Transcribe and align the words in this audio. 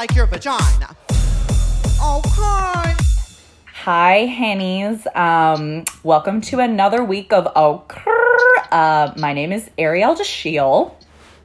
like 0.00 0.14
your 0.14 0.24
vagina. 0.24 0.96
Okay. 2.02 2.96
Hi, 3.66 4.34
Hennies. 4.34 5.04
Um, 5.14 5.84
welcome 6.02 6.40
to 6.40 6.60
another 6.60 7.04
week 7.04 7.34
of 7.34 7.46
Okay. 7.54 8.10
Uh, 8.72 9.12
my 9.18 9.34
name 9.34 9.52
is 9.52 9.68
Ariel 9.76 10.14
Deshiel. 10.14 10.94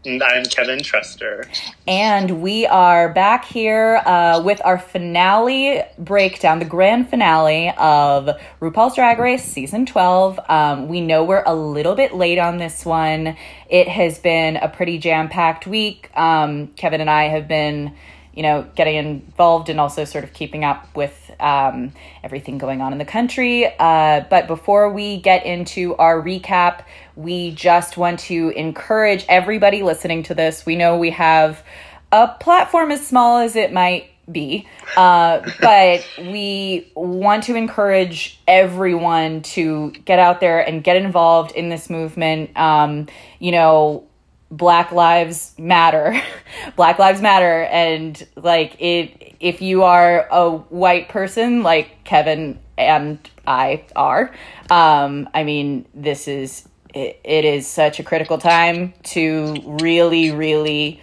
And 0.06 0.24
I'm 0.24 0.46
Kevin 0.46 0.80
Trester. 0.80 1.50
And 1.86 2.42
we 2.42 2.66
are 2.66 3.12
back 3.12 3.44
here 3.44 3.98
uh, 4.06 4.42
with 4.42 4.62
our 4.64 4.78
finale 4.78 5.82
breakdown, 5.98 6.60
the 6.60 6.66
grand 6.66 7.10
finale 7.10 7.74
of 7.78 8.30
RuPaul's 8.62 8.96
Drag 8.96 9.20
Race 9.20 9.44
season 9.44 9.86
12. 9.86 10.40
Um, 10.48 10.88
we 10.88 11.02
know 11.02 11.26
we're 11.26 11.44
a 11.46 11.56
little 11.56 11.96
bit 11.96 12.14
late 12.14 12.40
on 12.40 12.58
this 12.58 12.86
one. 12.86 13.36
It 13.68 13.90
has 13.90 14.18
been 14.18 14.56
a 14.56 14.70
pretty 14.70 14.98
jam 14.98 15.28
packed 15.28 15.68
week. 15.68 16.10
Um, 16.16 16.68
Kevin 16.78 17.02
and 17.02 17.10
I 17.10 17.24
have 17.24 17.50
been 17.50 17.94
you 18.36 18.44
know, 18.44 18.68
getting 18.76 18.96
involved 18.96 19.70
and 19.70 19.80
also 19.80 20.04
sort 20.04 20.24
of 20.24 20.34
keeping 20.34 20.64
up 20.64 20.94
with 20.96 21.32
um, 21.40 21.94
everything 22.24 22.58
going 22.58 22.82
on 22.82 22.92
in 22.92 22.98
the 22.98 23.06
country. 23.06 23.66
Uh, 23.80 24.26
but 24.30 24.48
before 24.48 24.92
we 24.92 25.22
get 25.22 25.46
into 25.46 25.96
our 25.96 26.22
recap, 26.22 26.84
we 27.16 27.52
just 27.52 27.98
want 27.98 28.20
to 28.20 28.50
encourage 28.50 29.26
everybody 29.30 29.84
listening 29.84 30.24
to 30.24 30.36
this. 30.36 30.66
We 30.66 30.76
know 30.76 30.98
we 30.98 31.12
have 31.12 31.64
a 32.12 32.28
platform 32.28 32.92
as 32.92 33.06
small 33.06 33.38
as 33.38 33.56
it 33.56 33.72
might 33.72 34.10
be, 34.30 34.68
uh, 34.98 35.42
but 35.62 36.08
we 36.20 36.92
want 36.96 37.44
to 37.44 37.56
encourage 37.56 38.40
everyone 38.48 39.42
to 39.44 39.92
get 40.04 40.20
out 40.20 40.40
there 40.40 40.60
and 40.60 40.84
get 40.84 40.98
involved 40.98 41.52
in 41.52 41.70
this 41.70 41.90
movement. 41.90 42.56
Um, 42.58 43.08
you 43.40 43.52
know, 43.52 44.05
Black 44.52 44.92
Lives 44.92 45.54
Matter. 45.58 46.22
Black 46.76 47.00
Lives 47.00 47.22
Matter 47.22 47.64
and 47.64 48.26
like 48.36 48.80
it 48.80 49.36
if 49.40 49.62
you 49.62 49.84
are 49.84 50.28
a 50.32 50.52
white 50.52 51.10
person 51.10 51.64
like 51.64 52.04
Kevin 52.04 52.60
and 52.78 53.20
I 53.48 53.86
are, 53.96 54.34
um 54.70 55.30
I 55.34 55.44
mean 55.44 55.86
this 55.94 56.28
is 56.28 56.68
it, 56.94 57.20
it 57.24 57.46
is 57.46 57.68
such 57.68 58.00
a 58.00 58.04
critical 58.04 58.38
time 58.38 58.94
to 59.04 59.56
really 59.66 60.32
really 60.32 61.02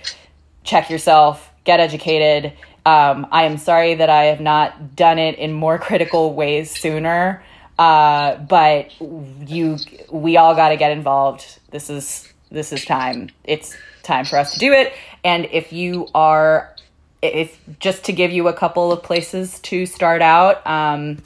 check 0.64 0.88
yourself, 0.88 1.50
get 1.64 1.80
educated. 1.80 2.52
Um 2.86 3.26
I 3.32 3.44
am 3.44 3.58
sorry 3.58 3.96
that 3.96 4.08
I 4.08 4.24
have 4.24 4.40
not 4.40 4.94
done 4.94 5.18
it 5.18 5.38
in 5.38 5.52
more 5.52 5.78
critical 5.78 6.34
ways 6.34 6.70
sooner. 6.70 7.42
Uh 7.78 8.36
but 8.36 8.92
you 9.00 9.78
we 10.10 10.36
all 10.36 10.54
got 10.54 10.68
to 10.68 10.76
get 10.76 10.92
involved. 10.92 11.58
This 11.70 11.90
is 11.90 12.31
this 12.52 12.72
is 12.72 12.84
time. 12.84 13.30
It's 13.44 13.76
time 14.02 14.24
for 14.24 14.38
us 14.38 14.54
to 14.54 14.58
do 14.58 14.72
it. 14.72 14.92
And 15.24 15.46
if 15.50 15.72
you 15.72 16.08
are, 16.14 16.74
if 17.22 17.58
just 17.80 18.04
to 18.04 18.12
give 18.12 18.30
you 18.30 18.48
a 18.48 18.52
couple 18.52 18.92
of 18.92 19.02
places 19.02 19.58
to 19.60 19.86
start 19.86 20.22
out, 20.22 20.64
um, 20.66 21.22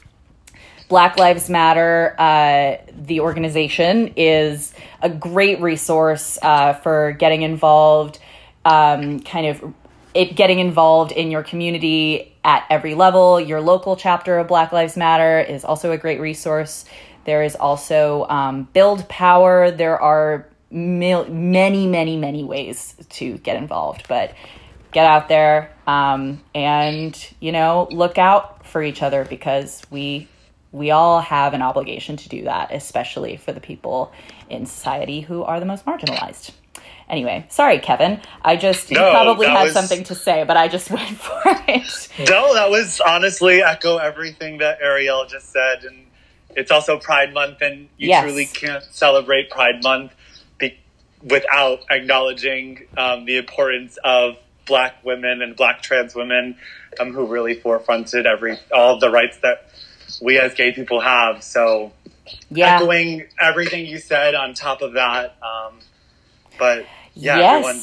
Black 0.89 1.19
Lives 1.19 1.51
Matter, 1.51 2.15
uh, 2.17 2.77
the 2.95 3.21
organization, 3.21 4.13
is 4.17 4.73
a 5.03 5.11
great 5.11 5.61
resource 5.61 6.39
uh, 6.43 6.75
for 6.75 7.13
getting 7.13 7.43
involved, 7.43 8.21
um, 8.65 9.19
kind 9.21 9.47
of 9.49 9.75
it 10.15 10.37
getting 10.37 10.61
involved 10.61 11.13
in 11.13 11.31
your 11.31 11.43
community 11.43 12.33
at 12.45 12.65
every 12.71 12.95
level. 12.95 13.41
Your 13.41 13.61
local 13.61 13.97
chapter 13.97 14.39
of 14.39 14.47
Black 14.47 14.71
Lives 14.73 14.97
Matter 14.97 15.41
is 15.41 15.65
also 15.65 15.91
a 15.91 15.99
great 15.99 16.21
resource. 16.21 16.85
There 17.25 17.43
is 17.43 17.57
also 17.57 18.25
um, 18.29 18.69
Build 18.73 19.09
Power. 19.09 19.73
There 19.73 20.01
are 20.01 20.47
mil- 20.71 21.29
many, 21.29 21.87
many, 21.87 22.17
many 22.17 22.45
ways 22.45 22.95
to 23.11 23.39
get 23.39 23.57
involved. 23.57 24.07
But 24.09 24.35
get 24.93 25.07
out 25.07 25.29
there 25.29 25.73
um, 25.87 26.43
and 26.55 27.29
you 27.41 27.53
know 27.53 27.87
look 27.91 28.19
out 28.19 28.67
for 28.67 28.83
each 28.83 29.03
other 29.03 29.25
because 29.25 29.83
we 29.91 30.29
we 30.73 30.91
all 30.91 31.21
have 31.21 31.55
an 31.55 31.63
obligation 31.63 32.17
to 32.19 32.29
do 32.29 32.45
that, 32.45 32.73
especially 32.73 33.37
for 33.37 33.53
the 33.53 33.61
people 33.61 34.13
in 34.51 34.67
society 34.67 35.21
who 35.21 35.43
are 35.43 35.59
the 35.61 35.67
most 35.67 35.85
marginalized. 35.87 36.51
Anyway, 37.09 37.47
sorry, 37.51 37.79
Kevin. 37.79 38.21
I 38.43 38.57
just 38.57 38.91
No, 38.91 39.11
probably 39.13 39.47
had 39.47 39.65
was- 39.65 39.73
something 39.73 40.03
to 40.05 40.15
say, 40.15 40.43
but 40.45 40.57
I 40.57 40.67
just 40.69 40.91
went 40.97 41.17
for 41.17 41.41
it. 41.69 42.09
No, 42.29 42.53
that 42.55 42.69
was 42.69 43.01
honestly 43.01 43.63
echo 43.63 43.99
everything 43.99 44.59
that 44.59 44.79
Ariel 44.83 45.25
just 45.27 45.51
said. 45.53 45.85
And 45.85 46.07
it's 46.57 46.71
also 46.73 46.99
Pride 46.99 47.33
Month, 47.33 47.63
and 47.63 47.89
you 47.97 48.09
Yes. 48.09 48.25
truly 48.25 48.47
can't 48.47 48.83
celebrate 48.91 49.51
Pride 49.51 49.83
Month 49.85 50.13
without 51.29 51.81
acknowledging 51.91 52.87
um, 52.97 53.25
the 53.25 53.37
importance 53.37 53.99
of 54.05 54.37
Black 54.67 55.05
women 55.05 55.43
and 55.43 55.57
Black 55.57 55.83
trans 55.83 56.15
women 56.15 56.57
um, 56.99 57.13
who 57.13 57.27
really 57.27 57.57
forefronted 57.57 58.25
every 58.27 58.59
all 58.75 58.99
the 58.99 59.11
rights 59.11 59.39
that 59.39 59.69
we 60.23 60.39
as 60.39 60.55
gay 60.55 60.73
people 60.73 61.01
have. 61.01 61.43
So, 61.43 61.93
Yeah. 62.51 62.77
echoing 62.77 63.27
everything 63.41 63.87
you 63.87 63.99
said 63.99 64.35
on 64.35 64.55
top 64.55 64.83
of 64.83 64.95
that. 64.95 65.37
Um, 65.43 65.79
but 66.59 66.87
yeah, 67.15 67.39
yes. 67.39 67.55
everyone 67.55 67.83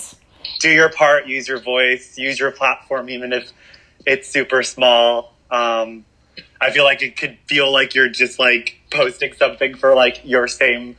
do 0.59 0.70
your 0.70 0.90
part, 0.90 1.28
use 1.28 1.48
your 1.48 1.59
voice, 1.59 2.18
use 2.18 2.40
your 2.40 2.52
platform, 2.52 3.09
even 3.09 3.34
if 3.34 3.52
it's 4.06 4.30
super 4.30 4.64
small. 4.64 5.34
Um, 5.52 6.06
I 6.59 6.72
feel 6.72 6.84
like 6.84 7.02
it 7.02 7.18
could 7.18 7.38
feel 7.46 7.72
like 7.72 7.94
you're 7.94 8.09
just 8.09 8.40
like 8.40 8.80
posting 8.90 9.34
something 9.34 9.76
for 9.76 9.96
like 9.96 10.22
your 10.24 10.48
same 10.48 10.96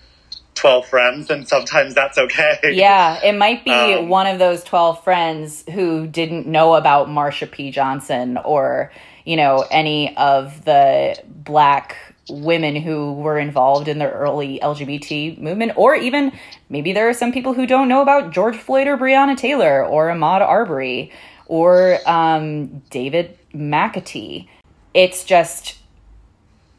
12 0.65 0.87
friends, 0.87 1.29
and 1.29 1.47
sometimes 1.47 1.93
that's 1.95 2.17
okay. 2.17 2.59
Yeah, 2.73 3.21
it 3.23 3.37
might 3.37 3.67
be 3.67 3.71
Um, 3.71 4.09
one 4.09 4.27
of 4.27 4.39
those 4.39 4.65
12 4.65 5.05
friends 5.05 5.63
who 5.75 6.07
didn't 6.07 6.47
know 6.47 6.73
about 6.75 7.07
Marsha 7.07 7.51
P. 7.51 7.71
Johnson 7.71 8.39
or, 8.39 8.91
you 9.27 9.37
know, 9.37 9.67
any 9.71 10.17
of 10.17 10.65
the 10.65 11.23
black 11.27 11.99
women 12.31 12.77
who 12.77 13.13
were 13.13 13.39
involved 13.39 13.89
in 13.89 13.99
the 13.99 14.11
early 14.11 14.59
LGBT 14.63 15.39
movement, 15.39 15.73
or 15.77 15.95
even 15.97 16.33
maybe 16.71 16.95
there 16.95 17.11
are 17.11 17.15
some 17.15 17.31
people 17.31 17.53
who 17.53 17.67
don't 17.67 17.87
know 17.87 18.01
about 18.01 18.33
George 18.33 18.57
Floyd 18.57 18.87
or 18.87 18.97
Breonna 18.97 19.37
Taylor 19.37 19.85
or 19.85 20.09
Ahmaud 20.09 20.41
Arbery 20.41 21.13
or 21.45 21.99
um, 22.07 22.83
David 22.89 23.37
McAtee. 23.53 24.49
It's 24.95 25.25
just, 25.25 25.77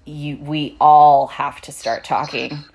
you, 0.06 0.38
we 0.38 0.75
all 0.81 1.28
have 1.28 1.62
to 1.62 1.72
start 1.72 2.03
talking. 2.03 2.66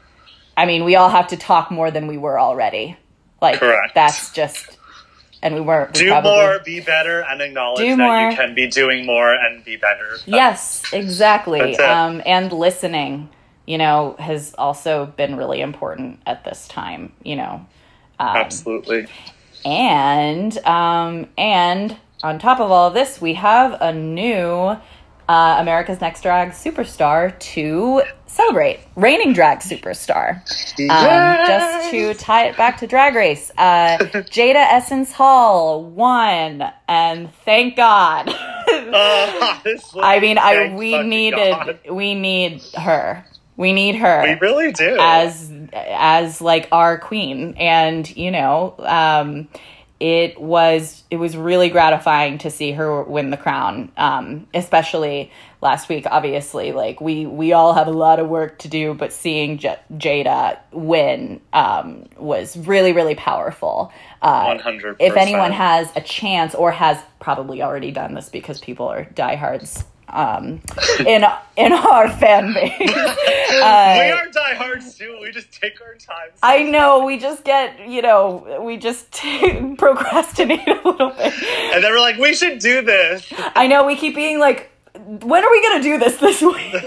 I 0.60 0.66
mean, 0.66 0.84
we 0.84 0.94
all 0.96 1.08
have 1.08 1.28
to 1.28 1.38
talk 1.38 1.70
more 1.70 1.90
than 1.90 2.06
we 2.06 2.18
were 2.18 2.38
already. 2.38 2.96
Like 3.40 3.60
Correct. 3.60 3.94
that's 3.94 4.30
just, 4.32 4.76
and 5.42 5.54
we 5.54 5.62
weren't. 5.62 5.94
we 5.94 6.00
Do 6.04 6.10
probably- 6.10 6.30
more, 6.32 6.58
be 6.62 6.80
better, 6.80 7.20
and 7.22 7.40
acknowledge 7.40 7.78
that 7.80 7.96
more. 7.96 8.30
you 8.30 8.36
can 8.36 8.54
be 8.54 8.66
doing 8.68 9.06
more 9.06 9.32
and 9.34 9.64
be 9.64 9.76
better. 9.76 10.18
Yes, 10.26 10.82
exactly. 10.92 11.78
Um, 11.78 12.20
and 12.26 12.52
listening, 12.52 13.30
you 13.66 13.78
know, 13.78 14.16
has 14.18 14.54
also 14.58 15.06
been 15.06 15.36
really 15.36 15.62
important 15.62 16.20
at 16.26 16.44
this 16.44 16.68
time. 16.68 17.14
You 17.22 17.36
know, 17.36 17.66
um, 18.18 18.36
Absolutely. 18.36 19.06
and 19.64 20.58
um, 20.66 21.26
and 21.38 21.96
on 22.22 22.38
top 22.38 22.60
of 22.60 22.70
all 22.70 22.88
of 22.88 22.92
this, 22.94 23.18
we 23.22 23.32
have 23.34 23.80
a 23.80 23.94
new 23.94 24.76
uh, 25.30 25.56
America's 25.60 26.00
Next 26.00 26.22
Drag 26.22 26.50
Superstar 26.50 27.38
to 27.38 28.02
celebrate, 28.26 28.80
reigning 28.96 29.32
drag 29.32 29.58
superstar. 29.60 30.36
Um, 30.90 31.46
just 31.46 31.90
to 31.90 32.14
tie 32.14 32.46
it 32.48 32.56
back 32.56 32.78
to 32.78 32.86
Drag 32.88 33.14
Race, 33.14 33.52
uh, 33.56 33.98
Jaida 34.00 34.54
Essence 34.56 35.12
Hall 35.12 35.84
won, 35.84 36.64
and 36.88 37.32
thank 37.44 37.76
God. 37.76 38.34
Uh, 38.70 39.58
I 40.00 40.20
mean, 40.20 40.38
I 40.38 40.72
we 40.74 41.02
needed 41.02 41.50
God. 41.50 41.78
we 41.90 42.14
need 42.14 42.62
her. 42.76 43.24
We 43.56 43.72
need 43.72 43.96
her 43.96 44.22
We 44.22 44.38
really 44.40 44.70
do. 44.72 44.96
as 45.00 45.52
as 45.72 46.40
like 46.40 46.68
our 46.70 46.96
queen 46.98 47.54
and 47.58 48.08
you 48.16 48.30
know 48.30 48.74
um 48.78 49.48
it 50.00 50.40
was 50.40 51.04
it 51.10 51.16
was 51.18 51.36
really 51.36 51.68
gratifying 51.68 52.38
to 52.38 52.50
see 52.50 52.72
her 52.72 53.02
win 53.02 53.28
the 53.28 53.36
crown 53.36 53.92
um 53.98 54.46
especially 54.54 55.30
last 55.60 55.90
week 55.90 56.06
obviously 56.10 56.72
like 56.72 57.02
we 57.02 57.26
we 57.26 57.52
all 57.52 57.74
have 57.74 57.86
a 57.86 57.92
lot 57.92 58.18
of 58.18 58.26
work 58.26 58.58
to 58.58 58.66
do 58.66 58.94
but 58.94 59.12
seeing 59.12 59.58
J- 59.58 59.78
Jaida 59.92 60.58
win 60.72 61.40
um 61.52 62.06
was 62.16 62.56
really 62.56 62.92
really 62.92 63.14
powerful 63.14 63.92
uh 64.22 64.54
100%. 64.56 64.96
if 64.98 65.16
anyone 65.16 65.52
has 65.52 65.92
a 65.94 66.00
chance 66.00 66.54
or 66.54 66.72
has 66.72 66.98
probably 67.20 67.62
already 67.62 67.90
done 67.90 68.14
this 68.14 68.30
because 68.30 68.58
people 68.58 68.88
are 68.88 69.04
diehards 69.04 69.84
um 70.12 70.60
in 71.06 71.24
in 71.56 71.72
our 71.72 72.08
fan 72.10 72.52
base 72.52 72.72
we 72.78 72.86
uh, 73.60 74.16
are 74.16 74.28
diehards 74.28 74.96
too. 74.96 75.18
We 75.20 75.30
just 75.30 75.52
take 75.52 75.80
our 75.80 75.94
time. 75.96 76.28
I 76.42 76.62
know 76.62 77.04
we 77.04 77.18
just 77.18 77.44
get, 77.44 77.88
you 77.88 78.00
know, 78.02 78.60
we 78.64 78.76
just 78.76 79.10
procrastinate 79.78 80.66
a 80.68 80.74
little 80.84 81.10
bit. 81.10 81.34
and 81.74 81.82
then 81.84 81.92
we're 81.92 82.00
like, 82.00 82.16
we 82.18 82.34
should 82.34 82.58
do 82.60 82.82
this. 82.82 83.26
I 83.54 83.66
know 83.66 83.84
we 83.86 83.96
keep 83.96 84.14
being 84.14 84.38
like, 84.38 84.70
when 84.94 85.44
are 85.44 85.50
we 85.50 85.62
gonna 85.62 85.82
do 85.82 85.98
this 85.98 86.16
this 86.16 86.40
week? 86.42 86.74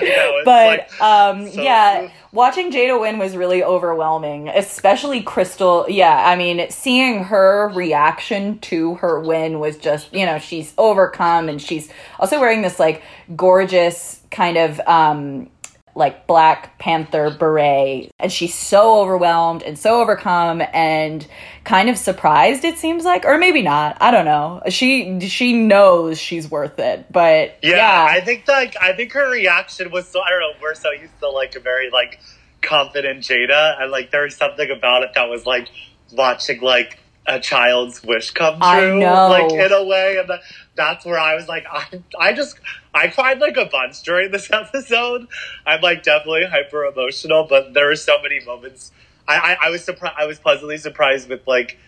Know, 0.00 0.42
but 0.44 0.88
like 0.88 1.00
um, 1.02 1.48
so- 1.48 1.62
yeah, 1.62 2.10
watching 2.32 2.70
Jaida 2.70 3.00
win 3.00 3.18
was 3.18 3.36
really 3.36 3.62
overwhelming, 3.62 4.48
especially 4.48 5.22
Crystal. 5.22 5.86
Yeah, 5.88 6.24
I 6.26 6.36
mean, 6.36 6.70
seeing 6.70 7.24
her 7.24 7.68
reaction 7.74 8.58
to 8.60 8.94
her 8.96 9.20
win 9.20 9.58
was 9.58 9.76
just, 9.76 10.12
you 10.12 10.26
know, 10.26 10.38
she's 10.38 10.72
overcome 10.78 11.48
and 11.48 11.60
she's 11.60 11.90
also 12.18 12.40
wearing 12.40 12.62
this 12.62 12.78
like 12.78 13.02
gorgeous 13.34 14.20
kind 14.30 14.56
of 14.56 14.80
um 14.86 15.50
like 15.94 16.26
Black 16.26 16.78
Panther 16.78 17.30
beret. 17.30 18.10
And 18.18 18.32
she's 18.32 18.54
so 18.54 19.00
overwhelmed 19.00 19.62
and 19.62 19.78
so 19.78 20.00
overcome 20.00 20.62
and 20.72 21.26
kind 21.64 21.88
of 21.88 21.98
surprised, 21.98 22.64
it 22.64 22.78
seems 22.78 23.04
like. 23.04 23.24
Or 23.24 23.38
maybe 23.38 23.62
not. 23.62 23.96
I 24.00 24.10
don't 24.10 24.24
know. 24.24 24.62
She 24.68 25.20
she 25.20 25.52
knows 25.52 26.18
she's 26.18 26.50
worth 26.50 26.78
it. 26.78 27.06
But 27.10 27.58
Yeah, 27.62 27.76
yeah. 27.76 28.06
I 28.10 28.20
think 28.20 28.46
like 28.48 28.76
I 28.80 28.94
think 28.94 29.12
her 29.12 29.30
reaction 29.30 29.90
was 29.90 30.08
so 30.08 30.20
I 30.20 30.30
don't 30.30 30.40
know, 30.40 30.52
we're 30.62 30.74
so 30.74 30.90
used 30.92 31.18
to 31.20 31.28
like 31.28 31.54
a 31.56 31.60
very 31.60 31.90
like 31.90 32.20
confident 32.62 33.20
Jaida 33.20 33.80
and 33.80 33.90
like 33.90 34.10
there 34.10 34.22
was 34.22 34.36
something 34.36 34.70
about 34.70 35.02
it 35.02 35.10
that 35.14 35.28
was 35.28 35.46
like 35.46 35.68
watching 36.12 36.60
like 36.60 36.98
a 37.26 37.38
child's 37.38 38.02
wish 38.02 38.30
come 38.30 38.58
true 38.60 39.00
like 39.04 39.52
in 39.52 39.72
a 39.72 39.84
way 39.84 40.16
and 40.18 40.28
that, 40.28 40.40
that's 40.74 41.04
where 41.04 41.18
I 41.18 41.34
was 41.34 41.46
like 41.48 41.64
I, 41.70 42.02
I 42.18 42.32
just 42.32 42.58
I 42.94 43.08
cried 43.08 43.38
like 43.38 43.56
a 43.56 43.66
bunch 43.66 44.02
during 44.02 44.30
this 44.30 44.50
episode 44.52 45.28
I'm 45.66 45.80
like 45.82 46.02
definitely 46.02 46.46
hyper 46.50 46.84
emotional 46.84 47.46
but 47.48 47.74
there 47.74 47.86
were 47.86 47.96
so 47.96 48.20
many 48.22 48.40
moments 48.44 48.90
I, 49.28 49.36
I, 49.36 49.66
I 49.66 49.70
was 49.70 49.84
surprised 49.84 50.16
I 50.18 50.26
was 50.26 50.38
pleasantly 50.38 50.78
surprised 50.78 51.28
with 51.28 51.46
like 51.46 51.78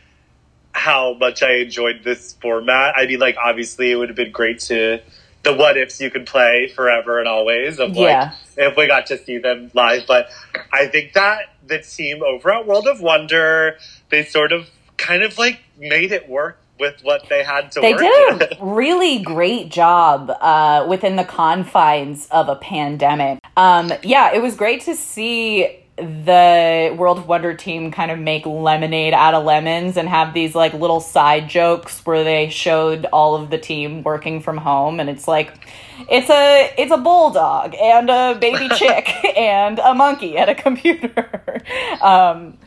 how 0.72 1.14
much 1.14 1.42
I 1.42 1.56
enjoyed 1.56 2.02
this 2.02 2.32
format. 2.40 2.94
I 2.96 3.06
mean, 3.06 3.20
like, 3.20 3.36
obviously, 3.42 3.92
it 3.92 3.96
would 3.96 4.08
have 4.08 4.16
been 4.16 4.32
great 4.32 4.58
to 4.60 5.00
the 5.42 5.52
what 5.54 5.76
ifs 5.76 6.00
you 6.00 6.10
could 6.10 6.26
play 6.26 6.68
forever 6.74 7.18
and 7.18 7.28
always 7.28 7.78
of 7.78 7.90
like 7.90 7.96
Yeah. 7.96 8.32
if 8.56 8.76
we 8.76 8.86
got 8.86 9.06
to 9.06 9.18
see 9.18 9.38
them 9.38 9.70
live. 9.74 10.04
But 10.06 10.28
I 10.72 10.86
think 10.86 11.12
that 11.14 11.46
the 11.66 11.80
team 11.80 12.22
over 12.22 12.52
at 12.52 12.66
World 12.66 12.86
of 12.86 13.00
Wonder, 13.00 13.76
they 14.08 14.24
sort 14.24 14.52
of 14.52 14.68
kind 14.96 15.22
of 15.22 15.38
like 15.38 15.60
made 15.78 16.12
it 16.12 16.28
work 16.28 16.58
with 16.78 17.00
what 17.02 17.28
they 17.28 17.44
had 17.44 17.70
to 17.72 17.80
they 17.80 17.92
work 17.94 18.02
did 18.02 18.38
with. 18.38 18.52
a 18.52 18.56
really 18.64 19.20
great 19.20 19.70
job 19.70 20.30
uh, 20.40 20.86
within 20.88 21.16
the 21.16 21.24
confines 21.24 22.26
of 22.30 22.48
a 22.48 22.56
pandemic. 22.56 23.38
Um, 23.56 23.92
yeah, 24.02 24.34
it 24.34 24.42
was 24.42 24.56
great 24.56 24.82
to 24.82 24.96
see 24.96 25.82
the 25.96 26.94
World 26.98 27.18
of 27.18 27.28
Wonder 27.28 27.54
team 27.54 27.90
kind 27.90 28.10
of 28.10 28.18
make 28.18 28.46
lemonade 28.46 29.12
out 29.12 29.34
of 29.34 29.44
lemons 29.44 29.96
and 29.96 30.08
have 30.08 30.32
these 30.32 30.54
like 30.54 30.72
little 30.72 31.00
side 31.00 31.48
jokes 31.48 32.04
where 32.06 32.24
they 32.24 32.48
showed 32.48 33.04
all 33.12 33.34
of 33.34 33.50
the 33.50 33.58
team 33.58 34.02
working 34.02 34.40
from 34.40 34.56
home 34.56 35.00
and 35.00 35.10
it's 35.10 35.28
like 35.28 35.68
it's 36.08 36.30
a 36.30 36.74
it's 36.78 36.90
a 36.90 36.96
bulldog 36.96 37.74
and 37.74 38.08
a 38.08 38.36
baby 38.40 38.68
chick 38.76 39.08
and 39.36 39.78
a 39.78 39.94
monkey 39.94 40.38
at 40.38 40.48
a 40.48 40.54
computer. 40.54 41.62
um, 42.02 42.58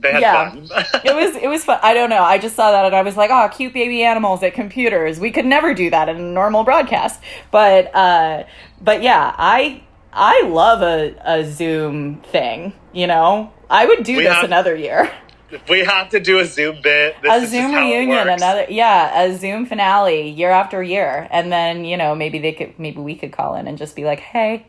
They 0.00 0.12
had 0.12 0.20
Yeah. 0.22 0.50
fun. 0.50 0.58
it 1.04 1.14
was 1.14 1.36
it 1.36 1.48
was 1.48 1.64
fun. 1.64 1.78
I 1.82 1.94
don't 1.94 2.10
know. 2.10 2.22
I 2.22 2.38
just 2.38 2.54
saw 2.56 2.70
that 2.72 2.84
and 2.84 2.94
I 2.94 3.02
was 3.02 3.16
like, 3.16 3.30
oh, 3.30 3.48
cute 3.54 3.72
baby 3.72 4.02
animals 4.02 4.42
at 4.42 4.54
computers. 4.54 5.18
We 5.18 5.30
could 5.30 5.46
never 5.46 5.74
do 5.74 5.90
that 5.90 6.08
in 6.08 6.16
a 6.16 6.20
normal 6.20 6.64
broadcast. 6.64 7.20
But 7.50 7.94
uh 7.94 8.44
but 8.80 9.02
yeah, 9.02 9.34
I 9.36 9.82
I 10.12 10.42
love 10.46 10.82
a, 10.82 11.14
a 11.24 11.44
Zoom 11.50 12.20
thing, 12.22 12.72
you 12.92 13.06
know? 13.06 13.52
I 13.68 13.84
would 13.86 14.02
do 14.04 14.16
We 14.16 14.22
this 14.24 14.32
have- 14.32 14.44
another 14.44 14.74
year. 14.76 15.10
we 15.68 15.80
have 15.80 16.08
to 16.10 16.20
do 16.20 16.38
a 16.40 16.44
Zoom 16.44 16.80
bit. 16.82 17.16
This 17.22 17.44
a 17.44 17.46
Zoom 17.46 17.74
reunion, 17.74 18.28
another 18.28 18.66
yeah, 18.68 19.22
a 19.22 19.36
Zoom 19.36 19.66
finale 19.66 20.28
year 20.30 20.50
after 20.50 20.82
year. 20.82 21.28
And 21.30 21.52
then, 21.52 21.84
you 21.84 21.96
know, 21.96 22.14
maybe 22.14 22.38
they 22.38 22.52
could 22.52 22.78
maybe 22.78 22.98
we 23.00 23.14
could 23.14 23.32
call 23.32 23.54
in 23.54 23.66
and 23.68 23.76
just 23.78 23.94
be 23.96 24.04
like, 24.04 24.20
hey. 24.20 24.66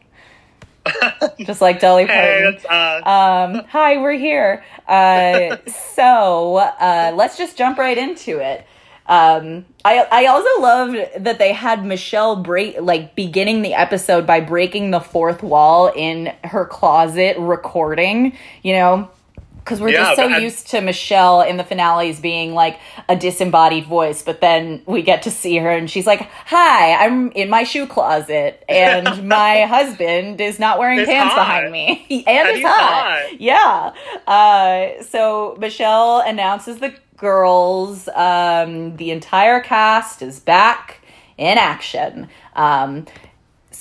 just 1.39 1.61
like 1.61 1.79
Dolly 1.79 2.05
Parton. 2.05 2.53
Hey, 2.53 2.67
Um, 3.03 3.63
hi, 3.69 3.97
we're 3.97 4.13
here. 4.13 4.63
Uh, 4.87 5.57
so 5.95 6.57
uh, 6.57 7.13
let's 7.15 7.37
just 7.37 7.57
jump 7.57 7.77
right 7.77 7.97
into 7.97 8.39
it. 8.39 8.65
Um, 9.07 9.65
I 9.85 10.05
I 10.11 10.25
also 10.25 10.61
loved 10.61 10.97
that 11.23 11.39
they 11.39 11.53
had 11.53 11.85
Michelle 11.85 12.35
break 12.35 12.81
like 12.81 13.15
beginning 13.15 13.61
the 13.61 13.73
episode 13.73 14.27
by 14.27 14.41
breaking 14.41 14.91
the 14.91 14.99
fourth 14.99 15.41
wall 15.43 15.91
in 15.95 16.33
her 16.43 16.65
closet 16.65 17.37
recording. 17.39 18.37
You 18.63 18.73
know. 18.73 19.11
Because 19.67 19.81
we're 19.81 19.89
Yeah, 19.89 20.15
just 20.15 20.15
so 20.15 20.27
used 20.29 20.67
to 20.69 20.79
Michelle 20.79 21.41
in 21.41 21.57
the 21.57 21.63
finales 21.65 22.21
being 22.21 22.53
like 22.53 22.79
a 23.09 23.17
disembodied 23.17 23.85
voice, 23.85 24.21
but 24.23 24.39
then 24.39 24.81
we 24.85 25.01
get 25.01 25.23
to 25.23 25.31
see 25.31 25.57
her 25.57 25.69
and 25.69 25.91
she's 25.91 26.07
like, 26.07 26.21
Hi, 26.45 26.93
I'm 27.05 27.31
in 27.33 27.49
my 27.49 27.63
shoe 27.63 27.85
closet, 27.85 28.63
and 28.69 29.27
my 29.27 29.63
husband 29.65 30.39
is 30.39 30.57
not 30.57 30.79
wearing 30.79 30.99
It's 30.99 31.09
pants 31.09 31.33
hot. 31.33 31.41
behind 31.41 31.71
me. 31.73 32.05
and, 32.27 32.47
And 32.47 32.47
it's 32.47 32.65
hot. 32.65 33.21
hot. 33.29 33.41
Yeah. 33.41 33.91
Uh, 34.25 35.03
so 35.03 35.57
Michelle 35.59 36.21
announces 36.21 36.77
the 36.79 36.93
girls. 37.17 38.07
Um, 38.15 38.95
the 38.95 39.11
entire 39.11 39.59
cast 39.59 40.21
is 40.21 40.39
back 40.39 41.01
in 41.37 41.57
action. 41.57 42.29
Um, 42.55 43.05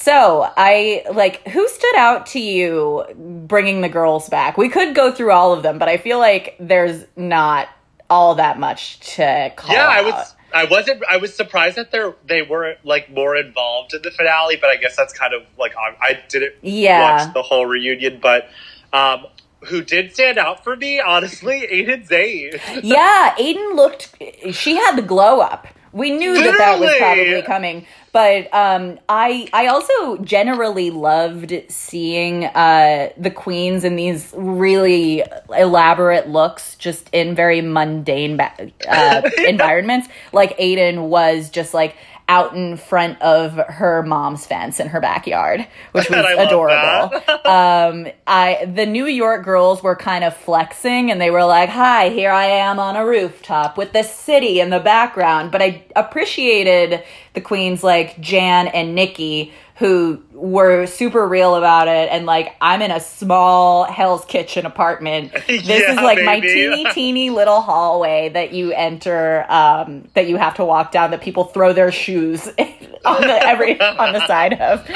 so 0.06 0.48
I 0.56 1.04
like 1.12 1.46
who 1.48 1.66
stood 1.68 1.96
out 1.96 2.26
to 2.28 2.38
you 2.40 3.04
bringing 3.48 3.80
the 3.80 3.88
girls 3.88 4.28
back? 4.28 4.56
We 4.56 4.68
could 4.68 4.94
go 4.94 5.10
through 5.12 5.32
all 5.32 5.52
of 5.52 5.62
them, 5.64 5.78
but 5.78 5.88
I 5.88 5.96
feel 5.96 6.18
like 6.18 6.54
there's 6.60 7.04
not 7.16 7.68
all 8.08 8.36
that 8.36 8.58
much 8.58 9.00
to 9.16 9.52
call. 9.56 9.74
yeah, 9.74 9.88
I 9.88 10.02
was. 10.02 10.34
I 10.54 10.64
wasn't. 10.64 11.02
I 11.10 11.16
was 11.16 11.34
surprised 11.34 11.76
that 11.76 11.90
they 11.90 12.04
they 12.26 12.42
were 12.42 12.76
like 12.84 13.10
more 13.10 13.34
involved 13.36 13.94
in 13.94 14.02
the 14.02 14.12
finale, 14.12 14.56
but 14.56 14.70
I 14.70 14.76
guess 14.76 14.94
that's 14.96 15.12
kind 15.12 15.34
of 15.34 15.42
like 15.58 15.74
I, 15.76 15.96
I 16.00 16.20
didn't 16.28 16.54
Yeah. 16.62 17.00
watch 17.26 17.34
the 17.34 17.42
whole 17.42 17.66
reunion. 17.66 18.20
But 18.22 18.48
um, 18.92 19.26
who 19.68 19.82
did 19.82 20.14
stand 20.14 20.38
out 20.38 20.62
for 20.62 20.76
me, 20.76 21.00
honestly, 21.00 21.66
Aiden 21.72 22.08
Zhane. 22.08 22.80
yeah, 22.84 23.34
Aiden 23.38 23.74
looked. 23.74 24.14
She 24.52 24.76
had 24.76 24.94
the 24.96 25.02
glow 25.02 25.40
up. 25.40 25.66
We 25.92 26.10
knew 26.10 26.34
that 26.34 26.58
that 26.58 26.80
was 26.80 26.94
probably 26.98 27.42
coming, 27.42 27.86
but 28.12 28.52
um, 28.52 28.98
I 29.08 29.48
I 29.52 29.68
also 29.68 30.18
generally 30.18 30.90
loved 30.90 31.54
seeing 31.68 32.44
uh, 32.44 33.10
the 33.16 33.30
queens 33.30 33.84
in 33.84 33.96
these 33.96 34.32
really 34.36 35.22
elaborate 35.56 36.28
looks, 36.28 36.76
just 36.76 37.08
in 37.12 37.34
very 37.34 37.60
mundane 37.60 38.36
ba- 38.36 38.70
uh, 38.88 39.22
environments. 39.38 40.08
Like 40.32 40.56
Aiden 40.58 41.08
was 41.08 41.50
just 41.50 41.72
like 41.72 41.96
out 42.28 42.54
in 42.56 42.76
front 42.76 43.20
of 43.22 43.54
her 43.54 44.02
mom's 44.02 44.46
fence 44.46 44.80
in 44.80 44.88
her 44.88 45.00
backyard, 45.00 45.66
which 45.92 46.10
was 46.10 46.26
adorable. 46.38 47.16
um 47.46 48.08
i 48.26 48.64
the 48.74 48.84
new 48.84 49.06
york 49.06 49.44
girls 49.44 49.82
were 49.82 49.94
kind 49.94 50.24
of 50.24 50.36
flexing 50.36 51.10
and 51.10 51.20
they 51.20 51.30
were 51.30 51.44
like 51.44 51.68
hi 51.68 52.08
here 52.08 52.30
i 52.30 52.44
am 52.44 52.78
on 52.80 52.96
a 52.96 53.06
rooftop 53.06 53.78
with 53.78 53.92
the 53.92 54.02
city 54.02 54.60
in 54.60 54.70
the 54.70 54.80
background. 54.80 55.52
But 55.52 55.62
i 55.62 55.84
appreciated 55.94 57.04
the 57.34 57.40
queens 57.40 57.84
like 57.84 58.20
jan 58.20 58.66
and 58.68 58.94
nikki 58.94 59.52
who 59.78 60.22
were 60.32 60.86
super 60.86 61.26
real 61.28 61.54
about 61.54 61.86
it. 61.88 62.08
And 62.10 62.24
like 62.24 62.54
i'm 62.62 62.80
in 62.80 62.90
a 62.90 63.00
small 63.00 63.84
hell's 63.84 64.24
kitchen 64.24 64.64
apartment. 64.66 65.32
This 65.46 65.64
Yeah, 65.66 65.90
is 65.92 65.96
like 65.96 66.22
my 66.24 66.40
teeny 66.40 66.84
teeny 66.92 67.30
little 67.30 67.60
hallway 67.60 68.30
that 68.30 68.52
you 68.52 68.72
enter 68.72 69.44
um 69.50 70.08
that 70.14 70.28
you 70.28 70.36
have 70.36 70.54
to 70.56 70.64
walk 70.64 70.92
down 70.92 71.10
that 71.10 71.20
people 71.20 71.44
throw 71.44 71.72
their 71.72 71.92
shoes 71.92 72.46
on 73.04 73.20
the 73.20 73.46
every 73.46 73.78
on 73.80 74.12
the 74.14 74.26
side 74.26 74.54
of. 74.60 74.88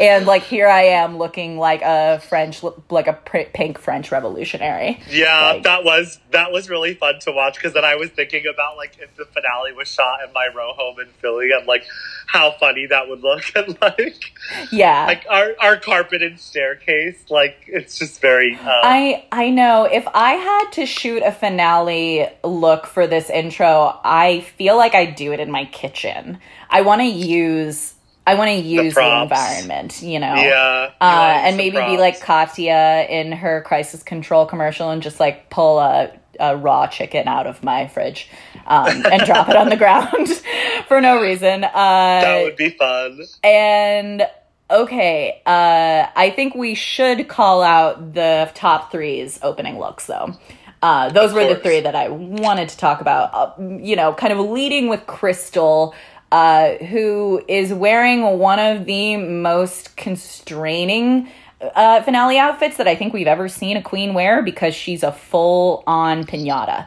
And 0.00 0.24
like 0.26 0.42
here 0.44 0.68
i 0.68 0.82
am 0.84 1.18
looking 1.18 1.58
like 1.58 1.82
a 1.82 2.20
french 2.20 2.62
like 2.90 3.08
a 3.08 3.14
pr- 3.14 3.50
pink 3.52 3.78
french 3.78 4.12
revolutionary. 4.12 5.00
Yeah, 5.10 5.52
Like- 5.54 5.62
that 5.64 5.82
was 5.84 6.20
that 6.30 6.52
was 6.52 6.70
really 6.70 6.94
fun 6.94 7.18
to 7.20 7.32
watch 7.32 7.54
because 7.56 7.72
then 7.72 7.84
I 7.84 7.96
was 7.96 8.10
thinking 8.10 8.44
about 8.46 8.76
like 8.76 8.96
if 9.00 9.16
the 9.16 9.24
finale 9.26 9.72
was 9.72 9.88
shot 9.88 10.20
in 10.26 10.32
my 10.32 10.48
row 10.54 10.72
home 10.74 11.00
in 11.00 11.08
Philly 11.20 11.50
and 11.56 11.66
like 11.66 11.84
how 12.28 12.52
funny 12.60 12.86
that 12.86 13.08
would 13.08 13.22
look 13.22 13.42
and 13.56 13.76
like 13.80 14.32
yeah 14.70 15.06
like 15.06 15.26
our 15.30 15.54
our 15.60 15.76
carpet 15.78 16.22
and 16.22 16.38
staircase 16.38 17.24
like 17.30 17.64
it's 17.66 17.98
just 17.98 18.20
very 18.20 18.54
uh, 18.54 18.80
I 18.82 19.26
I 19.32 19.50
know 19.50 19.84
if 19.84 20.06
I 20.14 20.32
had 20.32 20.70
to 20.72 20.86
shoot 20.86 21.22
a 21.22 21.32
finale 21.32 22.28
look 22.44 22.86
for 22.86 23.06
this 23.06 23.30
intro, 23.30 23.98
I 24.04 24.40
feel 24.40 24.76
like 24.76 24.94
I 24.94 25.06
do 25.06 25.32
it 25.32 25.40
in 25.40 25.50
my 25.50 25.64
kitchen. 25.66 26.38
I 26.70 26.82
want 26.82 27.00
to 27.00 27.06
use 27.06 27.94
I 28.28 28.34
want 28.34 28.48
to 28.48 28.54
use 28.56 28.94
the, 28.94 29.00
props. 29.00 29.30
environment, 29.30 30.02
you 30.02 30.18
know. 30.18 30.34
yeah 30.34 30.90
Uh, 31.00 31.40
and 31.44 31.56
maybe 31.56 31.76
be 31.76 31.96
like 31.96 32.20
Katya 32.20 33.06
in 33.08 33.32
her 33.32 33.62
crisis 33.62 34.02
control 34.02 34.46
commercial 34.46 34.90
and 34.90 35.02
just 35.02 35.18
like 35.18 35.48
pull 35.50 35.78
a, 35.78 36.12
a 36.38 36.56
raw 36.56 36.86
chicken 36.86 37.26
out 37.26 37.46
of 37.46 37.62
my 37.64 37.88
fridge 37.88 38.28
um, 38.66 39.04
and 39.10 39.22
drop 39.22 39.48
it 39.48 39.56
on 39.56 39.68
the 39.68 39.76
ground 39.84 40.28
for 40.88 41.00
no 41.00 41.20
reason. 41.20 41.64
Uh, 41.64 41.70
that 41.72 42.42
would 42.44 42.56
be 42.56 42.70
fun. 42.70 43.20
and 43.42 44.26
okay, 44.70 45.40
uh, 45.46 46.06
I 46.14 46.30
think 46.30 46.54
we 46.54 46.74
should 46.74 47.28
call 47.28 47.62
out 47.62 48.14
the 48.14 48.50
top 48.54 48.92
three's 48.92 49.38
opening 49.42 49.78
looks, 49.78 50.06
though. 50.06 50.36
Uh, 50.82 51.08
those 51.10 51.30
Of 51.30 51.36
were 51.36 51.54
the 51.54 51.56
three 51.56 51.80
that 51.80 51.94
I 51.96 52.08
wanted 52.08 52.68
to 52.68 52.76
talk 52.76 53.00
about. 53.00 53.30
Uh, 53.32 53.78
you 53.80 53.96
know, 53.96 54.12
kind 54.12 54.32
of 54.32 54.38
leading 54.38 54.88
with 54.88 55.06
Crystal, 55.06 55.94
uh, 56.30 56.74
who 56.76 57.42
is 57.48 57.72
wearing 57.72 58.22
one 58.38 58.58
of 58.58 58.84
the 58.84 59.16
most 59.16 59.96
constraining 59.96 61.28
uh, 61.60 62.02
finale 62.02 62.38
outfits 62.38 62.76
that 62.76 62.86
I 62.86 62.94
think 62.94 63.12
we've 63.12 63.26
ever 63.26 63.48
seen 63.48 63.76
a 63.76 63.82
queen 63.82 64.14
wear 64.14 64.42
because 64.42 64.74
she's 64.74 65.02
a 65.02 65.12
full 65.12 65.82
on 65.86 66.24
pinata. 66.24 66.86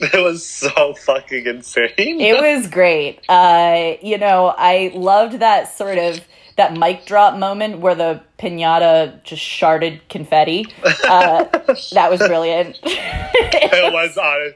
It 0.00 0.22
was 0.22 0.46
so 0.46 0.94
fucking 0.94 1.46
insane. 1.46 1.90
It 1.98 2.40
was 2.40 2.68
great. 2.68 3.20
Uh, 3.28 3.96
you 4.00 4.16
know, 4.16 4.54
I 4.56 4.92
loved 4.94 5.40
that 5.40 5.76
sort 5.76 5.98
of 5.98 6.20
that 6.56 6.74
mic 6.74 7.06
drop 7.06 7.38
moment 7.38 7.78
where 7.80 7.94
the 7.94 8.22
pinata 8.38 9.22
just 9.24 9.42
sharded 9.42 10.00
confetti. 10.08 10.66
Uh, 11.04 11.44
that 11.92 12.10
was 12.10 12.18
brilliant. 12.20 12.78
it 12.82 13.92
was 13.92 14.16
on 14.16 14.54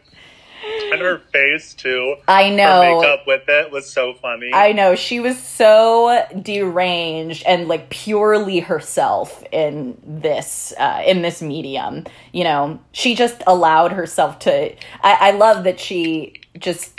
and 0.93 1.01
her 1.01 1.19
face 1.33 1.75
too. 1.75 2.17
I 2.29 2.51
know. 2.51 2.83
Her 2.83 3.01
makeup 3.01 3.27
with 3.27 3.49
it 3.49 3.71
was 3.71 3.91
so 3.91 4.15
funny. 4.15 4.51
I 4.53 4.73
know 4.73 4.95
she 4.95 5.21
was 5.21 5.39
so 5.39 6.25
deranged 6.41 7.45
and 7.47 7.69
like 7.69 7.91
purely 7.91 8.61
herself 8.61 9.43
in 9.53 9.99
this 10.05 10.73
uh, 10.79 11.03
in 11.07 11.23
this 11.23 11.43
medium. 11.43 12.05
You 12.33 12.45
know, 12.45 12.81
she 12.93 13.15
just 13.15 13.43
allowed 13.47 13.93
herself 13.93 14.39
to. 14.41 14.73
I, 15.03 15.29
I 15.29 15.31
love 15.33 15.65
that 15.65 15.81
she 15.81 16.41
just 16.59 16.94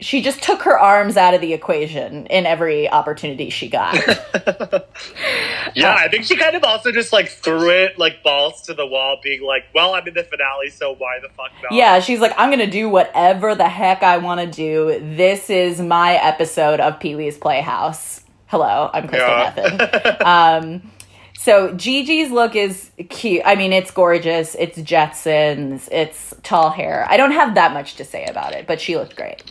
she 0.00 0.22
just 0.22 0.42
took 0.42 0.62
her 0.62 0.78
arms 0.78 1.16
out 1.16 1.34
of 1.34 1.40
the 1.40 1.52
equation 1.52 2.26
in 2.26 2.46
every 2.46 2.88
opportunity 2.88 3.50
she 3.50 3.68
got. 3.68 3.94
yeah, 5.74 5.94
I 5.94 6.08
think 6.10 6.24
she 6.24 6.36
kind 6.36 6.56
of 6.56 6.64
also 6.64 6.90
just 6.92 7.12
like 7.12 7.28
threw 7.28 7.70
it 7.70 7.98
like 7.98 8.22
balls 8.22 8.62
to 8.62 8.74
the 8.74 8.86
wall, 8.86 9.18
being 9.22 9.42
like, 9.42 9.64
"Well, 9.74 9.94
I'm 9.94 10.06
in 10.08 10.14
the 10.14 10.24
finale, 10.24 10.70
so 10.70 10.94
why 10.94 11.18
the 11.20 11.28
fuck 11.28 11.50
not?" 11.62 11.72
Yeah, 11.72 12.00
she's 12.00 12.20
like, 12.20 12.32
"I'm 12.36 12.50
gonna 12.50 12.70
do 12.70 12.88
whatever 12.88 13.54
the 13.54 13.68
heck 13.68 14.02
I 14.02 14.18
want 14.18 14.40
to 14.40 14.46
do. 14.46 14.98
This 15.16 15.50
is 15.50 15.80
my 15.80 16.14
episode 16.14 16.80
of 16.80 16.98
Pee 16.98 17.14
Wee's 17.14 17.38
Playhouse." 17.38 18.22
Hello, 18.46 18.90
I'm 18.92 19.06
Crystal 19.06 19.28
Yeah. 19.28 19.52
Methyd. 19.52 20.20
um, 20.26 20.90
so 21.36 21.72
Gigi's 21.74 22.30
look 22.30 22.56
is 22.56 22.90
cute. 23.08 23.42
I 23.44 23.54
mean, 23.54 23.72
it's 23.72 23.90
gorgeous. 23.90 24.56
It's 24.58 24.76
Jetsons. 24.78 25.88
It's 25.92 26.34
tall 26.42 26.70
hair. 26.70 27.06
I 27.08 27.16
don't 27.16 27.30
have 27.30 27.54
that 27.54 27.72
much 27.72 27.94
to 27.96 28.04
say 28.04 28.24
about 28.24 28.52
it, 28.52 28.66
but 28.66 28.80
she 28.80 28.96
looked 28.96 29.14
great. 29.16 29.42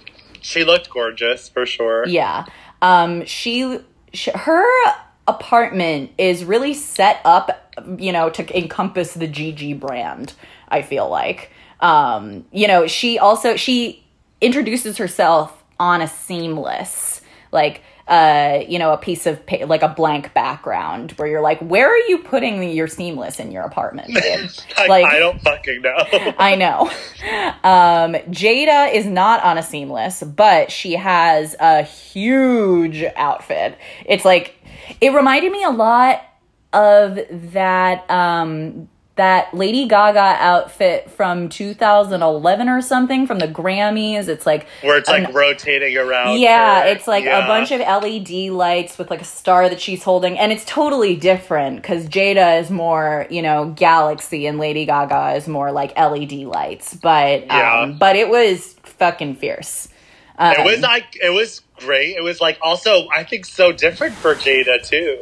She 0.41 0.63
looked 0.63 0.89
gorgeous 0.89 1.49
for 1.49 1.65
sure. 1.65 2.07
Yeah. 2.07 2.45
Um, 2.81 3.25
she, 3.25 3.79
sh 4.13 4.29
her 4.33 4.65
apartment 5.27 6.11
is 6.17 6.43
really 6.43 6.73
set 6.73 7.21
up, 7.23 7.75
you 7.97 8.11
know, 8.11 8.29
to 8.31 8.57
encompass 8.57 9.13
the 9.13 9.27
Gigi 9.27 9.73
brand. 9.73 10.33
I 10.69 10.81
feel 10.81 11.07
like, 11.09 11.51
um, 11.79 12.45
you 12.51 12.67
know, 12.67 12.87
she 12.87 13.19
also 13.19 13.55
she 13.55 14.03
introduces 14.41 14.97
herself 14.97 15.63
on 15.79 16.01
a 16.01 16.07
seamless, 16.07 17.21
like, 17.51 17.81
uh, 18.09 18.63
you 18.67 18.79
know, 18.79 18.91
a 18.91 18.97
piece 18.97 19.27
of 19.27 19.45
pa- 19.45 19.65
like 19.67 19.83
a 19.83 19.87
blank 19.87 20.33
background 20.33 21.11
where 21.13 21.27
you're 21.27 21.41
like, 21.41 21.59
where 21.59 21.87
are 21.87 22.07
you 22.07 22.17
putting 22.17 22.63
your 22.71 22.87
seamless 22.87 23.39
in 23.39 23.51
your 23.51 23.63
apartment? 23.63 24.09
Like, 24.87 25.05
I 25.05 25.19
don't 25.19 25.39
fucking 25.41 25.81
know. 25.81 25.97
I 26.39 26.55
know. 26.55 26.89
Um, 27.63 28.13
Jaida 28.31 28.93
is 28.93 29.05
not 29.05 29.43
on 29.43 29.57
a 29.57 29.63
seamless, 29.63 30.23
but 30.23 30.71
she 30.71 30.93
has 30.93 31.55
a 31.59 31.83
huge 31.83 33.03
outfit. 33.15 33.77
It's 34.05 34.25
like 34.25 34.55
it 35.01 35.13
reminded 35.13 35.51
me 35.51 35.63
a 35.63 35.69
lot 35.69 36.23
of 36.73 37.19
that 37.53 38.09
um 38.09 38.89
that 39.19 39.53
Lady 39.53 39.85
Gaga 39.85 40.37
outfit 40.39 41.11
from 41.11 41.49
2011 41.49 42.69
or 42.69 42.81
something 42.81 43.27
from 43.27 43.39
the 43.39 43.49
Grammys. 43.49 44.29
It's 44.29 44.45
like 44.45 44.65
Where 44.81 44.97
it's 44.97 45.09
like 45.09 45.27
an- 45.27 45.33
rotating 45.33 45.97
around. 45.97 46.39
yeah, 46.39 46.83
her. 46.83 46.87
it's 46.87 47.05
like 47.05 47.25
Yeah. 47.25 47.43
a 47.43 47.47
bunch 47.47 47.71
of 47.71 47.81
LED 47.81 48.49
lights 48.49 48.97
with 48.97 49.09
like 49.11 49.19
a 49.21 49.25
star 49.25 49.67
that 49.67 49.81
she's 49.81 50.03
holding, 50.03 50.39
and 50.39 50.53
it's 50.53 50.63
totally 50.63 51.17
different 51.17 51.81
because 51.81 52.07
Jaida 52.07 52.61
is 52.61 52.71
more, 52.71 53.27
you 53.29 53.41
know, 53.41 53.73
galaxy, 53.75 54.45
and 54.47 54.57
Lady 54.57 54.85
Gaga 54.85 55.33
is 55.35 55.49
more 55.49 55.71
like 55.73 55.91
LED 55.97 56.45
lights. 56.45 56.93
But 56.93 57.45
Yeah. 57.47 57.81
um, 57.81 57.97
but 57.97 58.15
it 58.15 58.29
was 58.29 58.75
fucking 58.83 59.35
fierce. 59.35 59.89
Um, 60.37 60.53
It 60.53 60.63
was 60.63 60.79
like 60.79 61.17
it 61.21 61.31
was 61.31 61.61
great. 61.77 62.15
It 62.15 62.23
was 62.23 62.39
like 62.39 62.57
also 62.61 63.09
I 63.13 63.25
think 63.25 63.45
so 63.45 63.73
different 63.73 64.15
for 64.15 64.33
Jaida 64.35 64.81
too. 64.87 65.17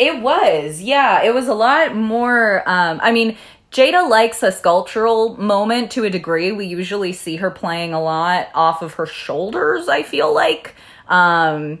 It 0.00 0.22
was, 0.22 0.80
yeah. 0.80 1.22
It 1.22 1.34
was 1.34 1.46
a 1.46 1.52
lot 1.52 1.94
more. 1.94 2.62
Um, 2.66 3.00
I 3.02 3.12
mean, 3.12 3.36
Jaida 3.70 4.08
likes 4.08 4.42
a 4.42 4.50
sculptural 4.50 5.36
moment 5.36 5.90
to 5.92 6.04
a 6.04 6.10
degree. 6.10 6.52
We 6.52 6.64
usually 6.64 7.12
see 7.12 7.36
her 7.36 7.50
playing 7.50 7.92
a 7.92 8.00
lot 8.00 8.48
off 8.54 8.80
of 8.80 8.94
her 8.94 9.04
shoulders, 9.04 9.88
I 9.88 10.02
feel 10.02 10.34
like. 10.34 10.74
Um, 11.06 11.80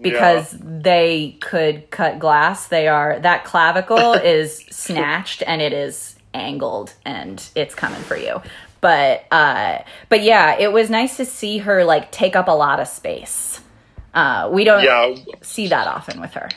because 0.00 0.56
they 0.60 1.36
could 1.40 1.90
cut 1.92 2.18
glass. 2.18 2.66
They 2.66 2.88
are, 2.88 3.20
that 3.20 3.44
clavicle 3.44 4.14
is 4.24 4.64
snatched 4.70 5.44
and 5.46 5.62
it 5.62 5.72
is 5.72 6.16
angled 6.34 6.92
and 7.04 7.40
it's 7.54 7.76
coming 7.76 8.00
for 8.02 8.16
you. 8.16 8.42
But, 8.80 9.26
uh, 9.30 9.78
but 10.08 10.24
yeah, 10.24 10.56
it 10.58 10.72
was 10.72 10.90
nice 10.90 11.18
to 11.18 11.24
see 11.24 11.58
her 11.58 11.84
like 11.84 12.10
take 12.10 12.34
up 12.34 12.48
a 12.48 12.52
lot 12.52 12.80
of 12.80 12.88
space. 12.88 13.60
Uh, 14.12 14.50
we 14.52 14.64
don't 14.64 14.82
Yeah, 14.82 15.14
see 15.42 15.68
that 15.68 15.86
often 15.86 16.20
with 16.20 16.32
her. 16.32 16.48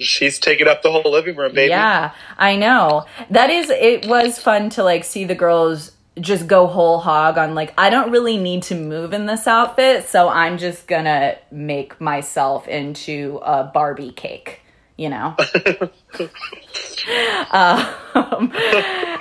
She's 0.00 0.38
taking 0.38 0.68
up 0.68 0.82
the 0.82 0.90
whole 0.90 1.10
living 1.10 1.36
room, 1.36 1.54
baby. 1.54 1.70
Yeah, 1.70 2.12
I 2.38 2.56
know. 2.56 3.06
That 3.30 3.50
is 3.50 3.70
it 3.70 4.06
was 4.06 4.38
fun 4.38 4.70
to 4.70 4.82
like 4.82 5.04
see 5.04 5.24
the 5.24 5.34
girls 5.34 5.92
just 6.18 6.46
go 6.46 6.66
whole 6.66 6.98
hog 6.98 7.38
on 7.38 7.54
like 7.54 7.72
I 7.78 7.88
don't 7.88 8.10
really 8.10 8.36
need 8.36 8.64
to 8.64 8.74
move 8.74 9.12
in 9.12 9.26
this 9.26 9.46
outfit, 9.46 10.08
so 10.08 10.28
I'm 10.28 10.58
just 10.58 10.86
to 10.88 11.38
make 11.50 12.00
myself 12.00 12.68
into 12.68 13.40
a 13.42 13.64
Barbie 13.64 14.12
cake, 14.12 14.60
you 14.96 15.08
know. 15.08 15.34
um, 17.52 17.88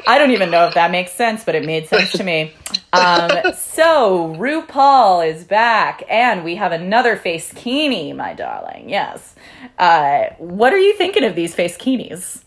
I 0.07 0.15
don't 0.17 0.31
even 0.31 0.51
know 0.51 0.67
if 0.67 0.73
that 0.73 0.91
makes 0.91 1.11
sense, 1.11 1.43
but 1.43 1.55
it 1.55 1.65
made 1.65 1.87
sense 1.87 2.11
to 2.13 2.23
me. 2.23 2.53
Um, 2.91 3.53
so 3.53 4.35
RuPaul 4.37 5.27
is 5.27 5.43
back, 5.43 6.03
and 6.09 6.43
we 6.43 6.55
have 6.55 6.71
another 6.71 7.15
face 7.15 7.53
kini, 7.53 8.13
my 8.13 8.33
darling. 8.33 8.89
Yes. 8.89 9.35
Uh, 9.77 10.25
what 10.37 10.73
are 10.73 10.79
you 10.79 10.95
thinking 10.95 11.23
of 11.23 11.35
these 11.35 11.53
face 11.53 11.77
kinis? 11.77 12.43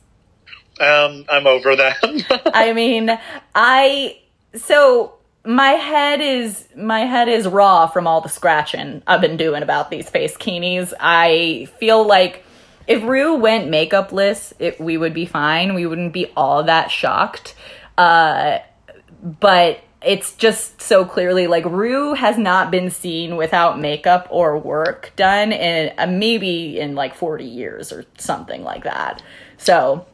Um, 0.81 1.25
I'm 1.29 1.47
over 1.47 1.77
them. 1.77 1.95
I 2.47 2.73
mean, 2.73 3.19
I 3.55 4.19
so 4.55 5.15
my 5.45 5.71
head 5.71 6.21
is 6.21 6.69
my 6.77 7.01
head 7.01 7.29
is 7.29 7.47
raw 7.47 7.87
from 7.87 8.07
all 8.07 8.21
the 8.21 8.29
scratching 8.29 9.03
I've 9.07 9.21
been 9.21 9.37
doing 9.37 9.63
about 9.63 9.91
these 9.91 10.09
face 10.09 10.37
kinis. 10.37 10.93
I 10.99 11.69
feel 11.79 12.05
like 12.05 12.45
if 12.87 13.03
Rue 13.03 13.37
went 13.37 13.71
makeupless, 13.71 14.53
it, 14.59 14.81
we 14.81 14.97
would 14.97 15.15
be 15.15 15.27
fine. 15.27 15.75
We 15.75 15.87
wouldn't 15.87 16.13
be 16.13 16.27
all 16.37 16.65
that 16.65 16.91
shocked. 16.91 17.55
Uh, 17.97 18.59
but 19.23 19.81
it's 20.05 20.35
just 20.35 20.81
so 20.81 21.05
clearly 21.05 21.47
like 21.47 21.65
Rue 21.65 22.15
has 22.15 22.39
not 22.39 22.71
been 22.71 22.91
seen 22.91 23.37
without 23.37 23.79
makeup 23.79 24.27
or 24.31 24.59
work 24.59 25.13
done 25.17 25.53
in 25.53 25.93
uh, 25.99 26.07
maybe 26.07 26.79
in 26.79 26.95
like 26.95 27.15
40 27.15 27.45
years 27.45 27.93
or 27.93 28.05
something 28.19 28.63
like 28.63 28.85
that. 28.85 29.23
So 29.59 30.07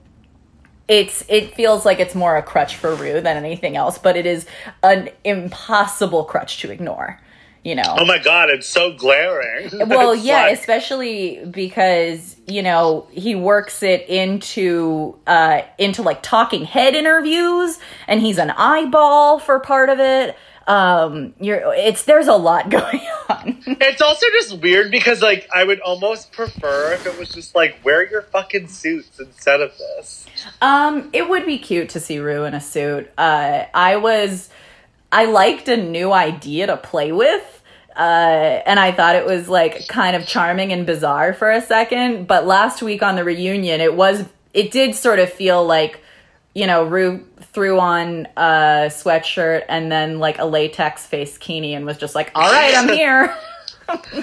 it's 0.89 1.25
it 1.29 1.55
feels 1.55 1.85
like 1.85 2.01
it's 2.01 2.15
more 2.15 2.37
a 2.37 2.43
crutch 2.43 2.77
for 2.77 2.95
Rue 2.95 3.21
than 3.21 3.37
anything 3.37 3.77
else, 3.77 3.99
but 3.99 4.17
it 4.17 4.27
is 4.27 4.47
an 4.83 5.11
impossible 5.25 6.25
crutch 6.25 6.61
to 6.61 6.71
ignore. 6.71 7.21
You 7.69 7.75
know. 7.75 7.97
oh 7.99 8.07
my 8.07 8.19
god, 8.19 8.49
it's 8.49 8.67
so 8.67 8.95
glaring. 8.95 9.69
well, 9.89 10.13
It's 10.13 10.25
yeah, 10.25 10.45
like- 10.45 10.59
especially 10.59 11.45
because 11.51 12.37
you 12.47 12.63
know 12.63 13.07
he 13.13 13.35
works 13.35 13.83
it 13.83 14.09
into 14.09 15.19
uh 15.27 15.61
into 15.77 16.01
like 16.03 16.23
talking 16.23 16.65
head 16.65 16.95
interviews, 16.95 17.79
and 18.07 18.21
he's 18.23 18.39
an 18.39 18.51
eyeball 18.51 19.39
for 19.39 19.61
part 19.61 19.91
of 19.91 19.99
it. 20.01 20.35
Um, 20.67 21.35
you're 21.41 21.75
it's 21.75 22.05
there's 22.05 22.27
a 22.29 22.37
lot 22.37 22.69
going 22.79 23.01
on. 23.29 23.59
It's 23.67 24.01
also 24.03 24.27
just 24.33 24.61
weird 24.63 24.91
because 24.91 25.21
like 25.23 25.49
I 25.55 25.65
would 25.65 25.81
almost 25.81 26.33
prefer 26.33 26.93
if 26.93 27.07
it 27.07 27.19
was 27.19 27.29
just 27.31 27.55
like 27.55 27.81
wear 27.85 28.09
your 28.09 28.23
fucking 28.23 28.69
suits 28.69 29.19
instead 29.19 29.61
of 29.61 29.73
this. 29.79 30.27
Um, 30.63 31.09
it 31.13 31.29
would 31.29 31.45
be 31.47 31.59
cute 31.59 31.89
to 31.91 32.01
see 32.01 32.19
Rue 32.19 32.45
in 32.45 32.55
a 32.55 32.61
suit. 32.61 33.11
Uh, 33.19 33.65
I 33.75 33.97
was, 33.97 34.51
I 35.11 35.25
liked 35.25 35.69
a 35.69 35.77
new 35.77 36.13
idea 36.13 36.67
to 36.67 36.77
play 36.77 37.13
with. 37.13 37.58
Uh, 37.99 38.63
and 38.65 38.79
I 38.79 38.93
thought 38.93 39.17
it 39.17 39.27
was 39.27 39.49
like 39.49 39.89
kind 39.89 40.15
of 40.15 40.25
charming 40.25 40.73
and 40.73 40.87
bizarre 40.87 41.35
for 41.35 41.51
a 41.51 41.61
second. 41.61 42.29
But 42.29 42.47
last 42.47 42.81
week 42.81 43.03
on 43.03 43.17
the 43.17 43.25
reunion, 43.25 43.81
it 43.81 43.95
was, 43.97 44.25
it 44.55 44.71
did 44.71 44.95
sort 44.95 45.19
of 45.19 45.33
feel 45.33 45.67
like, 45.67 46.01
you 46.55 46.69
know, 46.69 46.85
Rue 46.85 47.27
threw 47.41 47.81
on 47.81 48.27
a 48.37 48.87
sweatshirt 48.87 49.65
and 49.69 49.91
then 49.91 50.21
like 50.21 50.39
a 50.39 50.45
latex 50.45 51.07
face 51.07 51.37
kini 51.39 51.75
and 51.75 51.85
was 51.85 51.99
just 51.99 52.15
like, 52.15 52.31
all 52.37 52.51
right, 52.51 52.75
I'm 52.77 52.89
here. 52.97 53.35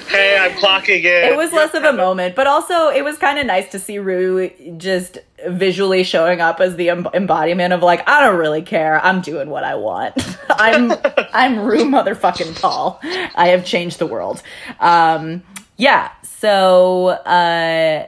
Hey, 0.10 0.38
I'm 0.40 0.52
clocking 0.60 1.00
in. 1.04 1.34
it 1.34 1.36
was 1.36 1.52
less 1.52 1.74
of 1.74 1.84
a 1.84 1.94
moment, 1.94 2.36
but 2.36 2.46
also 2.48 2.90
it 2.90 3.04
was 3.04 3.18
kind 3.18 3.40
of 3.40 3.46
nice 3.46 3.72
to 3.72 3.80
see 3.80 3.98
Rue 3.98 4.52
just 4.78 5.18
visually 5.48 6.04
showing 6.04 6.40
up 6.40 6.60
as 6.60 6.76
the 6.76 6.90
em- 6.90 7.08
embodiment 7.14 7.74
of 7.74 7.82
like 7.82 8.08
I 8.08 8.24
don't 8.24 8.38
really 8.38 8.62
care. 8.62 9.04
I'm 9.04 9.22
doing 9.22 9.50
what 9.50 9.64
I 9.64 9.76
want. 9.76 10.14
I'm 10.50 10.92
I'm 11.34 11.60
Rue 11.60 11.86
motherfucking 11.86 12.62
Paul. 12.62 13.00
I 13.04 13.48
have 13.50 13.66
changed 13.66 14.00
the 14.00 14.08
world. 14.08 14.42
Um, 14.80 15.44
yeah. 15.78 16.12
So 16.24 17.08
uh, 17.08 18.08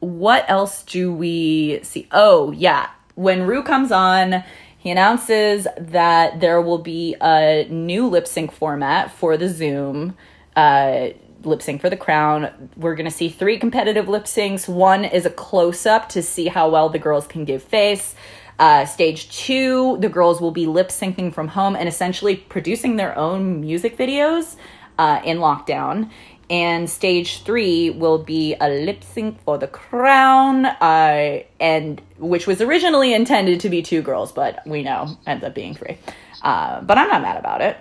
what 0.00 0.44
else 0.48 0.82
do 0.84 1.12
we 1.12 1.80
see? 1.82 2.08
Oh, 2.12 2.50
yeah. 2.52 2.88
When 3.14 3.46
Rue 3.46 3.62
comes 3.62 3.92
on, 3.92 4.42
he 4.78 4.90
announces 4.90 5.66
that 5.78 6.40
there 6.40 6.60
will 6.60 6.78
be 6.78 7.14
a 7.20 7.66
new 7.70 8.06
lip 8.08 8.26
sync 8.26 8.52
format 8.52 9.12
for 9.12 9.36
the 9.36 9.48
Zoom. 9.48 10.16
Uh, 10.56 11.08
lip 11.44 11.60
sync 11.60 11.80
for 11.80 11.90
the 11.90 11.96
crown. 11.96 12.70
We're 12.76 12.94
going 12.94 13.04
to 13.04 13.10
see 13.10 13.28
three 13.28 13.58
competitive 13.58 14.08
lip 14.08 14.24
syncs. 14.24 14.68
One 14.68 15.04
is 15.04 15.26
a 15.26 15.30
close 15.30 15.84
up 15.84 16.08
to 16.10 16.22
see 16.22 16.46
how 16.46 16.70
well 16.70 16.88
the 16.88 16.98
girls 16.98 17.26
can 17.26 17.44
give 17.44 17.62
face. 17.62 18.14
Uh, 18.58 18.86
stage 18.86 19.30
two, 19.36 19.98
the 19.98 20.08
girls 20.08 20.40
will 20.40 20.52
be 20.52 20.66
lip 20.66 20.88
syncing 20.88 21.34
from 21.34 21.48
home 21.48 21.74
and 21.76 21.88
essentially 21.88 22.36
producing 22.36 22.96
their 22.96 23.16
own 23.18 23.60
music 23.60 23.98
videos 23.98 24.56
uh, 24.98 25.20
in 25.24 25.38
lockdown. 25.38 26.10
And 26.50 26.88
stage 26.88 27.42
three 27.42 27.90
will 27.90 28.18
be 28.18 28.54
a 28.60 28.68
lip 28.68 29.02
sync 29.02 29.40
for 29.44 29.56
the 29.56 29.66
crown, 29.66 30.66
uh, 30.66 31.40
and 31.58 32.00
which 32.18 32.46
was 32.46 32.60
originally 32.60 33.14
intended 33.14 33.60
to 33.60 33.70
be 33.70 33.80
two 33.80 34.02
girls, 34.02 34.30
but 34.30 34.64
we 34.66 34.82
know 34.82 35.18
ends 35.26 35.42
up 35.42 35.54
being 35.54 35.74
three. 35.74 35.96
Uh, 36.42 36.82
but 36.82 36.98
I'm 36.98 37.08
not 37.08 37.22
mad 37.22 37.38
about 37.38 37.62
it. 37.62 37.78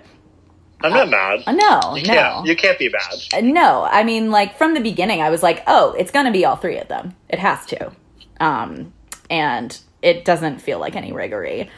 I'm 0.83 0.91
not 0.91 1.09
mad. 1.09 1.43
Uh, 1.47 1.51
no, 1.53 1.95
You 1.95 2.03
no. 2.07 2.13
can't. 2.13 2.45
You 2.45 2.55
can't 2.55 2.77
be 2.79 2.89
mad. 2.89 3.15
Uh, 3.33 3.41
No, 3.41 3.83
I 3.83 4.03
mean, 4.03 4.29
like 4.31 4.57
from 4.57 4.73
the 4.73 4.81
beginning, 4.81 5.21
I 5.21 5.29
was 5.29 5.41
like, 5.41 5.63
oh, 5.67 5.93
it's 5.97 6.11
gonna 6.11 6.31
be 6.31 6.45
all 6.45 6.55
three 6.57 6.77
of 6.77 6.87
them. 6.89 7.15
It 7.29 7.39
has 7.39 7.65
to, 7.67 7.91
um, 8.39 8.93
and 9.29 9.77
it 10.01 10.25
doesn't 10.25 10.59
feel 10.59 10.79
like 10.79 10.95
any 10.95 11.11
riggery. 11.13 11.69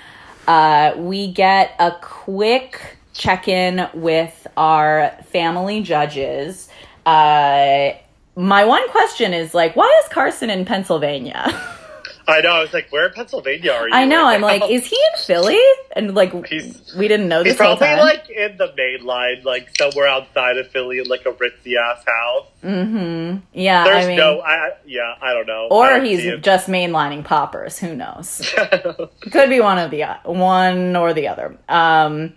Uh, 0.47 0.93
we 0.97 1.31
get 1.31 1.75
a 1.79 1.91
quick 2.01 2.97
check 3.13 3.47
in 3.47 3.87
with 3.93 4.45
our 4.57 5.11
family 5.31 5.81
judges. 5.81 6.67
Uh, 7.05 7.91
my 8.35 8.65
one 8.65 8.89
question 8.89 9.33
is 9.33 9.53
like, 9.53 9.75
why 9.75 10.01
is 10.03 10.09
Carson 10.09 10.49
in 10.49 10.65
Pennsylvania? 10.65 11.61
I 12.27 12.41
know. 12.41 12.49
I 12.51 12.61
was 12.61 12.73
like, 12.73 12.91
where 12.91 13.07
in 13.07 13.13
Pennsylvania 13.13 13.71
are 13.71 13.87
you? 13.87 13.93
I 13.93 14.05
know. 14.05 14.23
right 14.23 14.35
I'm 14.35 14.41
like, 14.41 14.63
is 14.69 14.85
he 14.85 14.95
in 14.95 15.19
Philly? 15.19 15.59
And 15.95 16.15
like, 16.15 16.31
He's- 16.47 16.95
we 16.97 17.07
didn't 17.07 17.27
know 17.27 17.43
He's 17.43 17.53
this 17.53 17.61
whole 17.61 17.77
probably 17.77 17.97
time. 17.97 18.05
like 18.05 18.29
in 18.29 18.57
the 18.57 18.73
main 18.75 19.05
line, 19.05 19.41
like 19.43 19.69
somewhere 19.77 20.07
outside 20.07 20.57
of 20.57 20.67
Philly, 20.69 20.99
in 20.99 21.07
like 21.07 21.25
a 21.25 21.31
ritzy 21.31 21.75
ass 21.77 22.03
house. 22.05 22.47
Mm-hmm. 22.63 23.37
Yeah, 23.53 23.83
There's 23.83 24.05
I 24.05 24.07
mean, 24.07 24.17
no, 24.17 24.39
I, 24.39 24.51
I- 24.53 24.71
yeah, 24.85 25.13
I 25.21 25.33
don't 25.33 25.45
know. 25.47 25.67
Or 25.69 25.87
don't 25.89 26.05
he's 26.05 26.39
just 26.41 26.67
mainlining 26.67 27.23
poppers. 27.23 27.77
Who 27.79 27.95
knows? 27.95 28.41
Could 29.31 29.49
be 29.49 29.59
one 29.59 29.77
of 29.77 29.91
the 29.91 30.03
one 30.23 30.95
or 30.95 31.13
the 31.13 31.27
other. 31.27 31.57
Um, 31.69 32.33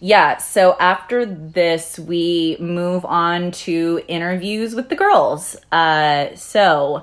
yeah. 0.00 0.36
So 0.38 0.76
after 0.78 1.24
this, 1.24 1.98
we 1.98 2.56
move 2.60 3.04
on 3.04 3.50
to 3.52 4.02
interviews 4.08 4.74
with 4.74 4.88
the 4.88 4.94
girls. 4.96 5.56
Uh, 5.72 6.34
so 6.36 7.02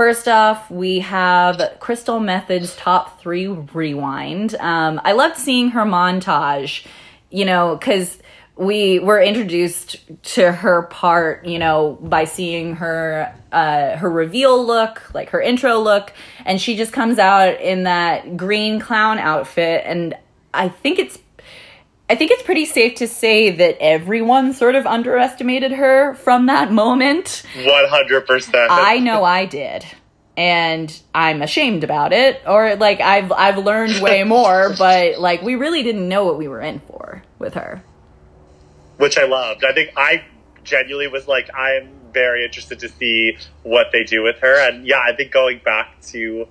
first 0.00 0.28
off, 0.28 0.70
we 0.70 1.00
have 1.00 1.60
Crystal 1.78 2.20
Methyd's 2.20 2.74
top 2.74 3.20
three 3.20 3.48
rewind. 3.48 4.54
Um, 4.54 4.98
I 5.04 5.12
loved 5.12 5.36
seeing 5.36 5.72
her 5.72 5.82
montage. 5.82 6.86
You 7.28 7.44
know, 7.44 7.76
because 7.76 8.18
we 8.56 8.98
were 8.98 9.20
introduced 9.20 9.98
to 10.36 10.52
her 10.52 10.84
part, 10.84 11.44
you 11.44 11.58
know, 11.58 11.98
by 12.00 12.24
seeing 12.24 12.76
her 12.76 13.30
uh, 13.52 13.98
her 13.98 14.10
reveal 14.10 14.64
look, 14.66 15.12
like 15.12 15.28
her 15.30 15.40
intro 15.42 15.78
look, 15.78 16.14
and 16.46 16.58
she 16.58 16.78
just 16.78 16.94
comes 16.94 17.18
out 17.18 17.60
in 17.60 17.82
that 17.82 18.38
green 18.38 18.80
clown 18.80 19.18
outfit, 19.18 19.82
and 19.84 20.14
I 20.54 20.70
think 20.70 20.98
it's 20.98 21.18
I 22.10 22.16
think 22.16 22.32
it's 22.32 22.42
pretty 22.42 22.64
safe 22.64 22.96
to 22.96 23.06
say 23.06 23.50
that 23.50 23.76
everyone 23.80 24.52
sort 24.52 24.74
of 24.74 24.84
underestimated 24.84 25.70
her 25.70 26.14
from 26.16 26.46
that 26.46 26.72
moment. 26.72 27.44
One 27.54 27.88
hundred 27.88 28.26
percent. 28.26 28.68
I 28.68 28.98
know 28.98 29.22
I 29.22 29.46
did. 29.46 29.84
And 30.36 30.98
I'm 31.14 31.40
ashamed 31.42 31.84
about 31.84 32.12
it 32.12 32.40
or 32.46 32.74
like 32.74 33.00
I've 33.00 33.30
I've 33.30 33.58
learned 33.58 34.02
way 34.02 34.24
more, 34.36 34.74
but 34.76 35.20
like 35.20 35.42
we 35.42 35.54
really 35.54 35.82
didn't 35.84 36.08
know 36.08 36.24
what 36.24 36.36
we 36.36 36.48
were 36.48 36.60
in 36.60 36.80
for 36.80 37.22
with 37.38 37.54
her. 37.54 37.82
which 38.96 39.16
I 39.16 39.24
loved. 39.24 39.64
I 39.64 39.72
think 39.72 39.90
I 39.96 40.24
genuinely 40.64 41.08
was 41.08 41.28
like, 41.28 41.48
I'm 41.54 41.90
very 42.12 42.44
interested 42.44 42.80
to 42.80 42.88
see 42.88 43.38
what 43.62 43.92
they 43.92 44.02
do 44.02 44.22
with 44.22 44.38
her. 44.40 44.66
And 44.68 44.84
yeah, 44.86 44.98
I 45.06 45.14
think 45.14 45.30
going 45.30 45.60
back 45.64 46.00
to 46.08 46.48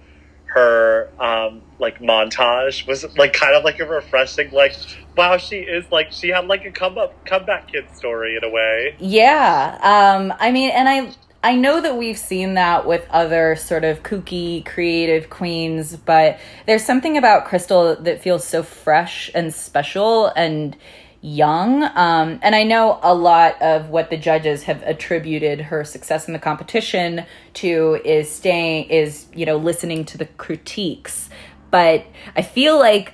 her 0.54 1.10
um 1.20 1.62
like 1.80 2.00
montage 2.00 2.88
was 2.88 3.06
like 3.18 3.34
kind 3.34 3.56
of 3.56 3.64
like 3.64 3.80
a 3.80 3.86
refreshing 3.86 4.50
like 4.52 4.76
wow 5.16 5.38
she 5.38 5.58
is 5.58 5.86
like 5.92 6.12
she 6.12 6.30
had 6.30 6.48
like 6.48 6.66
a 6.66 6.72
come 6.72 6.98
up 6.98 7.14
comeback 7.26 7.72
kid 7.72 7.86
story 7.96 8.36
in 8.36 8.44
a 8.44 8.50
way 8.50 8.96
Yeah. 9.00 9.78
Um, 9.82 10.34
I 10.40 10.52
mean, 10.52 10.72
and 10.72 10.88
I 10.88 11.14
I 11.44 11.56
know 11.56 11.82
that 11.82 11.98
we've 11.98 12.18
seen 12.18 12.56
that 12.56 12.86
with 12.86 13.08
other 13.10 13.56
sort 13.56 13.84
of 13.84 14.04
kooky 14.04 14.66
creative 14.66 15.30
queens, 15.30 15.96
but 15.96 16.40
there's 16.66 16.86
something 16.86 17.18
about 17.18 17.46
Crystal 17.46 17.96
that 17.96 18.22
feels 18.22 18.44
so 18.44 18.62
fresh 18.62 19.32
and 19.34 19.54
special 19.54 20.28
and 20.28 20.76
young. 21.22 21.84
Um, 21.84 22.40
and 22.42 22.56
I 22.56 22.64
know 22.64 23.00
a 23.02 23.14
lot 23.14 23.62
of 23.62 23.90
what 23.90 24.10
the 24.10 24.18
judges 24.18 24.64
have 24.64 24.82
attributed 24.84 25.60
her 25.62 25.84
success 25.84 26.28
in 26.28 26.34
the 26.34 26.40
competition 26.40 27.26
to 27.56 28.00
is 28.06 28.30
staying 28.32 28.86
is, 28.90 29.28
you 29.34 29.46
know, 29.46 29.58
listening 29.58 30.06
to 30.06 30.18
the 30.18 30.26
critiques. 30.26 31.30
But 31.72 32.06
I 32.36 32.42
feel 32.42 32.80
like 32.80 33.14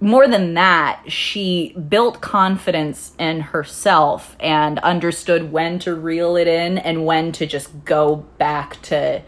more 0.00 0.28
than 0.28 0.54
that, 0.54 1.02
she 1.06 1.74
built 1.88 2.20
confidence 2.20 3.12
in 3.18 3.40
herself 3.40 4.36
and 4.40 4.78
understood 4.80 5.50
when 5.50 5.78
to 5.80 5.94
reel 5.94 6.36
it 6.36 6.46
in 6.46 6.78
and 6.78 7.06
when 7.06 7.32
to 7.32 7.46
just 7.46 7.84
go 7.84 8.16
back 8.16 8.80
to 8.82 9.22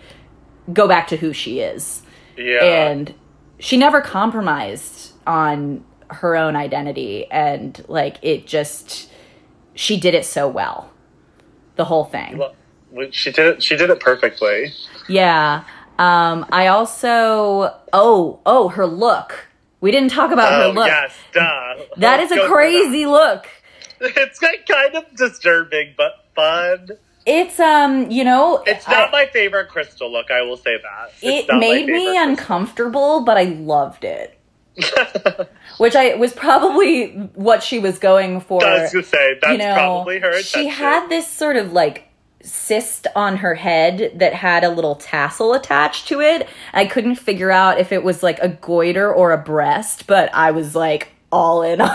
go 0.73 0.87
back 0.87 1.09
to 1.09 1.17
who 1.17 1.33
she 1.33 1.61
is. 1.61 2.03
yeah 2.37 2.65
And 2.65 3.15
she 3.59 3.77
never 3.77 4.01
compromised 4.01 5.13
on 5.27 5.85
her 6.11 6.37
own 6.37 6.57
identity 6.57 7.27
and 7.31 7.85
like 7.89 8.19
it 8.23 8.47
just 8.47 9.11
she 9.75 9.99
did 9.99 10.15
it 10.15 10.25
so 10.25 10.49
well. 10.49 10.91
The 11.77 11.85
whole 11.85 12.05
thing. 12.05 12.39
Well, 12.39 12.55
she 13.13 13.31
did 13.31 13.47
it 13.47 13.63
she 13.63 13.77
did 13.77 13.91
it 13.91 14.01
perfectly 14.01 14.73
Yeah. 15.09 15.65
Um 15.99 16.47
I 16.51 16.69
also 16.69 17.75
oh, 17.93 18.41
oh, 18.47 18.69
her 18.69 18.87
look. 18.87 19.47
We 19.81 19.91
didn't 19.93 20.11
talk 20.11 20.33
about 20.33 20.53
her 20.53 20.63
oh 20.65 20.73
look. 20.73 20.87
yes 20.87 21.15
duh 21.33 21.41
That 21.99 22.19
Let's 22.21 22.33
is 22.33 22.39
a 22.39 22.47
crazy 22.49 23.07
look. 23.07 23.47
it's 24.01 24.39
kind 24.39 24.95
of 24.95 25.05
disturbing 25.17 25.95
but 25.97 26.25
fun 26.35 26.91
It's 27.27 27.61
um, 27.61 28.11
you 28.11 28.25
know, 28.25 28.63
it's 28.67 28.87
not 28.89 29.09
I- 29.09 29.11
my 29.13 29.27
favorite 29.27 29.69
crystal 29.69 30.11
look 30.11 30.31
i 30.31 30.41
will 30.43 30.57
say 30.57 30.77
that 30.81 31.11
It's 31.21 31.49
it 31.49 31.55
made 31.57 31.87
me 31.87 32.15
favorite 32.15 32.29
uncomfortable, 32.31 33.21
but 33.25 33.37
I 33.37 33.45
loved 33.45 34.05
it. 34.05 34.38
Which 35.79 35.95
I 35.95 36.15
was 36.15 36.33
probably 36.33 37.11
what 37.35 37.63
she 37.63 37.79
was 37.79 37.99
going 37.99 38.41
for. 38.41 38.65
I 38.65 38.83
was 38.83 38.93
gonna 38.93 39.05
say 39.05 39.39
that's 39.41 39.53
you 39.53 39.59
know, 39.59 39.75
probably 39.75 40.19
her 40.21 40.43
she 40.43 40.69
had 40.69 41.09
this 41.09 41.27
sort 41.27 41.57
of 41.57 41.73
like 41.73 42.09
cyst 42.43 43.07
on 43.17 43.39
her 43.39 43.55
head 43.55 44.13
that 44.17 44.33
had 44.33 44.65
a 44.65 44.71
little 44.71 44.95
tassel 44.95 45.55
attached 45.55 46.09
to 46.09 46.21
it. 46.21 46.49
I 46.73 46.87
couldn't 46.87 47.17
figure 47.17 47.51
out 47.51 47.79
if 47.79 47.93
it 47.93 48.03
was 48.03 48.23
like 48.23 48.39
a 48.41 48.49
goiter 48.49 49.13
or 49.13 49.33
a 49.33 49.39
breast, 49.39 50.07
but 50.07 50.33
I 50.35 50.51
was 50.51 50.75
like 50.75 51.09
all 51.31 51.63
in 51.63 51.81
on 51.81 51.91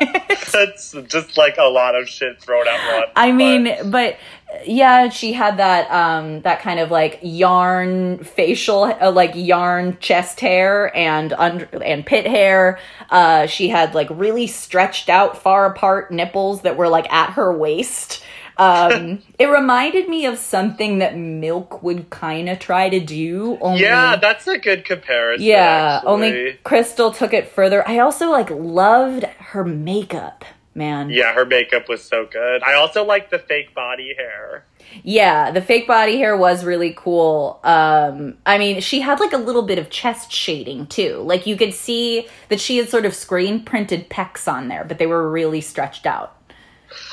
it. 0.00 0.22
That's 0.52 0.92
just 1.08 1.36
like 1.36 1.56
a 1.58 1.64
lot 1.68 1.94
of 1.94 2.08
shit 2.08 2.40
thrown 2.40 2.66
at 2.66 2.94
once. 2.96 3.10
I 3.16 3.30
but- 3.30 3.34
mean, 3.36 3.90
but 3.90 4.16
yeah, 4.64 5.08
she 5.10 5.32
had 5.32 5.58
that 5.58 5.90
um 5.90 6.40
that 6.42 6.60
kind 6.60 6.80
of 6.80 6.90
like 6.90 7.18
yarn 7.22 8.22
facial 8.24 8.84
uh, 8.84 9.10
like 9.10 9.32
yarn 9.34 9.98
chest 10.00 10.40
hair 10.40 10.94
and 10.96 11.32
under 11.34 11.66
and 11.82 12.06
pit 12.06 12.26
hair. 12.26 12.78
Uh 13.10 13.46
she 13.46 13.68
had 13.68 13.94
like 13.94 14.08
really 14.10 14.46
stretched 14.46 15.08
out 15.08 15.36
far 15.42 15.66
apart 15.66 16.10
nipples 16.10 16.62
that 16.62 16.76
were 16.76 16.88
like 16.88 17.12
at 17.12 17.30
her 17.30 17.52
waist. 17.56 18.22
Um 18.58 19.22
it 19.38 19.46
reminded 19.46 20.08
me 20.08 20.26
of 20.26 20.38
something 20.38 20.98
that 20.98 21.16
Milk 21.16 21.82
would 21.82 22.10
kind 22.10 22.48
of 22.48 22.58
try 22.58 22.88
to 22.88 23.00
do 23.00 23.58
only 23.60 23.82
yeah, 23.82 24.16
that's 24.16 24.46
a 24.46 24.58
good 24.58 24.84
comparison. 24.84 25.44
yeah, 25.44 25.96
actually. 25.96 26.12
only 26.12 26.52
Crystal 26.64 27.10
took 27.10 27.32
it 27.32 27.48
further. 27.48 27.86
I 27.88 27.98
also 27.98 28.30
like 28.30 28.50
loved 28.50 29.24
her 29.24 29.64
makeup, 29.64 30.44
man. 30.74 31.10
Yeah, 31.10 31.34
her 31.34 31.44
makeup 31.44 31.88
was 31.88 32.02
so 32.02 32.26
good. 32.26 32.62
I 32.62 32.74
also 32.74 33.04
like 33.04 33.30
the 33.30 33.38
fake 33.38 33.74
body 33.74 34.14
hair. 34.16 34.64
Yeah, 35.02 35.50
the 35.50 35.60
fake 35.60 35.86
body 35.86 36.16
hair 36.16 36.36
was 36.36 36.64
really 36.64 36.94
cool. 36.96 37.60
Um, 37.64 38.38
I 38.46 38.56
mean, 38.56 38.80
she 38.80 39.00
had 39.00 39.18
like 39.20 39.32
a 39.32 39.38
little 39.38 39.62
bit 39.62 39.78
of 39.78 39.90
chest 39.90 40.30
shading 40.32 40.86
too. 40.86 41.16
Like 41.18 41.46
you 41.46 41.56
could 41.56 41.74
see 41.74 42.28
that 42.48 42.60
she 42.60 42.76
had 42.78 42.88
sort 42.88 43.04
of 43.04 43.14
screen 43.14 43.64
printed 43.64 44.08
pecs 44.08 44.50
on 44.50 44.68
there, 44.68 44.84
but 44.84 44.98
they 44.98 45.06
were 45.06 45.28
really 45.30 45.60
stretched 45.60 46.06
out. 46.06 46.35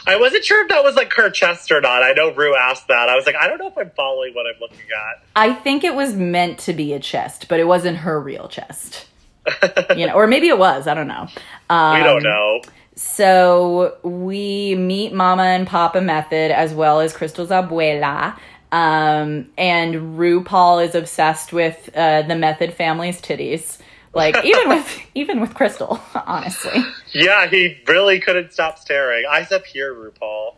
I 0.08 0.17
wasn't 0.19 0.43
sure 0.43 0.63
if 0.63 0.69
that 0.69 0.84
was 0.84 0.96
like 0.96 1.13
her 1.13 1.30
chest 1.30 1.72
or 1.72 1.82
not. 1.82 2.04
I 2.04 2.13
know 2.13 2.32
Rue 2.34 2.56
asked 2.56 2.88
that. 2.88 3.10
I 3.10 3.15
was 3.15 3.26
like, 3.26 3.36
I 3.36 3.48
don't 3.48 3.58
know 3.58 3.67
if 3.67 3.78
I'm 3.78 3.91
following 3.96 4.34
what 4.34 4.46
I'm 4.46 4.60
looking 4.60 4.78
at. 4.78 5.24
I 5.36 5.54
think 5.54 5.84
it 5.84 5.96
was 5.96 6.15
meant 6.15 6.60
to 6.60 6.74
be 6.74 6.93
a 6.93 7.00
chest, 7.00 7.48
but 7.48 7.60
it 7.60 7.65
wasn't 7.65 7.98
her 7.98 8.19
real 8.19 8.48
chest. 8.48 9.08
you 9.96 10.08
know, 10.08 10.13
or 10.13 10.28
maybe 10.28 10.48
it 10.48 10.58
was. 10.58 10.88
I 10.88 10.93
don't 10.93 11.08
know. 11.08 11.28
Um, 11.69 11.98
We 11.98 12.04
don't 12.04 12.24
know. 12.24 12.62
So 12.96 13.98
we 14.04 14.76
meet 14.76 15.13
Mama 15.13 15.43
and 15.43 15.67
Papa 15.67 16.00
Methyd 16.00 16.52
as 16.52 16.74
well 16.74 17.00
as 17.00 17.13
Crystal's 17.13 17.50
abuela. 17.50 18.38
Um, 18.72 19.50
and 19.58 20.17
RuPaul 20.17 20.86
is 20.86 20.96
obsessed 20.96 21.54
with 21.54 21.89
uh, 21.96 22.24
the 22.24 22.34
Methyd 22.34 22.74
family's 22.74 23.22
titties. 23.22 23.78
Like 24.13 24.43
even 24.45 24.69
with 24.69 24.99
even 25.15 25.41
with 25.41 25.54
Crystal, 25.54 25.99
honestly. 26.15 26.84
Yeah, 27.12 27.47
he 27.47 27.78
really 27.88 28.19
couldn't 28.19 28.54
stop 28.54 28.78
staring. 28.78 29.26
Eyes 29.30 29.52
up 29.52 29.65
here, 29.65 29.93
RuPaul. 29.93 30.56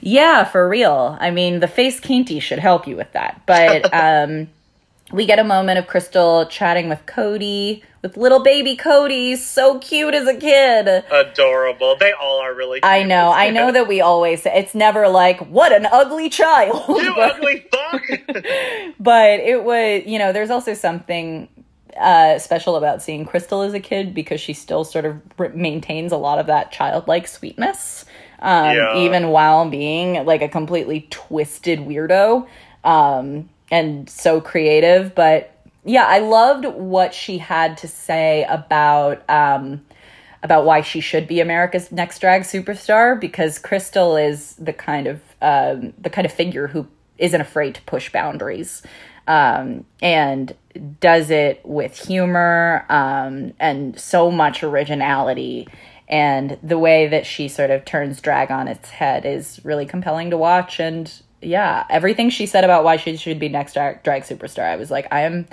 Yeah, 0.00 0.44
for 0.44 0.68
real. 0.68 1.16
I 1.20 1.30
mean, 1.30 1.60
the 1.60 1.68
face 1.68 2.00
canty 2.00 2.40
should 2.40 2.60
help 2.60 2.86
you 2.86 2.96
with 2.96 3.12
that. 3.12 3.42
But 3.46 3.92
um, 3.94 4.48
we 5.12 5.26
get 5.26 5.38
a 5.38 5.44
moment 5.44 5.78
of 5.78 5.86
Crystal 5.86 6.46
chatting 6.46 6.88
with 6.88 7.04
Cody, 7.06 7.82
with 8.02 8.16
little 8.16 8.42
baby 8.42 8.76
Cody, 8.76 9.36
so 9.36 9.78
cute 9.78 10.14
as 10.14 10.26
a 10.26 10.36
kid. 10.36 11.04
Adorable. 11.10 11.96
They 11.98 12.12
all 12.12 12.40
are 12.40 12.54
really 12.54 12.80
cute. 12.80 12.90
I 12.90 13.02
know. 13.02 13.32
I 13.32 13.50
know 13.50 13.72
that 13.72 13.88
we 13.88 14.00
always 14.00 14.42
say 14.42 14.58
it's 14.58 14.74
never 14.74 15.08
like, 15.08 15.40
what 15.48 15.72
an 15.72 15.86
ugly 15.86 16.30
child. 16.30 16.84
You 16.88 17.14
ugly 17.18 17.66
fuck! 17.70 18.02
but 18.98 19.40
it 19.40 19.64
was, 19.64 20.02
you 20.06 20.18
know, 20.18 20.32
there's 20.32 20.50
also 20.50 20.74
something 20.74 21.48
uh, 22.00 22.38
special 22.38 22.76
about 22.76 23.02
seeing 23.02 23.24
Crystal 23.24 23.62
as 23.62 23.74
a 23.74 23.80
kid 23.80 24.14
because 24.14 24.40
she 24.40 24.52
still 24.52 24.84
sort 24.84 25.04
of 25.04 25.20
r- 25.38 25.50
maintains 25.50 26.12
a 26.12 26.16
lot 26.16 26.38
of 26.38 26.46
that 26.46 26.72
childlike 26.72 27.26
sweetness, 27.28 28.04
um, 28.40 28.74
Yeah. 28.76 28.96
even 28.98 29.28
while 29.28 29.68
being 29.68 30.24
like 30.24 30.42
a 30.42 30.48
completely 30.48 31.06
twisted 31.10 31.78
weirdo 31.80 32.46
um, 32.84 33.48
and 33.70 34.08
so 34.10 34.40
creative. 34.40 35.14
But 35.14 35.50
yeah, 35.84 36.06
I 36.06 36.18
loved 36.20 36.64
what 36.64 37.14
she 37.14 37.38
had 37.38 37.76
to 37.78 37.88
say 37.88 38.44
about. 38.48 39.22
Um, 39.28 39.82
about 40.42 40.66
why 40.66 40.82
she 40.82 41.00
should 41.00 41.26
be 41.26 41.40
America's 41.40 41.90
next 41.90 42.18
drag 42.18 42.42
superstar 42.42 43.18
because 43.18 43.58
Crystal 43.58 44.14
is 44.14 44.54
the 44.56 44.74
kind 44.74 45.06
of 45.06 45.22
um, 45.40 45.94
the 45.98 46.10
kind 46.10 46.26
of 46.26 46.32
figure 46.34 46.66
who 46.66 46.86
isn't 47.16 47.40
afraid 47.40 47.74
to 47.76 47.80
push 47.84 48.12
boundaries 48.12 48.82
um, 49.26 49.86
and 50.02 50.54
does 51.00 51.30
it 51.30 51.60
with 51.64 51.96
humor 51.96 52.84
um, 52.88 53.52
and 53.60 53.98
so 53.98 54.30
much 54.30 54.62
originality. 54.62 55.68
And 56.08 56.58
the 56.62 56.78
way 56.78 57.06
that 57.08 57.26
she 57.26 57.48
sort 57.48 57.70
of 57.70 57.84
turns 57.84 58.20
drag 58.20 58.50
on 58.50 58.68
its 58.68 58.90
head 58.90 59.24
is 59.24 59.60
really 59.64 59.86
compelling 59.86 60.30
to 60.30 60.36
watch. 60.36 60.80
And 60.80 61.10
yeah, 61.40 61.84
everything 61.88 62.30
she 62.30 62.46
said 62.46 62.64
about 62.64 62.84
why 62.84 62.96
she 62.96 63.16
should 63.16 63.38
be 63.38 63.48
next 63.48 63.74
drag, 63.74 64.02
drag 64.02 64.22
superstar, 64.22 64.64
I 64.64 64.76
was 64.76 64.90
like, 64.90 65.06
I 65.10 65.22
am, 65.22 65.46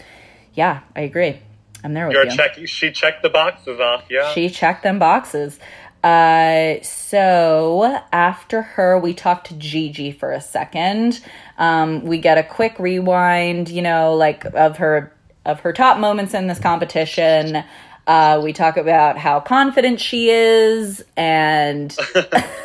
yeah, 0.53 0.81
I 0.95 1.01
agree. 1.01 1.39
I'm 1.83 1.93
there 1.93 2.07
with 2.07 2.15
You're 2.15 2.25
you. 2.57 2.67
She 2.67 2.91
checked 2.91 3.23
the 3.23 3.29
boxes 3.29 3.79
off. 3.79 4.03
Yeah. 4.09 4.31
She 4.33 4.49
checked 4.49 4.83
them 4.83 4.99
boxes. 4.99 5.59
Uh, 6.03 6.81
so 6.81 8.01
after 8.11 8.61
her, 8.61 8.97
we 8.97 9.13
talked 9.13 9.47
to 9.47 9.53
Gigi 9.55 10.11
for 10.11 10.31
a 10.31 10.41
second. 10.41 11.21
Um, 11.57 12.03
we 12.03 12.17
get 12.17 12.37
a 12.37 12.43
quick 12.43 12.79
rewind, 12.79 13.69
you 13.69 13.81
know, 13.81 14.15
like 14.15 14.45
of 14.45 14.77
her 14.77 15.15
of 15.45 15.59
her 15.61 15.73
top 15.73 15.97
moments 15.97 16.33
in 16.33 16.47
this 16.47 16.59
competition. 16.59 17.63
Uh, 18.07 18.41
we 18.43 18.51
talk 18.51 18.77
about 18.77 19.17
how 19.17 19.39
confident 19.39 20.01
she 20.01 20.29
is, 20.29 21.03
and 21.15 21.95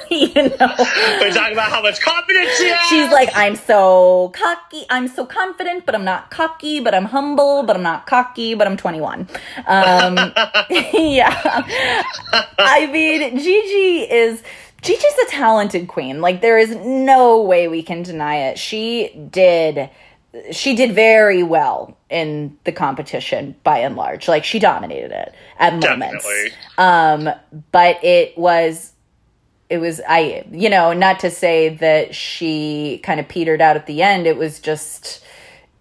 you 0.11 0.33
know, 0.35 0.75
we 1.21 1.31
talk 1.33 1.53
about 1.53 1.71
how 1.71 1.83
much 1.83 2.01
confidence 2.01 2.57
she 2.57 2.69
has. 2.69 2.89
She's 2.89 3.11
like, 3.11 3.29
I'm 3.35 3.57
so 3.57 4.33
cocky. 4.35 4.85
I'm 4.89 5.09
so 5.09 5.27
confident, 5.27 5.85
but 5.85 5.95
I'm 5.95 6.05
not 6.05 6.31
cocky. 6.31 6.81
But 6.81 6.95
I'm 6.95 7.07
humble, 7.07 7.65
but 7.65 7.77
I'm 7.77 7.83
not 7.83 8.07
cocky. 8.07 8.55
But 8.55 8.67
I'm 8.67 8.77
21. 8.77 9.29
Um, 9.67 10.17
yeah. 10.95 11.65
I 12.59 12.89
mean, 12.93 13.39
Gigi 13.39 14.11
is. 14.11 14.43
Gigi's 14.83 15.19
a 15.27 15.31
talented 15.31 15.89
queen. 15.89 16.21
Like 16.21 16.43
there 16.43 16.59
is 16.59 16.77
no 16.77 17.43
way 17.43 17.67
we 17.67 17.83
can 17.83 18.03
deny 18.03 18.37
it. 18.37 18.59
She 18.59 19.09
did 19.31 19.91
she 20.53 20.75
did 20.75 20.95
very 20.95 21.43
well 21.43 21.97
in 22.11 22.57
the 22.65 22.73
competition 22.73 23.55
by 23.65 23.79
and 23.79 23.97
large. 23.97 24.29
Like 24.29 24.45
she 24.45 24.59
dominated 24.59 25.11
it 25.11 25.35
at 25.59 25.73
moments. 25.75 26.25
Definitely. 26.25 26.53
Um 26.79 27.31
but 27.73 28.03
it 28.05 28.37
was 28.37 28.93
it 29.69 29.79
was 29.79 30.01
I 30.09 30.45
you 30.53 30.69
know, 30.69 30.93
not 30.93 31.21
to 31.21 31.31
say 31.31 31.71
that 31.77 32.15
she 32.15 33.01
kind 33.03 33.21
of 33.21 33.29
petered 33.29 33.61
out 33.61 33.77
at 33.77 33.87
the 33.87 34.03
end. 34.03 34.27
It 34.27 34.37
was 34.37 34.61
just 34.61 35.25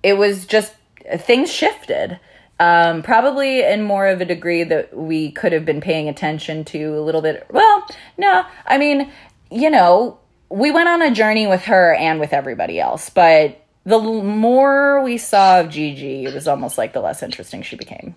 it 0.03 0.17
was 0.17 0.45
just 0.45 0.73
things 1.17 1.51
shifted. 1.51 2.19
Um, 2.57 3.03
probably 3.03 3.63
in 3.63 3.83
more 3.83 4.07
of 4.07 4.21
a 4.21 4.25
degree 4.25 4.63
that 4.63 4.95
we 4.95 5.31
could 5.31 5.51
have 5.51 5.65
been 5.65 5.81
paying 5.81 6.07
attention 6.07 6.63
to 6.65 6.97
a 6.97 7.01
little 7.01 7.21
bit. 7.21 7.45
Well, 7.49 7.85
no, 8.17 8.45
I 8.65 8.77
mean, 8.77 9.11
you 9.51 9.69
know, 9.69 10.19
we 10.49 10.71
went 10.71 10.87
on 10.87 11.01
a 11.01 11.11
journey 11.11 11.47
with 11.47 11.63
her 11.63 11.93
and 11.95 12.19
with 12.19 12.31
everybody 12.31 12.79
else, 12.79 13.09
but 13.09 13.64
the 13.85 13.99
more 13.99 15.01
we 15.01 15.17
saw 15.17 15.61
of 15.61 15.69
Gigi, 15.69 16.25
it 16.25 16.33
was 16.33 16.47
almost 16.47 16.77
like 16.77 16.93
the 16.93 17.01
less 17.01 17.21
interesting 17.21 17.61
she 17.61 17.75
became. 17.75 18.15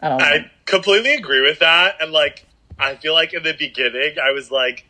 I 0.00 0.08
don't 0.08 0.18
know. 0.18 0.24
I 0.24 0.50
completely 0.64 1.14
agree 1.14 1.42
with 1.42 1.58
that. 1.60 1.96
And 2.00 2.12
like, 2.12 2.46
I 2.78 2.96
feel 2.96 3.12
like 3.12 3.34
in 3.34 3.42
the 3.42 3.52
beginning, 3.52 4.16
I 4.22 4.32
was 4.32 4.50
like, 4.50 4.86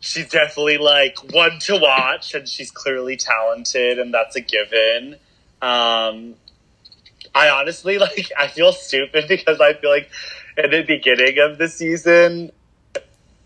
she's 0.00 0.28
definitely 0.28 0.78
like 0.78 1.32
one 1.32 1.60
to 1.60 1.78
watch, 1.78 2.34
and 2.34 2.48
she's 2.48 2.70
clearly 2.70 3.16
talented, 3.16 3.98
and 3.98 4.12
that's 4.12 4.34
a 4.34 4.40
given. 4.40 5.14
Um, 5.62 6.34
I 7.34 7.48
honestly 7.48 7.98
like, 8.00 8.30
I 8.36 8.48
feel 8.48 8.72
stupid 8.72 9.26
because 9.28 9.60
I 9.60 9.74
feel 9.74 9.90
like 9.90 10.10
in 10.58 10.70
the 10.70 10.82
beginning 10.82 11.38
of 11.38 11.58
the 11.58 11.68
season, 11.68 12.50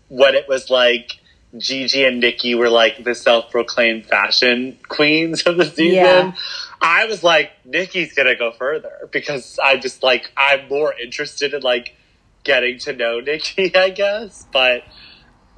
when 0.09 0.33
it 0.33 0.47
was 0.47 0.69
like 0.69 1.19
Gigi 1.55 2.03
and 2.03 2.19
Nikki 2.19 2.55
were 2.55 2.69
like 2.69 3.03
the 3.03 3.15
self-proclaimed 3.15 4.05
fashion 4.05 4.77
queens 4.87 5.43
of 5.43 5.57
the 5.57 5.65
season. 5.65 5.93
Yeah. 5.93 6.33
I 6.81 7.05
was 7.05 7.23
like, 7.23 7.51
Nikki's 7.65 8.13
gonna 8.13 8.35
go 8.35 8.51
further 8.51 9.09
because 9.11 9.57
I 9.63 9.77
just 9.77 10.03
like 10.03 10.31
I'm 10.35 10.67
more 10.67 10.93
interested 10.93 11.53
in 11.53 11.61
like 11.61 11.95
getting 12.43 12.79
to 12.79 12.93
know 12.93 13.19
Nikki, 13.25 13.75
I 13.75 13.89
guess. 13.91 14.45
But 14.51 14.83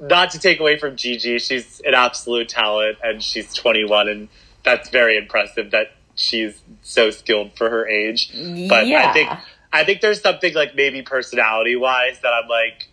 not 0.00 0.30
to 0.30 0.38
take 0.38 0.60
away 0.60 0.78
from 0.78 0.96
Gigi, 0.96 1.38
she's 1.38 1.80
an 1.80 1.94
absolute 1.94 2.48
talent 2.48 2.98
and 3.02 3.22
she's 3.22 3.52
21 3.54 4.08
and 4.08 4.28
that's 4.62 4.88
very 4.90 5.16
impressive 5.16 5.72
that 5.72 5.92
she's 6.14 6.62
so 6.82 7.10
skilled 7.10 7.52
for 7.56 7.68
her 7.68 7.86
age. 7.88 8.30
But 8.68 8.86
Yeah. 8.86 9.10
I 9.10 9.12
think 9.12 9.30
I 9.72 9.84
think 9.84 10.00
there's 10.00 10.20
something 10.20 10.54
like 10.54 10.74
maybe 10.74 11.02
personality 11.02 11.76
wise 11.76 12.20
that 12.20 12.32
I'm 12.32 12.48
like 12.48 12.88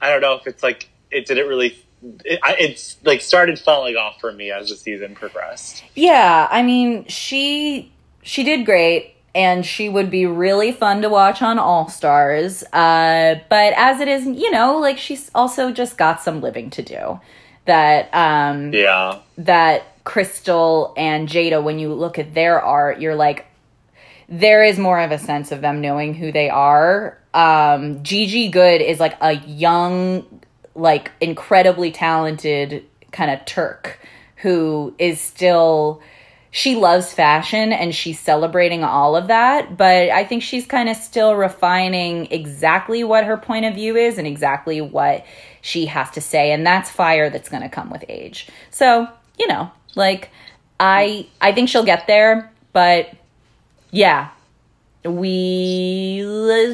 I 0.00 0.10
don't 0.10 0.20
know 0.20 0.34
if 0.34 0.46
it's 0.46 0.62
like 0.62 0.88
it 1.10 1.26
didn't 1.26 1.48
really 1.48 1.84
it, 2.24 2.40
it's 2.58 2.96
like 3.04 3.20
started 3.20 3.58
falling 3.58 3.96
off 3.96 4.20
for 4.20 4.32
me 4.32 4.50
as 4.50 4.68
the 4.68 4.76
season 4.76 5.14
progressed. 5.14 5.82
Yeah, 5.94 6.48
I 6.50 6.62
mean, 6.62 7.06
she 7.06 7.92
she 8.22 8.44
did 8.44 8.64
great 8.66 9.14
and 9.34 9.64
she 9.64 9.88
would 9.88 10.10
be 10.10 10.26
really 10.26 10.72
fun 10.72 11.02
to 11.02 11.08
watch 11.08 11.42
on 11.42 11.58
All 11.58 11.88
Stars. 11.88 12.62
Uh, 12.72 13.36
but 13.48 13.72
as 13.74 14.00
it 14.00 14.08
is, 14.08 14.26
you 14.26 14.50
know, 14.50 14.78
like 14.78 14.98
she's 14.98 15.30
also 15.34 15.70
just 15.70 15.96
got 15.98 16.20
some 16.22 16.40
living 16.40 16.70
to 16.70 16.82
do. 16.82 17.20
That 17.66 18.12
um 18.14 18.72
Yeah. 18.72 19.18
that 19.36 19.84
Crystal 20.04 20.94
and 20.96 21.28
Jaida, 21.28 21.62
when 21.62 21.78
you 21.78 21.92
look 21.92 22.18
at 22.18 22.32
their 22.32 22.62
art, 22.62 22.98
you're 23.00 23.14
like, 23.14 23.44
there 24.28 24.64
is 24.64 24.78
more 24.78 24.98
of 25.00 25.10
a 25.10 25.18
sense 25.18 25.52
of 25.52 25.60
them 25.60 25.80
knowing 25.82 26.14
who 26.14 26.32
they 26.32 26.48
are. 26.48 27.18
Um, 27.34 28.02
Gigi 28.02 28.48
Goode 28.48 28.80
is 28.80 28.98
like 29.00 29.16
a 29.20 29.32
young, 29.34 30.24
like 30.78 31.10
incredibly 31.20 31.90
talented 31.90 32.84
kind 33.10 33.30
of 33.30 33.44
Turk 33.44 33.98
who 34.36 34.94
is 34.98 35.20
still. 35.20 36.00
She 36.50 36.76
loves 36.76 37.12
fashion 37.12 37.74
and 37.74 37.94
she's 37.94 38.18
celebrating 38.18 38.82
all 38.82 39.16
of 39.16 39.26
that, 39.26 39.76
but 39.76 40.08
I 40.08 40.24
think 40.24 40.42
she's 40.42 40.66
kind 40.66 40.88
of 40.88 40.96
still 40.96 41.34
refining 41.34 42.32
exactly 42.32 43.04
what 43.04 43.24
her 43.24 43.36
point 43.36 43.66
of 43.66 43.74
view 43.74 43.96
is 43.96 44.16
and 44.16 44.26
exactly 44.26 44.80
what 44.80 45.26
she 45.60 45.84
has 45.86 46.10
to 46.12 46.22
say, 46.22 46.52
and 46.52 46.66
that's 46.66 46.90
fire 46.90 47.28
that's 47.28 47.50
going 47.50 47.62
to 47.62 47.68
come 47.68 47.90
with 47.90 48.02
age. 48.08 48.48
So, 48.70 49.06
you 49.38 49.46
know, 49.46 49.70
like 49.94 50.30
I 50.80 51.26
I 51.40 51.52
think 51.52 51.68
she'll 51.68 51.84
get 51.84 52.06
there, 52.06 52.50
but 52.72 53.10
yeah, 53.90 54.30
we 55.04 56.20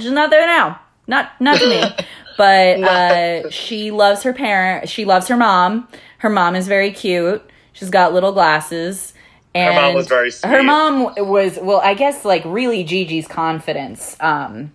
she's 0.00 0.10
not 0.10 0.30
there 0.30 0.46
now. 0.46 0.80
Not 1.06 1.32
not 1.40 1.58
to 1.58 1.66
me, 1.68 1.82
but 2.36 2.82
uh, 2.82 3.50
she 3.50 3.90
loves 3.90 4.22
her 4.22 4.32
parent. 4.32 4.88
She 4.88 5.04
loves 5.04 5.28
her 5.28 5.36
mom. 5.36 5.88
Her 6.18 6.30
mom 6.30 6.56
is 6.56 6.68
very 6.68 6.90
cute. 6.90 7.42
She's 7.72 7.90
got 7.90 8.12
little 8.12 8.32
glasses. 8.32 9.14
And 9.54 9.74
her 9.74 9.80
mom 9.82 9.94
was 9.94 10.08
very 10.08 10.30
sweet. 10.30 10.48
Her 10.48 10.62
mom 10.62 11.14
was 11.16 11.58
well, 11.60 11.80
I 11.82 11.94
guess 11.94 12.24
like 12.24 12.42
really 12.44 12.84
Gigi's 12.84 13.28
confidence 13.28 14.16
um, 14.20 14.72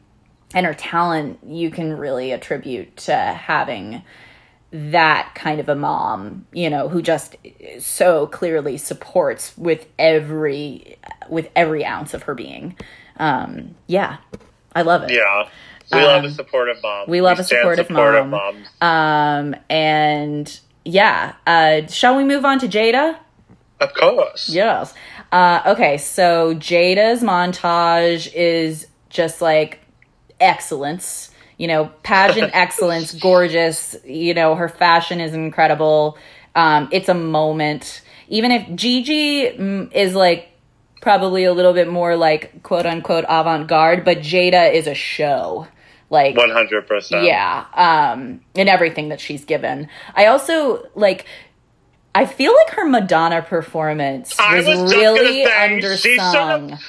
and 0.53 0.65
her 0.65 0.73
talent. 0.73 1.39
You 1.45 1.69
can 1.69 1.97
really 1.97 2.31
attribute 2.31 2.95
to 2.97 3.15
having 3.15 4.03
that 4.71 5.31
kind 5.35 5.59
of 5.59 5.67
a 5.67 5.75
mom, 5.75 6.45
you 6.53 6.69
know, 6.69 6.87
who 6.87 7.01
just 7.01 7.35
so 7.79 8.27
clearly 8.27 8.77
supports 8.77 9.57
with 9.57 9.87
every 9.97 10.97
with 11.29 11.49
every 11.55 11.83
ounce 11.83 12.13
of 12.13 12.23
her 12.23 12.35
being. 12.35 12.77
Um, 13.17 13.75
yeah, 13.87 14.17
I 14.75 14.83
love 14.83 15.03
it. 15.03 15.11
Yeah. 15.11 15.49
We 15.91 16.01
love 16.01 16.23
a 16.23 16.31
supportive 16.31 16.81
mom. 16.81 17.01
Um, 17.01 17.09
we 17.09 17.21
love 17.21 17.39
a 17.39 17.43
stand 17.43 17.77
supportive 17.77 18.29
mom. 18.29 18.29
moms. 18.29 18.67
Um, 18.81 19.59
and 19.69 20.59
yeah, 20.85 21.33
uh, 21.47 21.87
shall 21.87 22.15
we 22.15 22.23
move 22.23 22.45
on 22.45 22.59
to 22.59 22.67
Jaida? 22.67 23.17
Of 23.79 23.93
course. 23.93 24.49
Yes. 24.49 24.93
Uh, 25.31 25.61
okay, 25.67 25.97
so 25.97 26.53
Jaida's 26.55 27.21
montage 27.21 28.31
is 28.33 28.87
just 29.09 29.41
like 29.41 29.79
excellence. 30.39 31.31
You 31.57 31.67
know, 31.67 31.91
pageant 32.03 32.51
excellence, 32.53 33.13
gorgeous. 33.13 33.95
You 34.05 34.33
know, 34.33 34.55
her 34.55 34.69
fashion 34.69 35.19
is 35.19 35.33
incredible. 35.33 36.17
Um, 36.55 36.89
it's 36.91 37.09
a 37.09 37.13
moment. 37.13 38.01
Even 38.27 38.51
if 38.51 38.75
Gigi 38.75 39.49
mm, 39.49 39.93
is 39.93 40.13
like 40.13 40.49
probably 41.01 41.45
a 41.45 41.53
little 41.53 41.73
bit 41.73 41.87
more 41.87 42.15
like 42.15 42.63
quote 42.63 42.85
unquote 42.85 43.25
avant 43.27 43.67
garde, 43.67 44.03
but 44.03 44.19
Jaida 44.19 44.73
is 44.73 44.87
a 44.87 44.93
show. 44.93 45.67
Like 46.09 46.35
One 46.35 46.49
hundred 46.49 46.87
percent. 46.87 47.23
yeah, 47.23 47.65
um, 47.73 48.41
in 48.55 48.67
everything 48.67 49.09
that 49.09 49.19
she's 49.19 49.45
given. 49.45 49.87
I 50.15 50.25
also 50.27 50.87
like. 50.95 51.25
I 52.15 52.25
feel 52.25 52.53
like 52.55 52.71
her 52.71 52.85
Madonna 52.85 53.43
performance 53.43 54.37
I 54.39 54.57
was, 54.57 54.65
was 54.65 54.91
really 54.91 55.43
gonna 55.43 55.95
say, 55.95 55.95
she 55.95 56.17
undersung. 56.17 56.79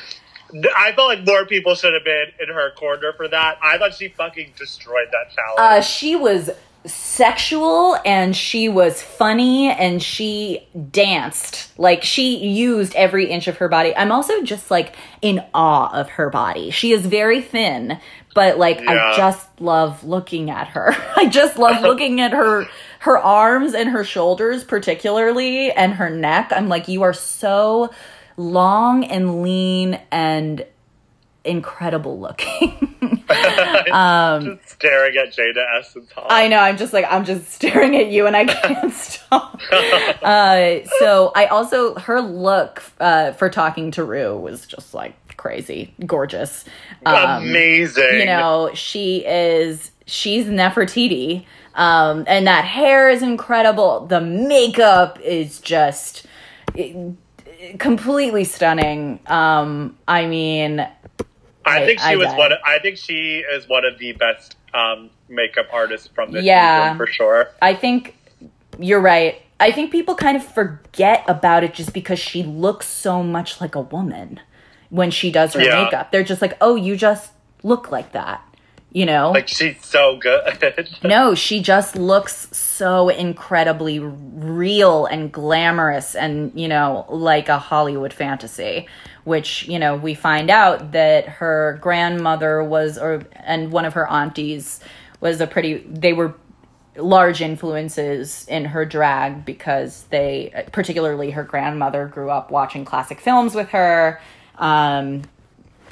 I 0.75 0.93
felt 0.93 1.09
like 1.09 1.27
more 1.27 1.45
people 1.45 1.75
should 1.75 1.93
have 1.93 2.05
been 2.05 2.29
in 2.41 2.49
her 2.49 2.71
corner 2.73 3.13
for 3.17 3.29
that. 3.29 3.59
I 3.63 3.77
thought 3.77 3.95
she 3.95 4.09
fucking 4.09 4.55
destroyed 4.57 5.09
that 5.13 5.31
challenge. 5.31 5.59
Uh, 5.59 5.81
she 5.83 6.17
was 6.17 6.51
sexual 6.87 7.99
and 8.07 8.35
she 8.35 8.69
was 8.69 9.03
funny 9.03 9.71
and 9.71 10.03
she 10.03 10.67
danced. 10.91 11.79
Like 11.79 12.03
she 12.03 12.39
used 12.39 12.95
every 12.95 13.27
inch 13.27 13.49
of 13.49 13.59
her 13.59 13.69
body. 13.69 13.95
I'm 13.95 14.11
also 14.11 14.43
just 14.43 14.71
like 14.71 14.97
in 15.21 15.45
awe 15.53 15.93
of 15.93 16.09
her 16.11 16.31
body. 16.31 16.71
She 16.71 16.93
is 16.93 17.05
very 17.05 17.43
thin, 17.43 18.01
but 18.35 18.59
like 18.59 18.81
I 18.87 19.17
just 19.17 19.61
love 19.61 20.05
looking 20.05 20.51
at 20.51 20.69
her. 20.69 20.95
I 21.17 21.27
just 21.27 21.59
love 21.59 21.83
looking 21.83 22.21
at 22.21 22.33
her 22.33 22.67
her 23.01 23.19
arms 23.19 23.75
and 23.75 23.89
her 23.91 24.05
shoulders 24.05 24.65
particularly 24.65 25.73
and 25.73 25.95
her 25.95 26.11
neck. 26.11 26.53
I'm 26.55 26.69
like 26.69 26.89
you 26.89 27.03
are 27.03 27.15
so 27.15 27.91
long 28.37 29.05
and 29.05 29.43
lean 29.43 30.01
and 30.11 30.65
incredible 31.45 32.19
looking. 32.21 32.97
just 34.59 34.69
staring 34.71 35.17
at 35.17 35.33
Jaida 35.33 35.79
Essence 35.79 36.11
Hall. 36.13 36.25
um, 36.25 36.31
I 36.31 36.49
know. 36.49 36.59
I'm 36.59 36.77
just 36.77 36.93
like 36.93 37.07
I'm 37.09 37.25
just 37.25 37.51
staring 37.51 37.97
at 37.97 38.09
you, 38.09 38.27
and 38.27 38.37
I 38.37 38.45
can't 38.45 38.93
stop. 38.93 39.61
uh, 40.23 40.81
so 40.99 41.33
I 41.35 41.47
also 41.47 41.95
her 41.95 42.21
look 42.21 42.83
uh, 42.99 43.33
for 43.33 43.49
talking 43.49 43.91
to 43.93 44.05
Rue 44.05 44.37
was 44.37 44.67
just 44.67 44.95
like 44.95 45.15
crazy, 45.41 45.95
gorgeous. 46.05 46.67
Um, 47.07 47.45
Amazing. 47.45 48.19
you 48.19 48.27
know, 48.27 48.71
she 48.75 49.25
is 49.27 49.91
she's 50.07 50.45
Nefertiti, 50.45 51.47
um, 51.75 52.25
and 52.27 52.47
that 52.47 52.67
hair 52.67 53.09
is 53.09 53.23
incredible. 53.23 54.07
The 54.07 54.21
makeup 54.21 55.19
is 55.21 55.59
just 55.61 56.27
eh, 56.77 57.13
completely 57.79 58.45
stunning. 58.45 59.19
Um, 59.27 59.97
I 60.07 60.27
mean, 60.27 60.87
I 61.65 61.87
think 61.87 62.01
she 62.01 62.07
I 62.07 62.17
was 62.17 62.29
one. 62.35 62.53
Of, 62.53 62.59
I 62.65 62.79
think 62.81 62.99
she 62.99 63.39
is 63.39 63.67
one 63.67 63.87
of 63.87 63.99
the 63.99 64.13
best 64.13 64.57
um, 64.75 65.09
makeup 65.31 65.69
artists 65.73 66.09
from 66.15 66.33
this 66.33 66.45
Yeah. 66.45 66.99
for 66.99 67.07
sure. 67.07 67.49
I 67.63 67.75
think 67.75 68.15
you're 68.79 69.01
right. 69.01 69.41
I 69.59 69.73
think 69.73 69.91
people 69.91 70.15
kind 70.15 70.37
of 70.37 70.45
forget 70.45 71.25
about 71.29 71.65
it 71.65 71.73
just 71.73 71.95
because 71.95 72.19
she 72.19 72.43
looks 72.43 72.87
so 72.87 73.23
much 73.23 73.61
like 73.61 73.75
a 73.75 73.81
woman 73.81 74.41
when 74.91 75.11
she 75.11 75.31
does 75.31 75.55
her 75.55 75.63
Yeah. 75.63 75.85
makeup. 75.85 76.11
They're 76.13 76.25
just 76.25 76.43
like, 76.43 76.57
"Oh, 76.61 76.75
you 76.77 76.97
just 76.97 77.33
look 77.63 77.91
like 77.91 78.13
that." 78.13 78.43
You 78.93 79.07
know? 79.07 79.31
Like 79.31 79.47
she's 79.47 79.85
so 79.85 80.17
good. 80.17 80.59
no, 81.05 81.35
she 81.37 81.63
just 81.63 81.95
looks 81.95 82.49
so 82.57 83.09
incredibly 83.09 84.01
real 84.01 85.07
and 85.07 85.31
glamorous 85.31 86.17
and, 86.17 86.51
you 86.59 86.67
know, 86.67 87.07
like 87.09 87.49
a 87.49 87.59
Hollywood 87.59 88.13
fantasy, 88.13 88.89
which, 89.23 89.69
you 89.69 89.79
know, 89.79 89.95
we 89.95 90.15
find 90.15 90.51
out 90.51 90.91
that 90.91 91.29
her 91.29 91.79
grandmother 91.81 92.65
was 92.65 92.99
or 92.99 93.23
and 93.37 93.71
one 93.71 93.85
of 93.85 93.95
her 93.95 94.11
aunties 94.11 94.81
was 95.21 95.41
a 95.41 95.47
pretty 95.47 95.85
they 95.89 96.13
were 96.13 96.35
large 96.97 97.41
influences 97.41 98.45
in 98.49 98.65
her 98.65 98.85
drag 98.85 99.45
because 99.45 100.03
they 100.11 100.65
particularly 100.73 101.31
her 101.31 101.45
grandmother 101.45 102.07
grew 102.07 102.29
up 102.31 102.51
watching 102.51 102.85
classic 102.85 103.21
films 103.21 103.55
with 103.55 103.69
her 103.69 104.21
um 104.61 105.23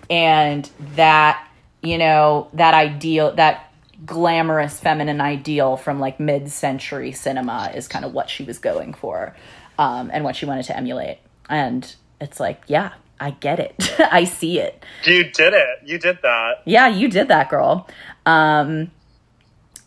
and 0.09 0.71
that 0.95 1.49
you 1.83 1.99
know 1.99 2.49
that 2.53 2.75
ideal 2.75 3.35
that 3.35 3.73
glamorous 4.07 4.79
feminine 4.79 5.21
ideal 5.21 5.77
from 5.77 5.99
like 5.99 6.21
mid-century 6.21 7.11
cinema 7.11 7.73
is 7.75 7.89
kind 7.89 8.05
of 8.05 8.13
what 8.13 8.31
she 8.31 8.45
was 8.45 8.59
going 8.61 8.95
for 8.95 9.35
um 9.79 10.09
and 10.13 10.23
what 10.23 10.37
she 10.37 10.47
wanted 10.47 10.65
to 10.65 10.77
emulate 10.77 11.19
and 11.49 11.97
it's 12.21 12.39
like 12.39 12.63
yeah 12.69 12.93
i 13.19 13.31
get 13.31 13.59
it 13.59 13.97
i 14.13 14.23
see 14.23 14.61
it 14.61 14.85
you 15.05 15.25
did 15.25 15.55
it. 15.55 15.79
You 15.85 15.99
did 15.99 16.19
that. 16.23 16.63
yeah, 16.65 16.89
you 16.89 17.09
did 17.09 17.29
that, 17.29 17.49
girl. 17.49 17.89
Um, 18.27 18.91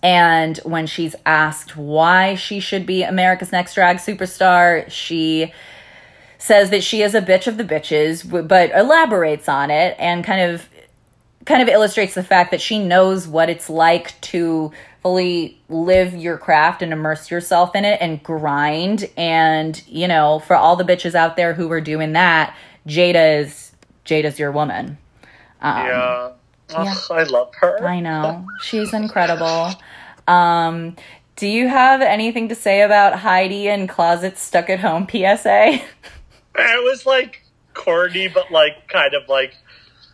and 0.04 0.58
when 0.60 0.88
she's 0.88 1.16
asked 1.26 1.78
why 1.78 2.36
she 2.36 2.60
should 2.60 2.86
be 2.86 3.04
America's 3.04 3.52
Next 3.52 3.76
Drag 3.76 3.98
Superstar, 3.98 4.90
she 4.90 5.54
says 6.42 6.72
that 6.72 6.84
she 6.84 7.04
is 7.04 7.14
a 7.14 7.22
bitch 7.22 7.46
of 7.46 7.58
the 7.58 7.64
bitches, 7.64 8.28
but 8.48 8.72
elaborates 8.72 9.48
on 9.48 9.70
it 9.70 9.96
and 10.00 10.24
kind 10.24 10.52
of 10.52 10.68
kind 11.46 11.62
of 11.62 11.68
illustrates 11.68 12.14
the 12.14 12.24
fact 12.24 12.52
that 12.52 12.62
she 12.62 12.78
knows 12.78 13.28
what 13.28 13.50
it's 13.50 13.70
like 13.70 14.20
to 14.22 14.72
fully 15.02 15.60
live 15.70 16.14
your 16.16 16.38
craft 16.38 16.82
and 16.82 16.94
immerse 16.94 17.32
yourself 17.32 17.76
in 17.76 17.84
it 17.84 18.00
and 18.00 18.22
grind 18.22 19.10
and 19.18 19.82
you 19.88 20.08
know 20.08 20.38
for 20.40 20.56
all 20.56 20.76
the 20.76 20.84
bitches 20.84 21.16
out 21.16 21.36
there 21.36 21.56
who 21.56 21.72
are 21.72 21.82
doing 21.82 22.14
that 22.14 22.56
jaida 22.88 23.40
is 23.42 23.72
jaida's 24.06 24.38
your 24.38 24.52
woman 24.52 25.00
um, 25.62 25.86
yeah. 25.86 26.32
Ugh, 26.74 26.98
I 27.12 27.24
love 27.24 27.54
her. 27.56 27.86
I 27.86 28.00
know. 28.00 28.46
She's 28.62 28.94
incredible. 28.94 29.74
Um, 30.28 30.96
do 31.36 31.48
you 31.48 31.68
have 31.68 32.02
anything 32.02 32.50
to 32.50 32.56
say 32.56 32.82
about 32.82 33.20
Heidi 33.20 33.68
N 33.68 33.88
Closet 33.88 34.38
Stuck 34.38 34.70
at 34.70 34.80
Home 34.80 35.08
PSA? 35.10 35.82
It 36.56 36.84
was 36.84 37.06
like 37.06 37.44
corny, 37.74 38.28
but 38.28 38.52
like 38.52 38.88
kind 38.88 39.14
of 39.14 39.28
like 39.30 39.56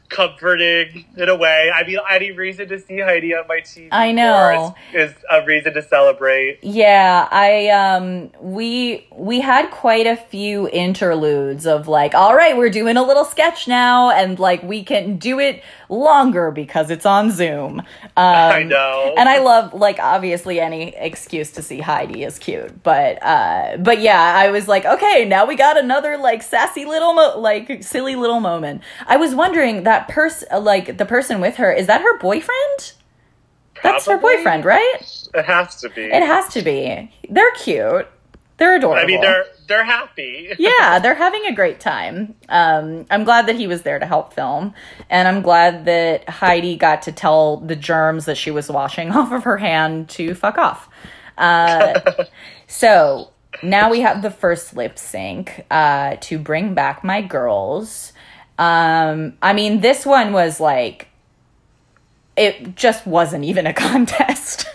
comforting 0.09 1.05
in 1.17 1.29
a 1.29 1.35
way. 1.35 1.71
I 1.73 1.85
mean, 1.85 1.99
any 2.09 2.31
reason 2.31 2.67
to 2.69 2.79
see 2.79 2.99
Heidi 2.99 3.33
on 3.33 3.47
my 3.47 3.59
TV 3.59 3.89
I 3.91 4.11
know. 4.11 4.75
is, 4.93 5.11
is 5.11 5.17
a 5.29 5.45
reason 5.45 5.73
to 5.73 5.81
celebrate. 5.81 6.59
yeah, 6.63 7.27
I 7.29 7.67
um 7.69 8.31
we 8.39 9.07
we 9.11 9.41
had 9.41 9.69
quite 9.71 10.07
a 10.07 10.15
few 10.15 10.69
interludes 10.69 11.65
of 11.65 11.87
like, 11.87 12.13
all 12.13 12.35
right, 12.35 12.55
we're 12.55 12.69
doing 12.69 12.97
a 12.97 13.03
little 13.03 13.25
sketch 13.25 13.67
now 13.67 14.09
and 14.11 14.39
like 14.39 14.63
we 14.63 14.83
can 14.83 15.17
do 15.17 15.39
it 15.39 15.63
longer 15.89 16.51
because 16.51 16.89
it's 16.91 17.05
on 17.05 17.31
Zoom. 17.31 17.79
Um, 17.79 17.85
I 18.17 18.63
know. 18.63 19.13
and 19.17 19.29
I 19.29 19.39
love 19.39 19.73
like 19.73 19.99
obviously 19.99 20.59
any 20.59 20.95
excuse 20.95 21.51
to 21.53 21.61
see 21.61 21.79
Heidi 21.79 22.23
is 22.23 22.39
cute, 22.39 22.83
but 22.83 23.21
uh, 23.23 23.77
but 23.77 23.99
yeah, 23.99 24.33
I 24.35 24.49
was 24.51 24.67
like, 24.67 24.85
okay, 24.85 25.25
now 25.25 25.45
we 25.45 25.55
got 25.55 25.77
another 25.77 26.17
like 26.17 26.43
sassy 26.43 26.85
little 26.85 27.13
mo- 27.13 27.39
like 27.39 27.83
silly 27.83 28.15
little 28.15 28.39
moment. 28.39 28.81
I 29.05 29.17
was 29.17 29.33
wondering 29.35 29.83
that 29.83 30.07
person 30.07 30.47
like 30.63 30.97
the 30.97 31.05
person 31.05 31.39
with 31.41 31.55
her 31.57 31.71
is 31.71 31.87
that 31.87 32.01
her 32.01 32.17
boyfriend? 32.19 32.93
That's 33.83 34.05
her 34.07 34.17
boyfriend, 34.17 34.65
right? 34.65 34.97
It 35.33 35.45
has 35.45 35.75
to 35.81 35.89
be. 35.89 36.01
It 36.05 36.23
has 36.23 36.47
to 36.53 36.61
be. 36.63 37.11
They're 37.29 37.51
cute. 37.51 38.07
They're 38.57 38.75
adorable. 38.75 39.01
I 39.01 39.05
mean, 39.05 39.21
they're 39.21 39.45
they're 39.67 39.83
happy. 39.83 40.53
yeah, 40.59 40.99
they're 40.99 41.15
having 41.15 41.45
a 41.45 41.53
great 41.53 41.79
time. 41.79 42.35
Um, 42.49 43.05
I'm 43.09 43.23
glad 43.23 43.47
that 43.47 43.55
he 43.55 43.67
was 43.67 43.83
there 43.83 43.99
to 43.99 44.05
help 44.05 44.33
film, 44.33 44.73
and 45.09 45.27
I'm 45.27 45.41
glad 45.41 45.85
that 45.85 46.27
Heidi 46.27 46.75
got 46.75 47.03
to 47.03 47.11
tell 47.11 47.57
the 47.57 47.75
germs 47.75 48.25
that 48.25 48.37
she 48.37 48.49
was 48.49 48.69
washing 48.69 49.11
off 49.15 49.31
of 49.31 49.43
her 49.43 49.57
hand 49.57 50.09
to 50.09 50.33
fuck 50.33 50.57
off. 50.57 50.89
Uh, 51.37 51.99
so 52.67 53.31
now 53.61 53.91
we 53.91 54.01
have 54.01 54.23
the 54.23 54.31
first 54.31 54.75
lip 54.75 54.97
sync 54.97 55.65
uh, 55.69 56.15
to 56.21 56.39
bring 56.39 56.73
back 56.73 57.03
my 57.03 57.21
girls. 57.21 58.11
Um, 58.57 59.37
I 59.39 59.53
mean, 59.53 59.81
this 59.81 60.03
one 60.03 60.33
was 60.33 60.59
like, 60.59 61.09
it 62.35 62.75
just 62.75 63.05
wasn't 63.05 63.43
even 63.43 63.67
a 63.67 63.73
contest. 63.73 64.65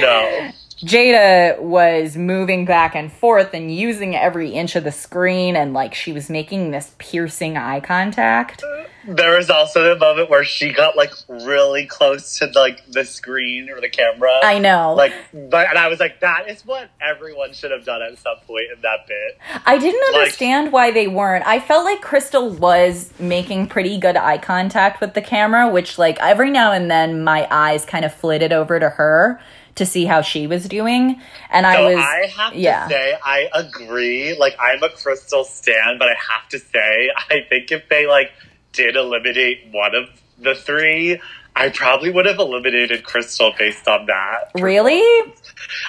No. 0.00 0.50
Jaida 0.80 1.60
was 1.60 2.16
moving 2.16 2.64
back 2.64 2.94
and 2.94 3.12
forth 3.12 3.52
and 3.52 3.74
using 3.74 4.14
every 4.14 4.50
inch 4.50 4.76
of 4.76 4.84
the 4.84 4.92
screen, 4.92 5.56
and 5.56 5.74
like 5.74 5.94
she 5.94 6.12
was 6.12 6.30
making 6.30 6.70
this 6.70 6.94
piercing 6.98 7.56
eye 7.56 7.80
contact. 7.80 8.62
There 9.08 9.36
was 9.36 9.48
also 9.48 9.94
the 9.94 9.98
moment 9.98 10.28
where 10.28 10.44
she 10.44 10.72
got 10.72 10.96
like 10.96 11.12
really 11.28 11.86
close 11.86 12.38
to 12.38 12.50
like 12.54 12.86
the 12.90 13.04
screen 13.04 13.70
or 13.70 13.80
the 13.80 13.88
camera. 13.88 14.40
I 14.42 14.58
know. 14.58 14.94
Like, 14.94 15.14
but 15.32 15.68
and 15.68 15.78
I 15.78 15.88
was 15.88 15.98
like, 15.98 16.20
that 16.20 16.48
is 16.48 16.64
what 16.66 16.90
everyone 17.00 17.54
should 17.54 17.70
have 17.70 17.84
done 17.84 18.02
at 18.02 18.18
some 18.18 18.36
point 18.46 18.66
in 18.74 18.82
that 18.82 19.06
bit. 19.06 19.38
I 19.64 19.78
didn't 19.78 20.00
like- 20.12 20.22
understand 20.22 20.72
why 20.72 20.90
they 20.90 21.08
weren't. 21.08 21.46
I 21.46 21.58
felt 21.58 21.84
like 21.84 22.02
Crystal 22.02 22.50
was 22.50 23.10
making 23.18 23.68
pretty 23.68 23.98
good 23.98 24.16
eye 24.16 24.38
contact 24.38 25.00
with 25.00 25.14
the 25.14 25.22
camera, 25.22 25.70
which 25.70 25.98
like 25.98 26.18
every 26.20 26.50
now 26.50 26.72
and 26.72 26.90
then 26.90 27.24
my 27.24 27.48
eyes 27.50 27.84
kind 27.84 28.04
of 28.04 28.12
flitted 28.12 28.52
over 28.52 28.78
to 28.78 28.90
her 28.90 29.40
to 29.78 29.86
see 29.86 30.04
how 30.04 30.20
she 30.20 30.46
was 30.46 30.68
doing. 30.68 31.20
And 31.50 31.66
I 31.66 31.80
was 31.82 31.96
I 31.96 32.26
have 32.36 32.52
to 32.52 32.58
yeah. 32.58 32.88
say, 32.88 33.14
I 33.24 33.48
agree. 33.54 34.36
Like, 34.36 34.56
I'm 34.60 34.82
a 34.82 34.90
Crystal 34.90 35.44
stan, 35.44 35.98
but 35.98 36.08
I 36.08 36.14
have 36.14 36.48
to 36.50 36.58
say, 36.58 37.10
I 37.16 37.46
think 37.48 37.72
if 37.72 37.88
they 37.88 38.06
like 38.06 38.32
did 38.78 38.94
eliminate 38.94 39.66
one 39.72 39.94
of 39.96 40.08
the 40.38 40.54
three, 40.54 41.20
I 41.56 41.70
probably 41.70 42.10
would 42.10 42.26
have 42.26 42.38
eliminated 42.38 43.02
Crystal 43.02 43.52
based 43.58 43.88
on 43.88 44.06
that. 44.06 44.52
Really? 44.54 45.02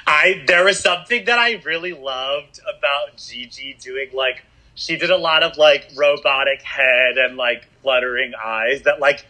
I 0.07 0.43
there 0.47 0.65
was 0.65 0.79
something 0.79 1.25
that 1.25 1.37
I 1.37 1.61
really 1.63 1.93
loved 1.93 2.59
about 2.59 3.17
Gigi 3.17 3.77
doing 3.79 4.09
like 4.11 4.43
she 4.73 4.97
did 4.97 5.11
a 5.11 5.17
lot 5.17 5.43
of 5.43 5.55
like 5.57 5.91
robotic 5.95 6.63
head 6.63 7.17
and 7.17 7.37
like 7.37 7.67
fluttering 7.83 8.33
eyes 8.43 8.81
that 8.83 8.99
like 8.99 9.27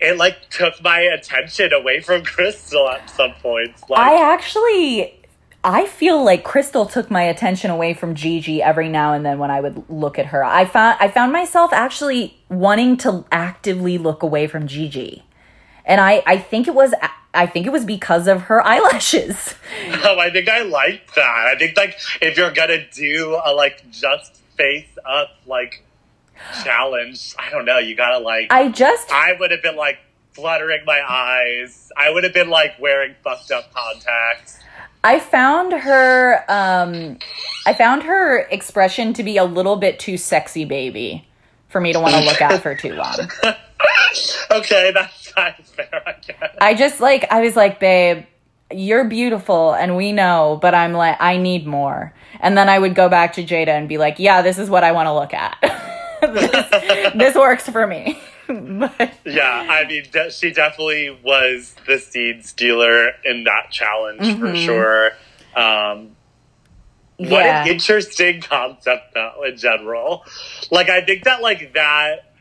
it 0.00 0.16
like 0.16 0.48
took 0.48 0.82
my 0.82 1.00
attention 1.00 1.74
away 1.74 2.00
from 2.00 2.24
Crystal 2.24 2.88
at 2.88 3.10
some 3.10 3.34
points. 3.42 3.82
Like 3.90 4.00
I 4.00 4.32
actually 4.32 5.21
I 5.64 5.86
feel 5.86 6.22
like 6.24 6.42
Crystal 6.42 6.86
took 6.86 7.10
my 7.10 7.22
attention 7.22 7.70
away 7.70 7.94
from 7.94 8.14
Gigi 8.14 8.60
every 8.62 8.88
now 8.88 9.12
and 9.12 9.24
then 9.24 9.38
when 9.38 9.50
I 9.50 9.60
would 9.60 9.88
look 9.88 10.18
at 10.18 10.26
her. 10.26 10.44
I 10.44 10.64
found 10.64 10.96
I 10.98 11.08
found 11.08 11.32
myself 11.32 11.72
actually 11.72 12.36
wanting 12.48 12.96
to 12.98 13.24
actively 13.30 13.96
look 13.96 14.22
away 14.22 14.48
from 14.48 14.66
Gigi. 14.66 15.22
And 15.84 16.00
I 16.00 16.22
I 16.26 16.38
think 16.38 16.66
it 16.66 16.74
was 16.74 16.94
I 17.32 17.46
think 17.46 17.66
it 17.66 17.70
was 17.70 17.84
because 17.84 18.26
of 18.26 18.42
her 18.42 18.64
eyelashes. 18.66 19.54
oh, 20.04 20.18
I 20.18 20.30
think 20.30 20.48
I 20.48 20.62
like 20.62 21.14
that. 21.14 21.46
I 21.46 21.56
think 21.56 21.76
like 21.76 21.96
if 22.20 22.36
you're 22.36 22.52
gonna 22.52 22.84
do 22.90 23.40
a 23.44 23.54
like 23.54 23.88
just 23.90 24.36
face 24.56 24.98
up 25.04 25.28
like 25.46 25.84
challenge, 26.64 27.36
I 27.38 27.50
don't 27.50 27.64
know, 27.64 27.78
you 27.78 27.94
gotta 27.94 28.18
like 28.18 28.48
I 28.50 28.68
just 28.68 29.12
I 29.12 29.34
would 29.38 29.52
have 29.52 29.62
been 29.62 29.76
like 29.76 29.98
fluttering 30.32 30.84
my 30.84 31.00
eyes. 31.08 31.92
I 31.96 32.10
would 32.10 32.24
have 32.24 32.34
been 32.34 32.50
like 32.50 32.80
wearing 32.80 33.14
fucked 33.22 33.52
up 33.52 33.72
contacts. 33.72 34.58
I 35.04 35.18
found 35.18 35.72
her 35.72 36.44
um 36.48 37.18
I 37.66 37.74
found 37.74 38.04
her 38.04 38.38
expression 38.38 39.12
to 39.14 39.22
be 39.22 39.36
a 39.36 39.44
little 39.44 39.76
bit 39.76 39.98
too 39.98 40.16
sexy 40.16 40.64
baby 40.64 41.26
for 41.68 41.80
me 41.80 41.92
to 41.92 42.00
want 42.00 42.14
to 42.14 42.20
look 42.20 42.40
at 42.40 42.62
for 42.62 42.74
too 42.74 42.94
long. 42.94 43.30
Okay, 44.50 44.92
that's, 44.92 45.32
that's 45.32 45.70
fair, 45.70 46.02
I 46.06 46.14
guess. 46.26 46.56
I 46.60 46.74
just 46.74 47.00
like 47.00 47.26
I 47.30 47.40
was 47.40 47.56
like, 47.56 47.80
babe, 47.80 48.24
you're 48.70 49.04
beautiful 49.04 49.72
and 49.72 49.96
we 49.96 50.12
know, 50.12 50.58
but 50.60 50.74
I'm 50.74 50.92
like 50.92 51.16
I 51.20 51.38
need 51.38 51.66
more. 51.66 52.14
And 52.40 52.56
then 52.56 52.68
I 52.68 52.78
would 52.78 52.94
go 52.94 53.08
back 53.08 53.32
to 53.34 53.44
Jaida 53.44 53.68
and 53.68 53.88
be 53.88 53.98
like, 53.98 54.18
yeah, 54.18 54.42
this 54.42 54.58
is 54.58 54.68
what 54.68 54.84
I 54.84 54.92
want 54.92 55.06
to 55.06 55.14
look 55.14 55.34
at. 55.34 55.58
this, 56.20 57.12
this 57.14 57.34
works 57.34 57.68
for 57.68 57.86
me. 57.86 58.18
but 58.78 59.12
Yeah, 59.24 59.66
I 59.68 59.84
mean, 59.86 60.04
de- 60.12 60.30
she 60.30 60.52
definitely 60.52 61.10
was 61.24 61.74
the 61.86 61.98
seed 61.98 62.44
stealer 62.44 63.10
in 63.24 63.44
that 63.44 63.70
challenge 63.70 64.38
for 64.38 64.54
sure. 64.56 65.10
Um, 65.56 66.16
what 67.18 67.44
yeah. 67.44 67.62
an 67.64 67.68
interesting 67.68 68.40
concept, 68.40 69.14
though, 69.14 69.44
in 69.46 69.56
general. 69.56 70.24
Like, 70.70 70.88
I 70.88 71.02
think 71.04 71.24
that, 71.24 71.40
like, 71.42 71.74
that 71.74 72.32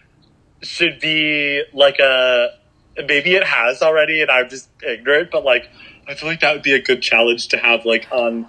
should 0.62 1.00
be, 1.00 1.64
like, 1.74 2.00
a. 2.00 2.58
Maybe 2.98 3.36
it 3.36 3.44
has 3.44 3.82
already, 3.82 4.22
and 4.22 4.30
I'm 4.32 4.50
just 4.50 4.70
ignorant, 4.86 5.30
but, 5.32 5.44
like, 5.46 5.70
I 6.08 6.16
feel 6.16 6.28
like 6.30 6.42
that 6.42 6.54
would 6.54 6.64
be 6.64 6.74
a 6.74 6.82
good 6.82 7.02
challenge 7.02 7.50
to 7.50 7.58
have, 7.58 7.86
like, 7.86 8.08
on 8.12 8.48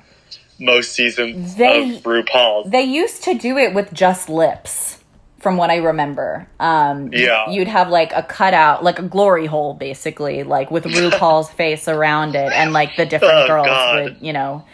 most 0.59 0.93
seasons 0.93 1.57
They- 1.57 1.97
of 1.97 2.03
RuPaul's. 2.03 2.71
They 2.71 2.83
used 2.83 3.23
to 3.25 3.35
do 3.35 3.59
it 3.59 3.75
with 3.75 3.93
just 3.93 4.29
lips, 4.29 5.02
from 5.43 5.57
what 5.57 5.71
I 5.71 5.77
remember. 5.77 6.49
Um, 6.61 7.11
Yeah. 7.13 7.51
You'd 7.51 7.69
have 7.69 7.89
like 7.91 8.13
a 8.15 8.23
cutout, 8.23 8.83
like 8.85 8.99
a 8.99 9.03
glory 9.03 9.47
hole, 9.47 9.75
basically, 9.75 10.45
like 10.45 10.71
with 10.71 10.85
RuPaul's 10.85 11.51
face 11.51 11.89
around 11.89 12.35
it, 12.37 12.53
and 12.53 12.73
like 12.73 12.97
the 12.97 13.05
different 13.05 13.35
Oh, 13.35 13.47
girls 13.49 13.67
God. 13.67 14.03
would, 14.05 14.17
you 14.21 14.33
know, 14.33 14.65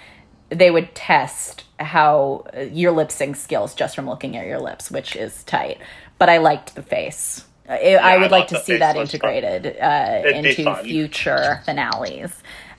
they 0.50 0.70
would 0.70 0.94
test 0.94 1.64
how 1.80 2.44
uh, 2.56 2.60
your 2.60 2.92
lip 2.92 3.10
sync 3.10 3.36
skills 3.36 3.74
just 3.74 3.96
from 3.96 4.06
looking 4.08 4.36
at 4.36 4.46
your 4.46 4.60
lips, 4.60 4.90
which 4.90 5.16
is 5.16 5.42
tight. 5.44 5.78
But 6.18 6.28
I 6.28 6.38
liked 6.38 6.74
the 6.74 6.82
face. 6.82 7.44
I, 7.68 7.96
I 7.96 8.14
I 8.14 8.18
would 8.18 8.30
like 8.30 8.48
to 8.48 8.60
see 8.60 8.76
that 8.78 8.96
integrated 8.96 9.76
uh, 9.80 10.22
into 10.34 10.74
future 10.84 11.60
finales. 11.64 12.32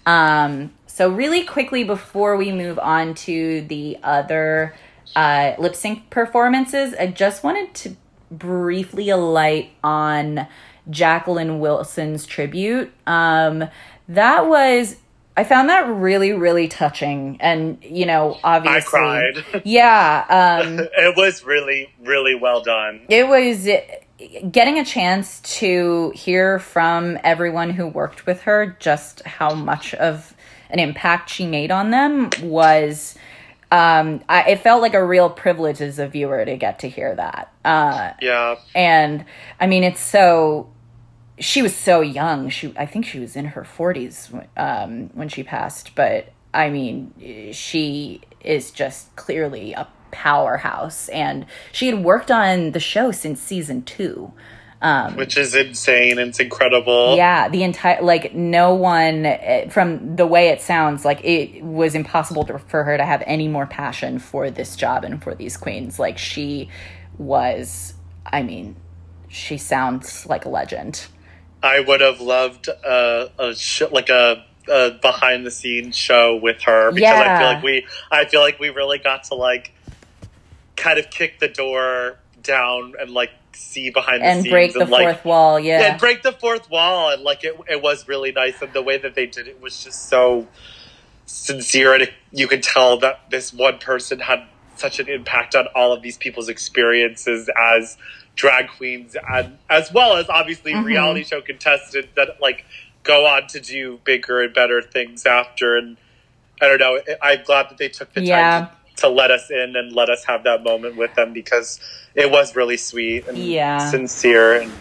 Um, 0.05 0.71
so 0.87 1.09
really 1.09 1.43
quickly 1.43 1.83
before 1.83 2.37
we 2.37 2.51
move 2.51 2.77
on 2.79 3.13
to 3.15 3.61
the 3.61 3.97
other 4.03 4.73
uh, 5.15 5.53
lip 5.57 5.75
sync 5.75 6.09
performances, 6.09 6.93
I 6.99 7.07
just 7.07 7.43
wanted 7.43 7.73
to 7.75 7.95
briefly 8.31 9.09
alight 9.09 9.71
on 9.83 10.47
Jacqueline 10.89 11.59
Wilson's 11.59 12.25
tribute. 12.25 12.91
Um, 13.07 13.65
that 14.07 14.47
was 14.47 14.97
I 15.37 15.43
found 15.45 15.69
that 15.69 15.87
really 15.87 16.33
really 16.33 16.67
touching, 16.67 17.37
and 17.39 17.77
you 17.81 18.05
know 18.05 18.37
obviously 18.43 18.99
I 18.99 19.31
cried. 19.41 19.45
Yeah. 19.65 20.25
Um, 20.65 20.79
it 20.97 21.15
was 21.15 21.43
really, 21.43 21.93
really 22.01 22.35
well 22.35 22.61
done. 22.61 23.01
it 23.09 23.27
was 23.27 23.67
getting 24.51 24.77
a 24.79 24.83
chance 24.83 25.39
to 25.59 26.11
hear 26.13 26.59
from 26.59 27.17
everyone 27.23 27.69
who 27.69 27.87
worked 27.87 28.25
with 28.25 28.41
her 28.41 28.75
just 28.79 29.21
how 29.25 29.53
much 29.53 29.93
of 29.95 30.35
an 30.69 30.79
impact 30.79 31.29
she 31.29 31.45
made 31.47 31.71
on 31.71 31.91
them 31.91 32.29
was 32.41 33.15
um 33.71 34.21
I, 34.27 34.51
it 34.51 34.59
felt 34.61 34.81
like 34.81 34.93
a 34.93 35.03
real 35.05 35.29
privilege 35.29 35.81
as 35.81 35.99
a 35.99 36.07
viewer 36.07 36.43
to 36.45 36.57
get 36.57 36.79
to 36.79 36.89
hear 36.89 37.15
that. 37.15 37.53
Uh 37.63 38.13
Yeah. 38.21 38.55
and 38.75 39.25
i 39.59 39.67
mean 39.67 39.83
it's 39.83 40.01
so 40.01 40.69
she 41.39 41.61
was 41.61 41.75
so 41.75 42.01
young. 42.01 42.49
She 42.49 42.73
i 42.77 42.85
think 42.85 43.05
she 43.05 43.19
was 43.19 43.35
in 43.35 43.45
her 43.45 43.63
40s 43.63 44.47
um 44.57 45.09
when 45.13 45.29
she 45.29 45.43
passed 45.43 45.95
but 45.95 46.33
i 46.53 46.69
mean 46.69 47.13
she 47.53 48.21
is 48.41 48.71
just 48.71 49.15
clearly 49.15 49.73
a 49.73 49.87
powerhouse. 50.11 51.07
And 51.09 51.45
she 51.71 51.87
had 51.87 52.03
worked 52.03 52.31
on 52.31 52.71
the 52.71 52.79
show 52.79 53.11
since 53.11 53.39
season 53.39 53.83
2 54.81 55.15
Which 55.15 55.37
is 55.37 55.55
insane. 55.55 56.19
It's 56.19 56.39
incredible. 56.39 57.15
yeah 57.15 57.49
the 57.49 57.63
entire 57.63 58.01
like 58.01 58.33
no 58.33 58.73
one 58.73 59.25
eh, 59.25 59.67
from 59.69 60.15
the 60.15 60.25
way 60.27 60.49
it 60.49 60.61
sounds 60.61 61.03
like 61.05 61.23
it 61.23 61.63
was 61.63 61.95
impossible 61.95 62.45
to, 62.45 62.59
for 62.59 62.83
her 62.83 62.97
to 62.97 63.05
have 63.05 63.23
any 63.25 63.47
more 63.47 63.65
passion 63.65 64.19
for 64.19 64.49
this 64.49 64.75
job 64.75 65.03
and 65.03 65.21
for 65.21 65.35
these 65.35 65.57
queens 65.57 65.99
like 65.99 66.17
she 66.17 66.69
was 67.17 67.93
i 68.25 68.41
mean 68.41 68.75
she 69.27 69.57
sounds 69.57 70.25
like 70.25 70.45
a 70.45 70.49
legend 70.49 71.07
I 71.61 71.81
would 71.81 71.99
have 72.01 72.21
loved 72.21 72.67
a, 72.69 73.31
a 73.37 73.53
sh- 73.55 73.81
like 73.91 74.09
a, 74.09 74.45
a 74.69 74.91
behind 74.91 75.45
the 75.45 75.51
scenes 75.51 75.95
show 75.97 76.37
with 76.37 76.61
her 76.61 76.91
because 76.91 77.09
I 77.13 77.37
feel 77.37 77.47
like 77.47 77.63
we 77.63 77.87
I 78.11 78.25
feel 78.25 78.41
like 78.41 78.59
we 78.59 78.69
really 78.69 78.97
got 78.97 79.25
to 79.25 79.35
like 79.35 79.73
kind 80.75 80.97
of 80.97 81.09
kick 81.09 81.39
the 81.39 81.49
door 81.49 82.18
down 82.43 82.93
and 82.99 83.11
like 83.11 83.31
see 83.53 83.89
behind 83.89 84.21
the 84.21 84.27
and 84.27 84.41
scenes 84.43 84.51
break 84.51 84.73
the 84.73 84.81
and 84.81 84.89
like 84.89 85.03
fourth 85.03 85.25
wall 85.25 85.59
yeah 85.59 85.91
and 85.91 85.99
break 85.99 86.21
the 86.23 86.31
fourth 86.31 86.69
wall 86.69 87.11
and 87.11 87.23
like 87.23 87.43
it 87.43 87.55
it 87.67 87.81
was 87.81 88.07
really 88.07 88.31
nice 88.31 88.61
and 88.61 88.73
the 88.73 88.81
way 88.81 88.97
that 88.97 89.15
they 89.15 89.25
did 89.25 89.47
it 89.47 89.59
was 89.61 89.83
just 89.83 90.07
so 90.09 90.47
sincere 91.25 91.93
and 91.93 92.03
it, 92.03 92.13
you 92.31 92.47
could 92.47 92.63
tell 92.63 92.97
that 92.99 93.19
this 93.29 93.53
one 93.53 93.77
person 93.79 94.19
had 94.19 94.47
such 94.75 94.99
an 94.99 95.07
impact 95.09 95.55
on 95.55 95.67
all 95.75 95.91
of 95.93 96.01
these 96.01 96.17
people's 96.17 96.49
experiences 96.49 97.49
as 97.59 97.97
drag 98.35 98.69
queens 98.69 99.15
and 99.29 99.57
as 99.69 99.91
well 99.91 100.15
as 100.17 100.29
obviously 100.29 100.71
Mm-hmm. 100.73 100.85
reality 100.85 101.23
show 101.23 101.41
contestants 101.41 102.09
that 102.15 102.29
like 102.41 102.65
go 103.03 103.25
on 103.25 103.47
to 103.47 103.59
do 103.59 103.99
bigger 104.03 104.41
and 104.41 104.53
better 104.53 104.81
things 104.81 105.25
after 105.25 105.75
and 105.77 105.97
I 106.61 106.67
don't 106.67 106.79
know 106.79 106.99
I'm 107.21 107.43
glad 107.43 107.69
that 107.69 107.77
they 107.77 107.89
took 107.89 108.13
the 108.13 108.21
Yeah. 108.21 108.59
time 108.61 108.69
to, 108.99 109.09
let 109.09 109.31
us 109.31 109.49
in 109.49 109.75
and 109.75 109.93
let 109.93 110.09
us 110.09 110.25
have 110.25 110.43
that 110.43 110.63
moment 110.63 110.95
with 110.95 111.13
them 111.15 111.33
because 111.33 111.79
it 112.15 112.31
was 112.31 112.55
really 112.55 112.77
sweet 112.77 113.27
and 113.27 113.37
Yeah. 113.37 113.77
sincere 113.79 114.61
and 114.61 114.71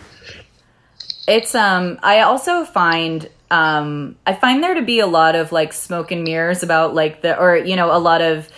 It's 1.26 1.54
um 1.54 1.98
I 2.02 2.20
also 2.20 2.64
find 2.64 3.28
um 3.50 4.16
I 4.26 4.34
find 4.34 4.62
there 4.62 4.74
to 4.74 4.82
be 4.82 5.00
a 5.00 5.06
lot 5.06 5.34
of 5.34 5.52
like 5.52 5.72
smoke 5.72 6.10
and 6.10 6.24
mirrors 6.24 6.62
about 6.62 6.94
like 6.94 7.22
the 7.22 7.38
or 7.38 7.56
you 7.56 7.76
know 7.76 7.94
a 7.94 7.98
lot 7.98 8.20
of 8.22 8.48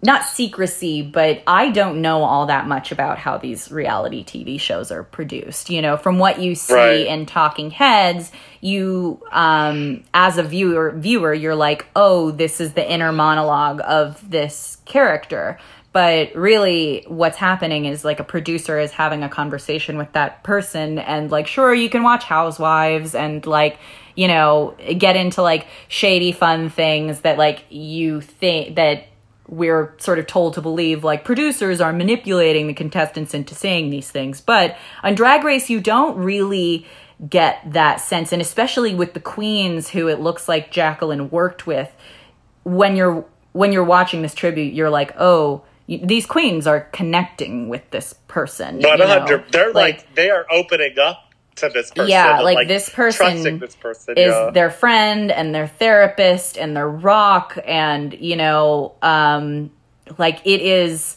not 0.00 0.24
secrecy, 0.24 1.02
but 1.02 1.42
I 1.46 1.70
don't 1.70 2.00
know 2.00 2.22
all 2.22 2.46
that 2.46 2.68
much 2.68 2.92
about 2.92 3.18
how 3.18 3.36
these 3.36 3.72
reality 3.72 4.24
TV 4.24 4.60
shows 4.60 4.92
are 4.92 5.02
produced. 5.02 5.70
You 5.70 5.82
know, 5.82 5.96
from 5.96 6.18
what 6.18 6.40
you 6.40 6.54
see 6.54 6.74
Right. 6.74 7.06
in 7.06 7.26
Talking 7.26 7.70
Heads, 7.70 8.30
you 8.60 9.20
um 9.32 10.04
as 10.14 10.38
a 10.38 10.42
viewer 10.44 10.92
viewer, 10.96 11.34
you're 11.34 11.56
like, 11.56 11.86
"Oh, 11.96 12.30
this 12.30 12.60
is 12.60 12.74
the 12.74 12.88
inner 12.88 13.12
monologue 13.12 13.80
of 13.84 14.28
this 14.30 14.78
character." 14.84 15.58
But 15.92 16.34
really 16.36 17.04
what's 17.08 17.38
happening 17.38 17.86
is 17.86 18.04
like 18.04 18.20
a 18.20 18.24
producer 18.24 18.78
is 18.78 18.92
having 18.92 19.24
a 19.24 19.28
conversation 19.28 19.96
with 19.98 20.12
that 20.12 20.44
person 20.44 20.98
and 20.98 21.30
like 21.30 21.46
sure 21.48 21.74
you 21.74 21.88
can 21.88 22.02
watch 22.04 22.22
Housewives 22.24 23.14
and 23.16 23.44
like 23.46 23.78
you 24.14 24.28
know 24.28 24.76
get 24.96 25.16
into 25.16 25.42
like 25.42 25.66
shady 25.88 26.30
fun 26.30 26.68
things 26.68 27.22
that 27.22 27.36
like 27.38 27.64
you 27.70 28.20
think 28.20 28.76
that 28.76 29.06
we're 29.48 29.94
sort 29.98 30.18
of 30.18 30.26
told 30.26 30.54
to 30.54 30.60
believe 30.60 31.02
like 31.04 31.24
producers 31.24 31.80
are 31.80 31.92
manipulating 31.92 32.66
the 32.66 32.74
contestants 32.74 33.34
into 33.34 33.54
saying 33.54 33.90
these 33.90 34.10
things. 34.10 34.40
But 34.40 34.76
on 35.02 35.14
Drag 35.14 35.42
Race, 35.42 35.70
you 35.70 35.80
don't 35.80 36.16
really 36.18 36.86
get 37.28 37.60
that 37.72 37.96
sense, 37.96 38.32
and 38.32 38.40
especially 38.40 38.94
with 38.94 39.14
the 39.14 39.20
queens 39.20 39.90
who 39.90 40.08
it 40.08 40.20
looks 40.20 40.48
like 40.48 40.70
Jacqueline 40.70 41.30
worked 41.30 41.66
with. 41.66 41.90
When 42.64 42.94
you're 42.96 43.24
when 43.52 43.72
you're 43.72 43.84
watching 43.84 44.22
this 44.22 44.34
tribute, 44.34 44.74
you're 44.74 44.90
like, 44.90 45.14
oh, 45.18 45.64
these 45.88 46.26
queens 46.26 46.66
are 46.66 46.80
connecting 46.80 47.68
with 47.68 47.90
this 47.90 48.12
person. 48.28 48.80
you 48.80 48.86
One 48.86 48.98
know? 48.98 49.42
They're 49.50 49.72
like, 49.72 50.14
they 50.14 50.30
are 50.30 50.46
opening 50.50 50.98
up 50.98 51.27
to 51.58 51.68
this 51.68 51.90
person. 51.90 52.10
yeah, 52.10 52.36
and, 52.36 52.44
like, 52.44 52.68
this 52.68 52.88
person 52.88 53.58
this 53.58 53.76
person 53.76 54.16
is 54.16 54.32
yeah. 54.32 54.50
their 54.50 54.70
friend 54.70 55.30
and 55.30 55.54
their 55.54 55.66
therapist 55.66 56.56
and 56.58 56.76
their 56.76 56.88
rock 56.88 57.58
and 57.66 58.14
you 58.14 58.36
know 58.36 58.94
um 59.02 59.70
like 60.16 60.40
it 60.44 60.60
is 60.60 61.16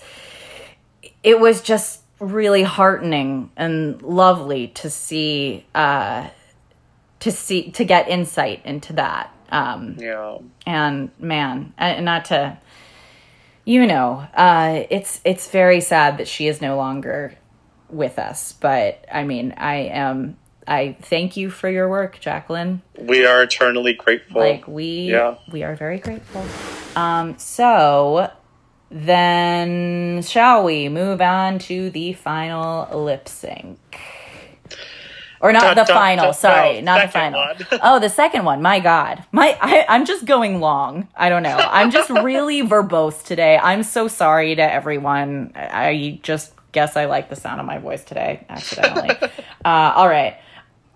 it 1.24 1.40
was 1.40 1.62
just 1.62 2.02
really 2.20 2.64
heartening 2.64 3.52
and 3.56 4.02
lovely 4.02 4.68
to 4.68 4.90
see 4.90 5.66
uh 5.74 6.28
to 7.20 7.32
see 7.32 7.72
to 7.72 7.84
get 7.84 8.08
insight 8.10 8.66
into 8.66 8.94
that 8.94 9.34
um 9.52 9.96
yeah. 10.00 10.38
and 10.66 11.12
man 11.20 11.74
uh, 11.78 12.00
not 12.02 12.26
to 12.26 12.58
you 13.66 13.86
know 13.86 14.26
uh 14.36 14.84
it's 14.90 15.22
it's 15.24 15.50
very 15.50 15.82
sad 15.82 16.18
that 16.18 16.28
she 16.28 16.48
is 16.48 16.62
no 16.62 16.76
longer 16.76 17.36
with 17.92 18.20
us. 18.20 18.54
But 18.54 19.06
i 19.12 19.24
mean 19.24 19.54
i 19.58 19.76
am 19.76 20.38
i 20.68 20.96
thank 21.02 21.38
you 21.38 21.50
for 21.50 21.70
your 21.70 21.90
work 21.90 22.20
jacqueline. 22.20 22.82
We 23.00 23.26
are 23.26 23.44
eternally 23.44 23.94
grateful. 23.94 24.42
like 24.42 24.68
we 24.68 25.12
yeah. 25.12 25.36
we 25.52 25.64
are 25.64 25.76
very 25.76 26.00
grateful. 26.00 26.46
Um 26.96 27.38
so 27.38 28.32
then 28.90 30.22
shall 30.22 30.64
we 30.64 30.90
move 30.90 31.22
on 31.22 31.60
to 31.60 31.90
the 31.90 32.14
final 32.14 33.04
lip 33.04 33.28
sync? 33.28 33.80
Or 35.40 35.52
not 35.52 35.62
Dun, 35.62 35.76
the 35.76 35.84
dun, 35.86 35.98
final 35.98 36.26
dun, 36.26 36.34
sorry 36.36 36.82
no, 36.82 36.94
not 36.94 37.06
the 37.06 37.12
final. 37.12 37.44
oh 37.82 38.00
the 38.00 38.10
second 38.10 38.46
one 38.46 38.62
my 38.62 38.80
god. 38.80 39.24
My 39.32 39.58
I, 39.60 39.86
i'm 39.90 40.06
just 40.06 40.26
going 40.26 40.60
long. 40.60 41.08
I 41.16 41.30
don't 41.30 41.42
know. 41.42 41.58
I'm 41.58 41.90
just 41.90 42.10
really 42.30 42.62
verbose 42.62 43.24
today. 43.24 43.58
I'm 43.58 43.82
so 43.84 44.08
sorry 44.08 44.56
to 44.56 44.62
everyone. 44.62 45.54
I 45.56 46.20
just 46.22 46.54
guess 46.72 46.96
i 46.96 47.06
like 47.06 47.30
the 47.30 47.36
sound 47.36 47.60
of 47.60 47.66
my 47.66 47.78
voice 47.78 48.04
today 48.04 48.46
accidentally. 48.50 49.10
Uh, 49.64 49.94
all 49.96 50.08
right 50.08 50.40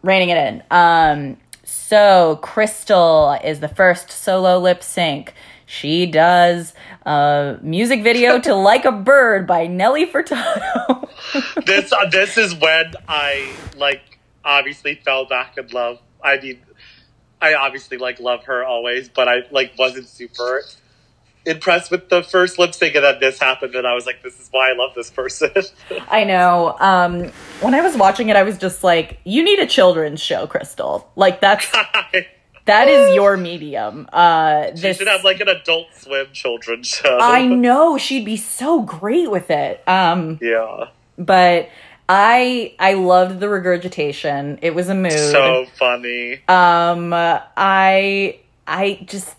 reining 0.01 0.29
it 0.29 0.37
in. 0.37 0.63
Um 0.71 1.37
so 1.63 2.39
crystal 2.41 3.37
is 3.43 3.59
the 3.59 3.67
first 3.67 4.11
solo 4.11 4.59
lip 4.59 4.83
sync. 4.83 5.33
She 5.65 6.05
does 6.05 6.73
a 7.05 7.57
music 7.61 8.03
video 8.03 8.39
to 8.39 8.53
like 8.71 8.85
a 8.85 8.91
bird 8.91 9.47
by 9.47 9.67
nelly 9.67 10.05
furtado. 10.05 11.01
This 11.65 11.91
uh, 11.91 12.07
this 12.11 12.37
is 12.37 12.53
when 12.55 12.93
I 13.07 13.51
like 13.75 14.19
obviously 14.43 14.95
fell 14.95 15.25
back 15.25 15.57
in 15.57 15.67
love. 15.69 15.99
I 16.23 16.37
mean, 16.39 16.61
I 17.41 17.55
obviously 17.55 17.97
like 17.97 18.19
love 18.19 18.43
her 18.45 18.63
always, 18.63 19.09
but 19.09 19.27
I 19.27 19.41
like 19.49 19.73
wasn't 19.77 20.07
super 20.07 20.63
impressed 21.45 21.91
with 21.91 22.09
the 22.09 22.23
first 22.23 22.57
lip 22.59 22.73
sync, 22.73 22.95
and 22.95 23.03
then 23.03 23.19
this 23.19 23.39
happened, 23.39 23.75
and 23.75 23.85
I 23.85 23.93
was 23.93 24.05
like, 24.05 24.23
"This 24.23 24.39
is 24.39 24.47
why 24.51 24.71
I 24.71 24.73
love 24.75 24.93
this 24.95 25.09
person." 25.09 25.51
I 26.09 26.23
know. 26.23 26.75
Um, 26.79 27.31
when 27.61 27.73
I 27.73 27.81
was 27.81 27.95
watching 27.95 28.29
it, 28.29 28.35
I 28.35 28.43
was 28.43 28.57
just 28.57 28.83
like, 28.83 29.19
"You 29.23 29.43
need 29.43 29.59
a 29.59 29.67
children's 29.67 30.21
show, 30.21 30.47
Crystal. 30.47 31.09
Like 31.15 31.41
that's 31.41 31.71
that 32.65 32.87
is 32.87 33.15
your 33.15 33.37
medium." 33.37 34.09
Uh, 34.11 34.75
she 34.75 34.93
should 34.93 35.07
have 35.07 35.23
like 35.23 35.39
an 35.39 35.49
Adult 35.49 35.87
Swim 35.95 36.27
children's 36.33 36.87
show. 36.87 37.17
I 37.19 37.45
know 37.47 37.97
she'd 37.97 38.25
be 38.25 38.37
so 38.37 38.81
great 38.81 39.29
with 39.29 39.49
it. 39.51 39.83
Um, 39.87 40.39
yeah, 40.41 40.89
but 41.17 41.69
I 42.07 42.73
I 42.79 42.93
loved 42.93 43.39
the 43.39 43.49
regurgitation. 43.49 44.59
It 44.61 44.75
was 44.75 44.89
a 44.89 44.95
mood. 44.95 45.11
so 45.11 45.65
funny. 45.77 46.41
um, 46.47 47.13
I 47.13 48.39
I 48.67 48.99
just 49.05 49.35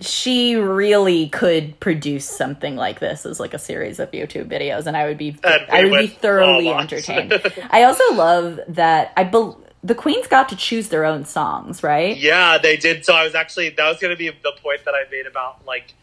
she 0.00 0.56
really 0.56 1.28
could 1.28 1.78
produce 1.80 2.24
something 2.28 2.76
like 2.76 3.00
this 3.00 3.26
as 3.26 3.38
like 3.38 3.54
a 3.54 3.58
series 3.58 3.98
of 3.98 4.10
YouTube 4.12 4.48
videos, 4.50 4.86
and 4.86 4.96
I 4.96 5.06
would 5.06 5.18
be 5.18 5.36
And 5.44 5.66
I 5.70 5.84
would 5.84 5.98
be 6.00 6.06
thoroughly 6.06 6.68
entertained. 6.68 7.40
I 7.70 7.84
also 7.84 8.14
love 8.14 8.60
that 8.68 9.12
I 9.16 9.24
bel 9.24 9.60
the 9.82 9.94
queens 9.94 10.26
got 10.26 10.48
to 10.50 10.56
choose 10.56 10.88
their 10.88 11.04
own 11.04 11.24
songs, 11.24 11.82
right? 11.82 12.16
Yeah, 12.16 12.58
they 12.58 12.76
did. 12.76 13.04
So 13.04 13.14
I 13.14 13.24
was 13.24 13.34
actually 13.34 13.70
that 13.70 13.88
was 13.88 13.98
going 13.98 14.10
to 14.10 14.16
be 14.18 14.28
the 14.28 14.52
point 14.62 14.84
that 14.84 14.94
I 14.94 15.10
made 15.10 15.26
about 15.26 15.64
like 15.66 15.94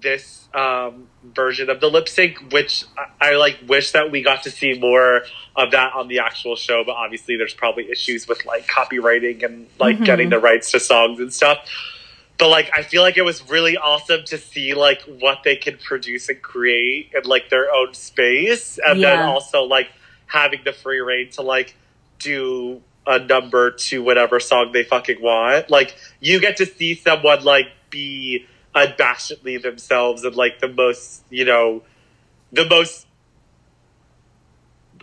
this 0.00 0.48
um, 0.52 1.08
version 1.24 1.70
of 1.70 1.80
the 1.80 1.88
lip 1.88 2.08
sync, 2.08 2.52
which 2.52 2.84
I, 3.20 3.30
I 3.30 3.36
like 3.36 3.58
wish 3.66 3.92
that 3.92 4.10
we 4.10 4.22
got 4.22 4.42
to 4.42 4.50
see 4.50 4.78
more 4.78 5.22
of 5.56 5.70
that 5.70 5.94
on 5.94 6.08
the 6.08 6.18
actual 6.18 6.56
show. 6.56 6.82
But 6.84 6.92
obviously, 6.92 7.36
there's 7.36 7.54
probably 7.54 7.90
issues 7.90 8.28
with 8.28 8.44
like 8.44 8.66
copywriting 8.66 9.42
and 9.44 9.68
like 9.78 9.98
Mhm. 9.98 10.04
getting 10.04 10.28
the 10.30 10.38
rights 10.38 10.70
to 10.72 10.80
songs 10.80 11.20
and 11.20 11.32
stuff. 11.32 11.58
But 12.36 12.48
like, 12.48 12.70
I 12.76 12.82
feel 12.82 13.02
like 13.02 13.16
it 13.16 13.22
was 13.22 13.48
really 13.48 13.76
awesome 13.76 14.24
to 14.26 14.38
see 14.38 14.74
like 14.74 15.02
what 15.02 15.42
they 15.44 15.56
could 15.56 15.80
produce 15.80 16.28
and 16.28 16.42
create 16.42 17.12
in 17.14 17.28
like 17.28 17.48
their 17.48 17.72
own 17.72 17.94
space, 17.94 18.78
and 18.84 19.02
then 19.02 19.20
also 19.20 19.62
like 19.62 19.88
having 20.26 20.60
the 20.64 20.72
free 20.72 21.00
reign 21.00 21.30
to 21.30 21.42
like 21.42 21.76
do 22.18 22.82
a 23.06 23.18
number 23.18 23.70
to 23.70 24.02
whatever 24.02 24.40
song 24.40 24.72
they 24.72 24.82
fucking 24.82 25.20
want. 25.20 25.70
Like 25.70 25.96
you 26.20 26.40
get 26.40 26.56
to 26.58 26.66
see 26.66 26.94
someone 26.94 27.44
like 27.44 27.66
be 27.90 28.46
unabashedly 28.74 29.62
themselves 29.62 30.24
and 30.24 30.34
like 30.34 30.58
the 30.60 30.68
most, 30.68 31.22
you 31.30 31.44
know, 31.44 31.82
the 32.52 32.66
most 32.68 33.06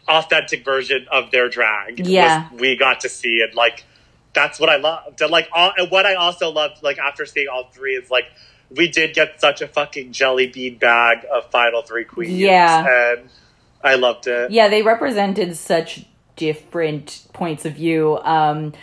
authentic 0.08 0.66
version 0.66 1.08
of 1.12 1.32
their 1.32 1.48
drag. 1.48 2.06
Yeah. 2.06 2.50
we 2.54 2.76
got 2.76 3.02
to 3.02 3.10
see 3.10 3.42
and 3.42 3.54
like 3.56 3.86
that's 4.34 4.60
what 4.60 4.70
I 4.70 4.78
loved. 4.78 5.22
And 5.22 5.32
like 5.32 5.50
all, 5.52 5.74
and 5.78 5.90
what 5.92 6.06
I 6.06 6.16
also 6.16 6.50
loved, 6.50 6.84
like 6.84 6.98
after 6.98 7.26
seeing 7.26 7.48
all 7.48 7.70
three, 7.72 7.94
is 7.94 8.10
like 8.10 8.26
we 8.70 8.90
did 8.90 9.14
get 9.14 9.40
such 9.40 9.62
a 9.62 9.68
fucking 9.68 10.14
jelly 10.14 10.48
bean 10.48 10.78
bag 10.78 11.26
of 11.32 11.50
final 11.52 11.82
three 11.82 12.06
queens. 12.06 12.34
Yeah. 12.34 13.14
and 13.14 13.30
I 13.84 13.96
loved 13.96 14.28
it. 14.28 14.52
Yeah, 14.52 14.70
they 14.70 14.82
represented 14.82 15.58
such 15.58 16.06
different 16.36 17.26
points 17.34 17.66
of 17.66 17.74
view. 17.74 18.18
Um, 18.24 18.74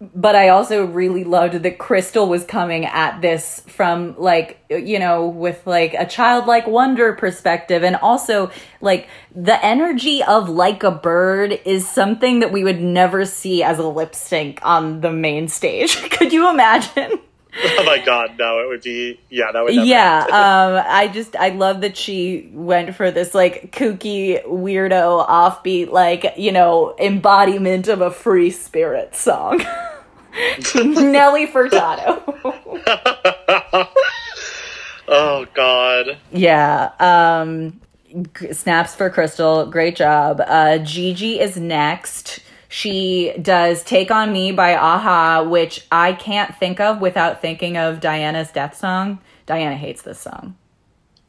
but 0.00 0.36
I 0.36 0.50
also 0.50 0.84
really 0.84 1.24
loved 1.24 1.54
that 1.54 1.78
Crystal 1.78 2.28
was 2.28 2.44
coming 2.44 2.84
at 2.84 3.22
this 3.22 3.60
from 3.66 4.14
like, 4.18 4.58
you 4.68 4.98
know, 4.98 5.26
with 5.26 5.66
like 5.66 5.94
a 5.94 6.04
childlike 6.04 6.66
wonder 6.66 7.14
perspective. 7.14 7.82
And 7.82 7.96
also, 7.96 8.50
like, 8.82 9.08
the 9.34 9.64
energy 9.64 10.22
of 10.22 10.50
Like 10.50 10.82
a 10.82 10.90
Bird 10.90 11.58
is 11.64 11.88
something 11.88 12.40
that 12.40 12.52
we 12.52 12.62
would 12.62 12.80
never 12.80 13.24
see 13.24 13.62
as 13.62 13.78
a 13.78 13.88
lip 13.88 14.14
sync 14.14 14.60
on 14.62 15.00
the 15.00 15.10
main 15.10 15.48
stage. 15.48 15.96
Could 16.10 16.32
you 16.32 16.50
imagine? 16.50 17.18
Oh 17.78 17.84
my 17.84 17.98
god, 17.98 18.36
no, 18.38 18.60
it 18.60 18.68
would 18.68 18.82
be 18.82 19.18
yeah, 19.30 19.50
that 19.52 19.64
would 19.64 19.74
never 19.74 19.86
yeah 19.86 20.24
um 20.26 20.84
i 20.88 21.08
just 21.08 21.34
i 21.36 21.48
love 21.50 21.80
that 21.80 21.96
she 21.96 22.50
went 22.52 22.94
for 22.94 23.10
this 23.10 23.34
like 23.34 23.72
kooky 23.72 24.44
weirdo 24.46 25.26
offbeat 25.26 25.90
like 25.90 26.34
you 26.36 26.52
know 26.52 26.94
embodiment 26.98 27.88
of 27.88 28.00
a 28.00 28.10
free 28.10 28.50
spirit 28.50 29.14
song. 29.14 29.58
Nelly 30.74 31.46
furtado. 31.46 32.22
Oh 35.08 35.46
god. 35.54 36.18
yeah 36.32 36.90
um 36.98 37.80
g- 38.38 38.52
snaps 38.52 38.94
for 38.94 39.08
crystal 39.08 39.66
great 39.66 39.96
job. 39.96 40.42
Uh 40.46 40.78
gigi 40.78 41.40
is 41.40 41.56
next 41.56 42.40
she 42.76 43.32
does 43.40 43.82
take 43.82 44.10
on 44.10 44.30
me 44.30 44.52
by 44.52 44.70
a-ha 44.70 45.42
which 45.42 45.86
i 45.90 46.12
can't 46.12 46.54
think 46.56 46.78
of 46.78 47.00
without 47.00 47.40
thinking 47.40 47.76
of 47.78 48.00
diana's 48.00 48.50
death 48.50 48.76
song 48.76 49.18
diana 49.46 49.76
hates 49.76 50.02
this 50.02 50.18
song 50.20 50.54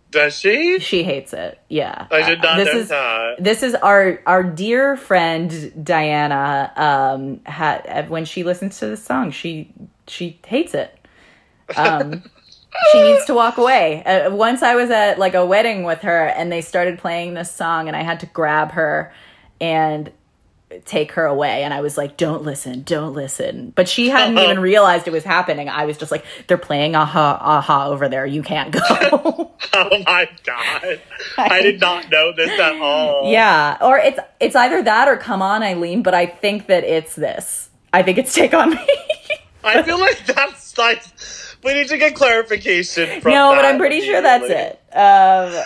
Does 0.10 0.40
she? 0.40 0.80
She 0.80 1.04
hates 1.04 1.34
it. 1.34 1.60
Yeah. 1.68 2.08
I 2.10 2.30
did 2.30 2.42
not 2.42 2.58
this 2.58 2.74
know 2.74 2.80
is, 2.80 2.90
that. 2.90 3.44
This 3.44 3.62
is 3.62 3.76
our 3.76 4.22
our 4.26 4.42
dear 4.42 4.96
friend 4.96 5.84
Diana. 5.84 6.72
Um, 6.78 7.42
had 7.44 8.10
when 8.10 8.24
she 8.24 8.44
listens 8.44 8.80
to 8.80 8.88
this 8.88 9.04
song, 9.04 9.32
she 9.32 9.74
she 10.08 10.40
hates 10.46 10.74
it. 10.74 10.98
Um, 11.76 12.24
she 12.92 13.04
needs 13.04 13.26
to 13.26 13.34
walk 13.34 13.58
away. 13.58 14.02
Uh, 14.06 14.34
once 14.34 14.64
I 14.64 14.76
was 14.76 14.90
at 14.90 15.20
like 15.20 15.36
a 15.36 15.46
wedding 15.46 15.84
with 15.84 16.00
her, 16.02 16.28
and 16.28 16.50
they 16.52 16.62
started 16.62 17.00
playing 17.00 17.34
this 17.34 17.52
song, 17.52 17.88
and 17.90 17.96
I 17.96 18.04
had 18.04 18.22
to 18.22 18.28
grab 18.28 18.72
her 18.72 19.12
and 19.60 20.10
take 20.84 21.14
her 21.14 21.26
away 21.26 21.64
and 21.64 21.74
i 21.74 21.80
was 21.80 21.98
like 21.98 22.18
don't 22.18 22.44
listen 22.44 22.82
don't 22.84 23.14
listen 23.14 23.72
but 23.76 23.88
she 23.88 24.10
hadn't 24.10 24.38
even 24.38 24.60
realized 24.60 25.08
it 25.08 25.12
was 25.12 25.24
happening 25.24 25.70
i 25.70 25.86
was 25.86 25.98
just 25.98 26.12
like 26.12 26.26
they're 26.48 26.58
playing 26.58 26.94
aha 26.94 27.38
aha 27.40 27.88
over 27.88 28.10
there 28.10 28.26
you 28.26 28.44
can't 28.44 28.72
go 28.74 29.48
Oh 29.74 30.04
my 30.06 30.30
god. 30.44 31.02
I 31.38 31.62
did 31.62 31.80
not 31.82 32.10
know 32.12 32.32
this 32.36 32.60
at 32.60 32.76
all. 32.82 33.32
Yeah, 33.32 33.78
or 33.82 33.98
it's 33.98 34.20
it's 34.40 34.56
either 34.56 34.82
that 34.84 35.08
or 35.08 35.18
come 35.18 35.42
on 35.42 35.64
Eileen, 35.64 36.04
but 36.04 36.14
I 36.14 36.26
think 36.26 36.68
that 36.68 36.84
it's 36.84 37.16
this. 37.16 37.70
I 37.94 38.04
think 38.04 38.18
it's 38.18 38.34
take 38.34 38.54
on 38.54 38.72
me. 38.72 38.88
I 39.64 39.84
feel 39.84 40.00
like 40.00 40.26
that's 40.26 40.78
like 40.78 41.04
we 41.64 41.74
need 41.74 41.88
to 41.90 41.98
get 41.98 42.16
clarification 42.16 43.22
from 43.22 43.34
no, 43.34 43.54
but 43.56 43.66
I'm 43.66 43.78
pretty 43.78 44.02
sure 44.02 44.22
that's 44.22 44.46
it. 44.46 44.80
Um, 44.94 45.64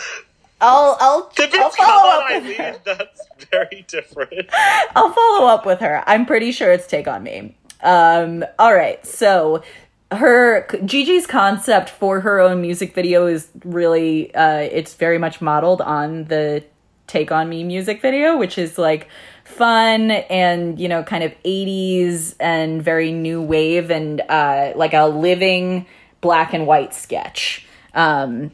I'll 0.61 0.97
I'll 0.99 1.31
I'll 1.37 1.69
follow 1.69 2.09
on 2.09 2.33
up 2.33 2.43
with. 2.43 2.59
Eileen, 2.59 2.79
that's 2.85 3.21
very 3.51 3.85
different. 3.87 4.49
I'll 4.95 5.11
follow 5.11 5.47
up 5.47 5.65
with 5.65 5.79
her. 5.79 6.03
I'm 6.07 6.25
pretty 6.25 6.51
sure 6.51 6.71
it's 6.71 6.87
Take 6.87 7.07
on 7.07 7.23
Me. 7.23 7.55
Um, 7.81 8.45
all 8.59 8.73
right, 8.73 9.05
so 9.05 9.63
her 10.11 10.67
Gigi's 10.85 11.25
concept 11.25 11.89
for 11.89 12.19
her 12.19 12.39
own 12.39 12.61
music 12.61 12.93
video 12.93 13.27
is 13.27 13.49
really 13.63 14.33
uh, 14.35 14.57
it's 14.57 14.93
very 14.95 15.17
much 15.17 15.41
modeled 15.41 15.81
on 15.81 16.25
the 16.25 16.63
Take 17.07 17.31
on 17.31 17.49
Me 17.49 17.63
music 17.63 18.01
video, 18.01 18.37
which 18.37 18.57
is 18.57 18.77
like 18.77 19.07
fun 19.43 20.11
and 20.11 20.79
you 20.79 20.87
know 20.87 21.03
kind 21.03 21.23
of 21.23 21.33
80s 21.43 22.35
and 22.39 22.81
very 22.81 23.11
new 23.11 23.41
wave 23.41 23.89
and 23.91 24.21
uh, 24.29 24.73
like 24.75 24.93
a 24.93 25.07
living 25.07 25.85
black 26.21 26.53
and 26.53 26.67
white 26.67 26.93
sketch. 26.93 27.65
Um, 27.93 28.51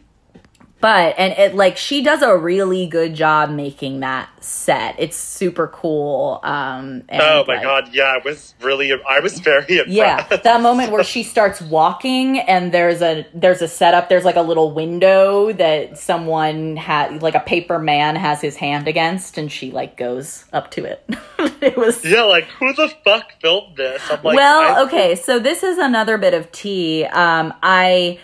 but 0.79 1.15
and 1.17 1.33
it 1.33 1.55
like 1.55 1.75
she 1.77 2.03
does 2.03 2.21
a 2.21 2.35
really 2.37 2.85
good 2.87 3.13
job 3.15 3.49
making 3.49 4.01
that 4.01 4.29
set 4.43 4.95
it's 4.99 5.17
super 5.17 5.67
cool 5.67 6.39
um 6.43 7.03
and, 7.09 7.21
oh 7.21 7.43
my 7.47 7.55
like, 7.55 7.63
god, 7.63 7.89
yeah, 7.93 8.03
I 8.03 8.19
was 8.23 8.53
really, 8.61 8.93
I 8.93 9.19
was 9.19 9.39
very 9.39 9.61
impressed. 9.79 9.89
yeah 9.89 10.23
that 10.37 10.61
moment 10.61 10.91
where 10.91 11.03
she 11.03 11.23
starts 11.23 11.59
walking 11.61 12.39
and 12.39 12.71
there's 12.71 13.01
a 13.01 13.25
there's 13.33 13.61
a 13.61 13.67
setup 13.67 14.07
there's 14.07 14.23
like 14.23 14.35
a 14.35 14.41
little 14.41 14.71
window 14.71 15.51
that 15.53 15.97
someone 15.97 16.75
had 16.77 17.21
like 17.21 17.35
a 17.35 17.39
paper 17.41 17.79
man 17.79 18.15
has 18.15 18.39
his 18.41 18.55
hand 18.55 18.87
against 18.87 19.37
and 19.37 19.51
she 19.51 19.71
like 19.71 19.97
goes 19.97 20.45
up 20.53 20.71
to 20.71 20.85
it 20.85 21.03
it 21.61 21.75
was 21.75 22.03
Yeah, 22.05 22.23
like 22.23 22.45
who 22.45 22.71
the 22.73 22.91
fuck 23.03 23.33
filmed 23.41 23.75
this? 23.77 24.01
I'm 24.09 24.21
like, 24.23 24.35
well, 24.35 24.77
I- 24.77 24.83
okay, 24.83 25.15
so 25.15 25.39
this 25.39 25.63
is 25.63 25.77
another 25.77 26.17
bit 26.17 26.33
of 26.33 26.51
tea. 26.51 27.03
Um, 27.05 27.53
I 27.63 28.19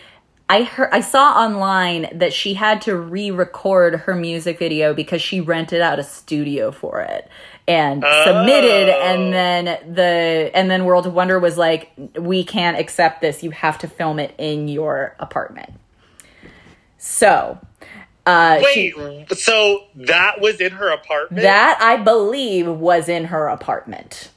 I 0.49 0.63
heard 0.63 0.89
I 0.91 1.01
saw 1.01 1.31
online 1.33 2.09
that 2.13 2.33
she 2.33 2.53
had 2.53 2.81
to 2.83 2.95
re-record 2.95 4.01
her 4.01 4.13
music 4.15 4.59
video 4.59 4.93
because 4.93 5.21
she 5.21 5.39
rented 5.41 5.81
out 5.81 5.99
a 5.99 6.03
studio 6.03 6.71
for 6.71 7.01
it 7.01 7.27
and 7.67 8.03
submitted 8.25 8.89
Oh. 8.93 9.01
and 9.01 9.33
then 9.33 9.65
the 9.95 10.51
and 10.53 10.69
then 10.69 10.85
World 10.85 11.07
of 11.07 11.13
Wonder 11.13 11.39
was 11.39 11.57
like 11.57 11.91
we 12.19 12.43
can't 12.43 12.77
accept 12.77 13.21
this. 13.21 13.41
You 13.41 13.51
have 13.51 13.77
to 13.79 13.87
film 13.87 14.19
it 14.19 14.35
in 14.37 14.67
your 14.67 15.15
apartment. 15.19 15.71
So, 16.97 17.57
uh 18.25 18.61
she- 18.73 18.93
Wait, 18.95 19.31
so 19.37 19.85
that 19.95 20.39
was 20.41 20.59
in 20.61 20.73
her 20.73 20.89
apartment? 20.89 21.41
that 21.43 21.77
I 21.81 21.97
believe 21.97 22.67
was 22.67 23.07
in 23.09 23.25
her 23.25 23.47
apartment. 23.47 24.29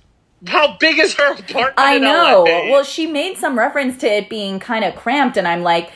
How 0.47 0.76
big 0.76 0.99
is 0.99 1.14
her 1.14 1.32
apartment? 1.32 1.74
I 1.76 1.99
know. 1.99 2.45
Well, 2.45 2.84
she 2.84 3.07
made 3.07 3.39
some 3.39 3.59
reference 3.59 3.99
to 3.99 4.07
it 4.07 4.28
being 4.28 4.59
kind 4.61 4.84
of 4.84 4.95
cramped, 4.95 5.37
and 5.37 5.49
I'm 5.49 5.62
like, 5.62 5.91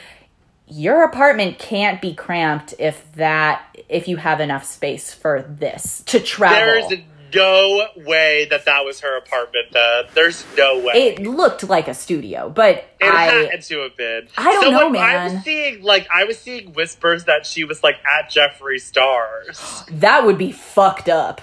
your 0.66 1.05
apartment 1.05 1.59
can't 1.59 2.01
be 2.01 2.14
cramped 2.14 2.74
if 2.78 3.12
that 3.14 3.76
if 3.88 4.09
you 4.09 4.16
have 4.16 4.41
enough 4.41 4.64
space 4.64 5.12
for 5.12 5.43
this 5.43 6.03
to 6.07 6.20
travel. 6.20 6.88
There's 6.88 7.01
no 7.34 7.86
way 7.97 8.47
that 8.51 8.64
that 8.64 8.84
was 8.84 9.01
her 9.01 9.16
apartment. 9.16 9.66
Then 9.72 10.05
there's 10.14 10.45
no 10.57 10.78
way. 10.78 10.95
it 10.95 11.20
looked 11.22 11.64
like 11.68 11.88
a 11.88 11.95
studio, 11.95 12.49
but 12.51 12.76
It 13.01 13.12
I 13.12 13.24
had 13.53 13.62
to 13.62 13.80
have 13.80 13.97
been. 13.97 14.28
I 14.36 14.53
don't 14.53 14.62
so, 14.64 14.70
know, 14.70 14.86
like, 14.88 15.01
I 15.01 15.14
man. 15.14 15.34
was 15.34 15.45
seeing 15.45 15.82
like 15.82 16.09
I 16.14 16.24
was 16.24 16.38
seeing 16.38 16.72
whispers 16.72 17.24
that 17.24 17.47
she 17.47 17.64
was 17.64 17.82
like 17.82 17.97
at 18.07 18.30
Jeffree 18.30 18.80
Stars. 18.80 19.84
that 19.91 20.24
would 20.24 20.38
be 20.38 20.53
fucked 20.53 21.09
up. 21.09 21.41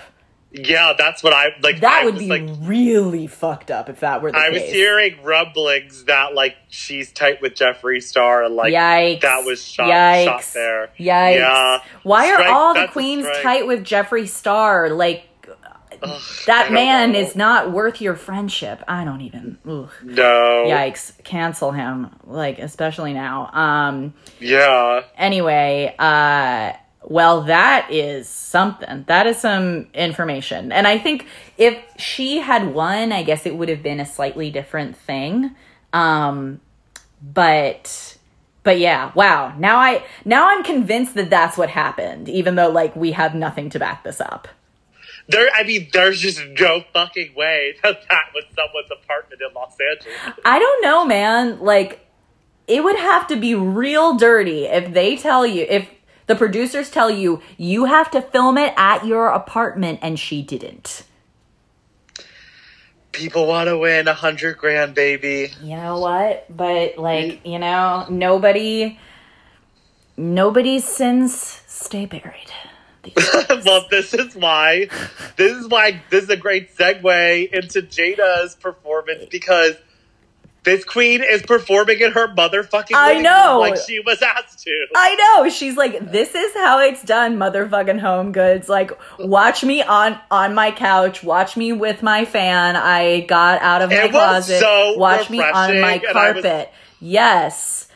Yeah, 0.58 0.94
that's 0.98 1.24
what 1.24 1.34
I 1.34 1.48
like. 1.62 1.80
That 1.82 2.02
I 2.02 2.06
would 2.06 2.18
be 2.18 2.28
like. 2.28 2.44
really 2.62 3.28
fucked 3.28 3.72
up 3.72 3.90
if 3.90 4.00
that 4.02 4.22
were 4.22 4.32
the 4.32 4.38
case. 4.38 4.48
I 4.48 4.52
case. 4.52 4.62
was 4.62 4.72
hearing 4.72 5.24
rumblings 5.24 6.06
that 6.06 6.34
like 6.34 6.56
she's 6.70 7.12
tight 7.12 7.42
with 7.42 7.54
Jeffree 7.54 8.02
Star 8.02 8.44
and 8.44 8.56
like 8.56 8.74
Yikes! 8.74 9.22
that 9.22 9.46
was 9.46 9.64
shot 9.64 9.90
Yikes! 9.90 10.26
shot 10.26 10.46
there. 10.54 10.88
Yikes! 11.00 11.36
Yeah. 11.36 11.80
Why 12.04 12.32
are 12.32 12.44
all 12.48 12.74
the 12.74 12.88
queens 12.88 13.28
tight 13.42 13.68
with 13.68 13.84
Jeffree 13.84 14.28
Star? 14.28 14.90
Like 14.90 15.28
Ugh, 16.02 16.22
that 16.46 16.72
man 16.72 17.14
know. 17.14 17.20
is 17.20 17.36
not 17.36 17.72
worth 17.72 18.02
your 18.02 18.16
friendship. 18.16 18.84
I 18.88 19.04
don't 19.04 19.22
even. 19.22 19.58
Ugh. 19.68 19.90
no. 20.04 20.66
Yikes! 20.68 21.24
Cancel 21.24 21.72
him. 21.72 22.10
Like 22.26 22.60
especially 22.60 23.14
now. 23.14 23.50
Um. 23.52 24.14
Yeah. 24.40 25.04
Anyway. 25.18 25.96
Uh. 25.98 26.74
Well, 27.10 27.44
that 27.44 27.90
is 27.90 28.28
something. 28.28 29.06
That 29.08 29.28
is 29.28 29.38
some 29.38 29.88
information. 29.94 30.74
And 30.74 30.86
I 30.86 30.98
think 30.98 31.26
if 31.58 31.82
she 31.98 32.40
had 32.40 32.74
won, 32.74 33.14
I 33.14 33.24
guess 33.24 33.46
it 33.46 33.56
would 33.56 33.70
have 33.70 33.82
been 33.82 34.02
a 34.02 34.06
slightly 34.06 34.52
different 34.52 34.98
thing. 34.98 35.56
Um, 35.94 36.60
but 37.22 38.18
but 38.64 38.78
yeah, 38.78 39.14
wow. 39.16 39.56
Now 39.58 39.78
I 39.78 40.04
now 40.26 40.50
I'm 40.50 40.64
convinced 40.64 41.16
that 41.16 41.30
that's 41.30 41.58
what 41.58 41.70
happened, 41.70 42.28
even 42.28 42.56
though 42.56 42.70
like 42.70 42.94
we 42.94 43.14
have 43.14 43.34
nothing 43.34 43.70
to 43.70 43.80
back 43.80 44.04
this 44.04 44.20
up. 44.20 44.50
There, 45.30 45.50
I 45.56 45.64
mean, 45.64 45.88
there's 45.94 46.20
just 46.20 46.42
no 46.60 46.84
fucking 46.94 47.36
way 47.36 47.76
that 47.84 48.02
that 48.10 48.26
was 48.34 48.44
someone's 48.54 48.92
apartment 48.92 49.42
in 49.42 49.54
Los 49.54 49.76
Angeles. 49.80 50.40
I 50.44 50.60
don't 50.60 50.82
know, 50.82 51.06
man. 51.06 51.60
Like, 51.60 52.06
it 52.66 52.82
would 52.82 52.96
have 52.96 53.28
to 53.28 53.36
be 53.36 53.54
real 53.54 54.16
dirty 54.16 54.66
if 54.66 54.94
they 54.94 55.18
tell 55.18 55.46
you, 55.46 55.66
if 55.68 55.90
the 56.28 56.36
producers 56.36 56.90
tell 56.90 57.10
you, 57.10 57.42
you 57.58 57.86
have 57.86 58.12
to 58.12 58.22
film 58.22 58.58
it 58.58 58.74
at 58.78 59.06
your 59.06 59.28
apartment, 59.28 60.00
and 60.02 60.20
she 60.20 60.42
didn't. 60.42 61.04
People 63.14 63.48
want 63.48 63.68
to 63.68 63.78
win 63.78 64.08
a 64.08 64.14
hundred 64.14 64.58
grand, 64.58 64.94
baby. 64.94 65.52
You 65.64 65.78
know 65.78 66.00
what? 66.00 66.46
But, 66.56 66.98
like, 66.98 67.46
you 67.46 67.58
know, 67.58 68.06
nobody, 68.10 69.00
nobody's 70.16 70.84
sins 70.84 71.64
stay 71.66 72.06
buried. 72.06 72.52
well, 73.66 73.86
this 73.90 74.14
is 74.14 74.36
why. 74.36 74.90
This 75.38 75.54
is 75.54 75.68
why. 75.68 76.02
This 76.10 76.26
is 76.26 76.30
a 76.30 76.38
great 76.38 76.76
segue 76.76 77.54
into 77.54 77.82
Jaida's 77.82 78.56
performance 78.56 79.26
because 79.32 79.76
this 80.68 80.84
queen 80.84 81.24
is 81.24 81.42
performing 81.42 82.00
in 82.02 82.12
her 82.12 82.28
motherfucking. 82.28 82.92
I 82.94 83.20
know. 83.22 83.62
room 83.62 83.72
like 83.72 83.80
she 83.88 84.00
was 84.02 84.22
asked 84.22 84.64
to. 84.66 84.88
I 84.96 85.16
know. 85.16 85.50
She's 85.50 85.78
like, 85.78 86.12
this 86.12 86.36
is 86.36 86.54
how 86.54 86.80
it's 86.82 87.02
done, 87.04 87.38
motherfucking 87.38 88.00
home 88.00 88.34
goods. 88.34 88.68
Like, 88.68 88.92
watch 89.18 89.64
me 89.64 89.82
on 89.82 90.20
on 90.30 90.54
my 90.54 90.72
couch. 90.72 91.24
Watch 91.24 91.56
me 91.58 91.72
with 91.74 92.04
my 92.04 92.26
fan. 92.26 92.76
I 92.76 93.22
got 93.22 93.62
out 93.62 93.82
of 93.82 93.90
my 93.90 94.04
It 94.04 94.12
closet. 94.12 94.60
so 94.60 94.98
watch 94.98 95.30
me 95.30 95.40
on 95.42 95.80
my 95.80 95.94
and 95.94 96.06
I 96.06 96.32
was- 96.34 96.44
carpet. 96.44 96.72
Yes. 97.00 97.88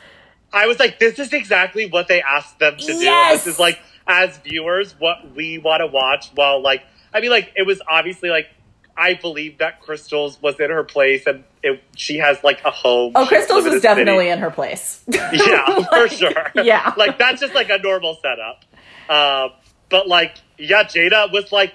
I 0.52 0.66
was 0.66 0.78
like, 0.78 0.98
this 0.98 1.18
is 1.18 1.32
exactly 1.32 1.86
what 1.88 2.08
they 2.08 2.22
asked 2.22 2.58
them 2.58 2.76
to 2.76 2.86
do. 2.86 2.98
This 2.98 3.46
is 3.46 3.58
like, 3.58 3.78
as 4.06 4.36
viewers, 4.38 4.94
what 4.98 5.34
we 5.34 5.58
want 5.58 5.80
to 5.80 5.86
watch. 5.86 6.30
While 6.34 6.62
like, 6.62 6.82
I 7.12 7.20
mean, 7.20 7.30
like, 7.30 7.52
it 7.56 7.66
was 7.66 7.80
obviously 7.88 8.30
like, 8.30 8.46
I 8.96 9.14
believe 9.14 9.58
that 9.58 9.80
Crystals 9.80 10.40
was 10.42 10.60
in 10.60 10.70
her 10.70 10.84
place, 10.84 11.26
and 11.26 11.44
it, 11.62 11.82
she 11.96 12.18
has 12.18 12.42
like 12.44 12.62
a 12.64 12.70
home. 12.70 13.12
Oh, 13.14 13.26
Crystals 13.26 13.64
was 13.64 13.74
the 13.74 13.80
city. 13.80 13.82
definitely 13.82 14.28
in 14.28 14.38
her 14.38 14.50
place. 14.50 15.02
yeah, 15.08 15.82
for 15.84 16.08
sure. 16.08 16.50
yeah. 16.54 16.92
like 16.98 17.18
that's 17.18 17.40
just 17.40 17.54
like 17.54 17.70
a 17.70 17.78
normal 17.78 18.18
setup. 18.20 18.64
Um, 19.08 19.52
but 19.88 20.08
like, 20.08 20.36
yeah, 20.58 20.84
Jaida 20.84 21.32
was 21.32 21.52
like 21.52 21.74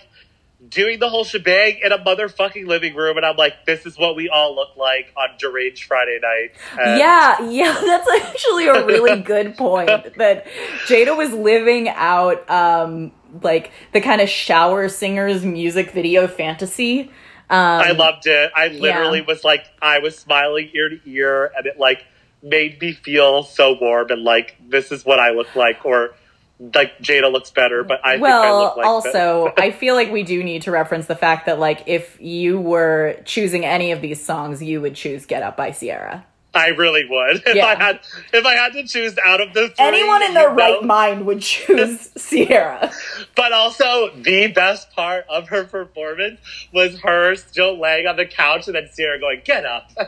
doing 0.69 0.99
the 0.99 1.09
whole 1.09 1.23
shebang 1.23 1.79
in 1.83 1.91
a 1.91 1.99
motherfucking 1.99 2.67
living 2.67 2.95
room, 2.95 3.17
and 3.17 3.25
I'm 3.25 3.35
like, 3.35 3.65
this 3.65 3.85
is 3.85 3.97
what 3.97 4.15
we 4.15 4.29
all 4.29 4.55
look 4.55 4.75
like 4.75 5.13
on 5.15 5.37
deranged 5.37 5.83
Friday 5.85 6.19
night. 6.21 6.51
And 6.79 6.99
Yeah, 6.99 7.49
yeah, 7.49 7.73
that's 7.85 8.09
actually 8.09 8.67
a 8.67 8.85
really 8.85 9.21
good 9.21 9.55
point. 9.57 9.87
That 10.17 10.47
Jaida 10.85 11.15
was 11.15 11.31
living 11.31 11.89
out 11.89 12.49
um 12.49 13.11
like 13.41 13.71
the 13.93 14.01
kind 14.01 14.21
of 14.21 14.29
shower 14.29 14.89
singers 14.89 15.43
music 15.45 15.91
video 15.91 16.27
fantasy. 16.27 17.11
Um 17.49 17.81
I 17.81 17.91
loved 17.91 18.27
it. 18.27 18.51
I 18.55 18.67
literally 18.67 19.19
Yeah. 19.19 19.25
was 19.25 19.43
like, 19.43 19.65
I 19.81 19.99
was 19.99 20.17
smiling 20.17 20.69
ear 20.73 20.89
to 20.89 20.99
ear, 21.05 21.51
and 21.55 21.65
it 21.65 21.79
like 21.79 22.05
made 22.43 22.79
me 22.81 22.91
feel 22.91 23.43
so 23.43 23.77
warm 23.79 24.09
and 24.11 24.23
like 24.23 24.55
this 24.69 24.91
is 24.91 25.05
what 25.05 25.19
I 25.19 25.31
look 25.31 25.55
like, 25.55 25.85
or 25.85 26.13
like 26.59 26.97
Jaida 26.99 27.31
looks 27.31 27.51
better, 27.51 27.83
but 27.83 27.99
I 28.03 28.13
think 28.13 28.23
I 28.25 28.29
well, 28.29 28.59
look 28.59 28.77
like 28.77 28.85
also. 28.85 29.53
I 29.57 29.71
feel 29.71 29.95
like 29.95 30.11
we 30.11 30.23
do 30.23 30.43
need 30.43 30.63
to 30.63 30.71
reference 30.71 31.05
the 31.05 31.15
fact 31.15 31.45
that 31.45 31.59
like 31.59 31.83
if 31.87 32.19
you 32.19 32.59
were 32.59 33.17
choosing 33.25 33.63
any 33.63 33.91
of 33.91 34.01
these 34.01 34.23
songs, 34.23 34.61
you 34.61 34.81
would 34.81 34.95
choose 34.95 35.25
"Get 35.25 35.43
Up" 35.43 35.55
by 35.55 35.71
Ciara. 35.71 36.25
I 36.57 36.69
really 36.69 37.05
would 37.09 37.37
if 37.45 37.55
Yeah. 37.55 37.65
I 37.67 37.75
had 37.75 37.99
if 38.33 38.45
I 38.45 38.53
had 38.55 38.73
to 38.73 38.83
choose 38.85 39.15
out 39.25 39.39
of 39.41 39.53
the 39.53 39.67
three, 39.69 39.75
Anyone 39.85 40.23
in 40.23 40.33
their 40.33 40.49
know, 40.49 40.55
right 40.55 40.83
mind 40.83 41.25
would 41.25 41.41
choose 41.41 42.09
Ciara. 42.29 42.91
But 43.35 43.53
also, 43.53 44.09
the 44.15 44.47
best 44.47 44.91
part 44.91 45.25
of 45.29 45.49
her 45.49 45.63
performance 45.63 46.39
was 46.73 46.99
her 47.01 47.35
still 47.35 47.79
laying 47.79 48.07
on 48.07 48.15
the 48.17 48.25
couch 48.25 48.67
and 48.67 48.75
then 48.75 48.89
Ciara 48.95 49.19
going, 49.19 49.41
"Get 49.45 49.65
up." 49.65 49.91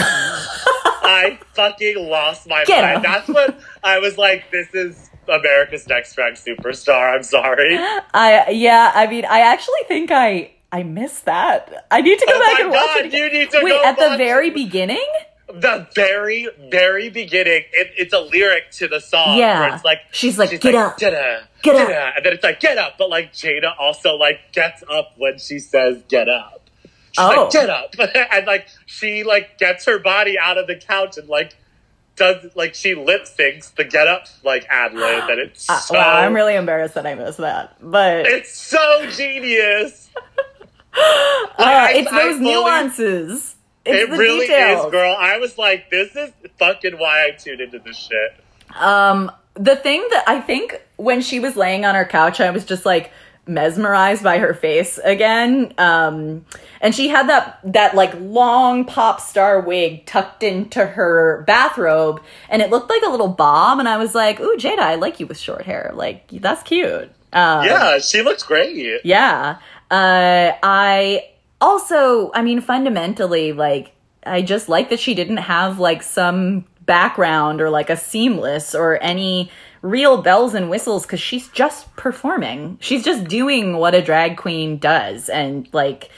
I 0.00 1.38
fucking 1.54 1.96
lost 2.08 2.48
my 2.48 2.64
Get 2.64 2.82
mind. 2.82 2.96
up. 2.98 3.02
That's 3.02 3.28
what 3.28 3.60
I 3.82 3.98
was 3.98 4.18
like. 4.18 4.50
This 4.50 4.68
is 4.74 5.10
America's 5.28 5.86
Next 5.86 6.14
Drag 6.14 6.34
Superstar. 6.34 7.14
I'm 7.14 7.22
sorry. 7.22 7.76
I 7.78 8.48
yeah, 8.50 8.92
I 8.94 9.06
mean, 9.06 9.24
I 9.24 9.40
actually 9.40 9.80
think 9.86 10.10
I 10.10 10.52
I 10.72 10.82
missed 10.82 11.24
that. 11.24 11.86
I 11.90 12.00
need 12.02 12.18
to 12.18 12.26
go 12.26 12.32
Oh 12.34 12.40
back 12.46 12.60
and 12.60 12.70
watch 12.70 12.96
it. 12.98 13.06
Again. 13.06 13.20
you 13.32 13.38
need 13.40 13.50
to 13.50 13.60
Wait, 13.62 13.80
at 13.84 13.98
the 13.98 14.16
very 14.16 14.50
beginning? 14.50 15.06
The 15.52 15.86
very, 15.94 16.46
very 16.70 17.08
beginning, 17.08 17.64
it, 17.72 17.92
it's 17.96 18.12
a 18.12 18.20
lyric 18.20 18.70
to 18.72 18.88
the 18.88 19.00
song. 19.00 19.38
Yeah. 19.38 19.60
Where 19.60 19.74
it's 19.74 19.84
like, 19.84 20.00
She's 20.12 20.38
like, 20.38 20.60
"Get 20.60 20.74
up. 20.74 20.98
"Da-da, 20.98 21.40
Get 21.62 21.74
up." 21.76 21.88
da-da," 21.88 22.10
And 22.16 22.26
then 22.26 22.32
it's 22.34 22.44
like, 22.44 22.60
get 22.60 22.76
up. 22.76 22.98
But 22.98 23.08
like, 23.08 23.32
Jaida 23.32 23.72
also 23.78 24.16
like 24.16 24.52
gets 24.52 24.82
up 24.90 25.12
when 25.16 25.38
she 25.38 25.58
says, 25.58 26.02
get 26.08 26.28
up. 26.28 26.68
She's 26.84 26.92
Oh. 27.18 27.42
like, 27.44 27.50
get 27.50 27.70
up. 27.70 27.94
and 28.32 28.46
like, 28.46 28.66
she 28.84 29.24
like 29.24 29.56
gets 29.58 29.86
her 29.86 29.98
body 29.98 30.38
out 30.38 30.58
of 30.58 30.66
the 30.66 30.76
couch 30.76 31.16
and 31.16 31.28
like, 31.28 31.56
does 32.16 32.44
like 32.54 32.74
she 32.74 32.94
lip 32.94 33.22
syncs 33.24 33.72
the 33.76 33.84
get 33.84 34.06
up 34.08 34.24
like 34.42 34.66
ad 34.68 34.92
lib 34.92 35.30
and 35.30 35.38
it's 35.38 35.66
Uh, 35.70 35.78
so 35.78 35.94
wow, 35.94 36.16
I'm 36.16 36.34
really 36.34 36.56
embarrassed 36.56 36.94
that 36.94 37.06
I 37.06 37.14
missed 37.14 37.38
that. 37.38 37.76
But 37.80 38.26
it's 38.26 38.52
so 38.54 39.08
genius. 39.10 40.10
uh, 40.16 41.00
I- 41.58 41.92
it's 41.96 42.12
I 42.12 42.22
those 42.24 42.38
fully- 42.38 42.52
nuances. 42.54 43.54
It's 43.88 44.12
it 44.12 44.16
really 44.16 44.46
details. 44.46 44.86
is, 44.86 44.90
girl. 44.90 45.16
I 45.18 45.38
was 45.38 45.58
like, 45.58 45.90
this 45.90 46.14
is 46.14 46.30
fucking 46.58 46.98
why 46.98 47.26
I 47.26 47.30
tuned 47.32 47.60
into 47.60 47.78
this 47.78 47.96
shit. 47.96 48.34
Um, 48.76 49.32
the 49.54 49.76
thing 49.76 50.06
that 50.10 50.24
I 50.26 50.40
think 50.40 50.80
when 50.96 51.20
she 51.20 51.40
was 51.40 51.56
laying 51.56 51.84
on 51.84 51.94
her 51.94 52.04
couch, 52.04 52.40
I 52.40 52.50
was 52.50 52.64
just 52.64 52.84
like 52.86 53.10
mesmerized 53.46 54.22
by 54.22 54.38
her 54.38 54.52
face 54.52 54.98
again. 54.98 55.72
Um, 55.78 56.44
and 56.80 56.94
she 56.94 57.08
had 57.08 57.28
that 57.30 57.58
that 57.64 57.94
like 57.94 58.12
long 58.20 58.84
pop 58.84 59.20
star 59.20 59.60
wig 59.60 60.04
tucked 60.06 60.42
into 60.42 60.84
her 60.84 61.42
bathrobe, 61.46 62.22
and 62.48 62.62
it 62.62 62.70
looked 62.70 62.90
like 62.90 63.02
a 63.06 63.10
little 63.10 63.28
bob. 63.28 63.78
And 63.78 63.88
I 63.88 63.96
was 63.96 64.14
like, 64.14 64.38
"Ooh, 64.38 64.56
Jaida, 64.58 64.78
I 64.80 64.94
like 64.96 65.18
you 65.18 65.26
with 65.26 65.38
short 65.38 65.62
hair. 65.62 65.90
Like 65.94 66.28
that's 66.30 66.62
cute." 66.62 67.10
Um, 67.32 67.64
Yeah, 67.64 67.98
she 67.98 68.22
looks 68.22 68.42
great. 68.42 69.00
yeah. 69.04 69.58
Uh, 69.90 70.52
I 70.62 71.24
also, 71.60 72.30
I 72.34 72.42
mean, 72.42 72.60
fundamentally, 72.60 73.52
like, 73.52 73.92
I 74.24 74.42
just 74.42 74.68
like 74.68 74.90
that 74.90 75.00
she 75.00 75.14
didn't 75.14 75.38
have 75.38 75.78
like 75.78 76.02
some 76.02 76.64
background 76.84 77.60
or 77.60 77.70
like 77.70 77.90
a 77.90 77.96
seamless 77.96 78.74
or 78.74 79.00
any 79.02 79.50
real 79.82 80.22
bells 80.22 80.54
and 80.54 80.70
whistles 80.70 81.04
because 81.04 81.20
she's 81.20 81.48
just 81.48 81.94
performing. 81.96 82.78
She's 82.80 83.04
just 83.04 83.24
doing 83.24 83.76
what 83.76 83.94
a 83.94 84.02
drag 84.02 84.36
queen 84.36 84.78
does 84.78 85.28
and 85.28 85.68
like 85.72 86.10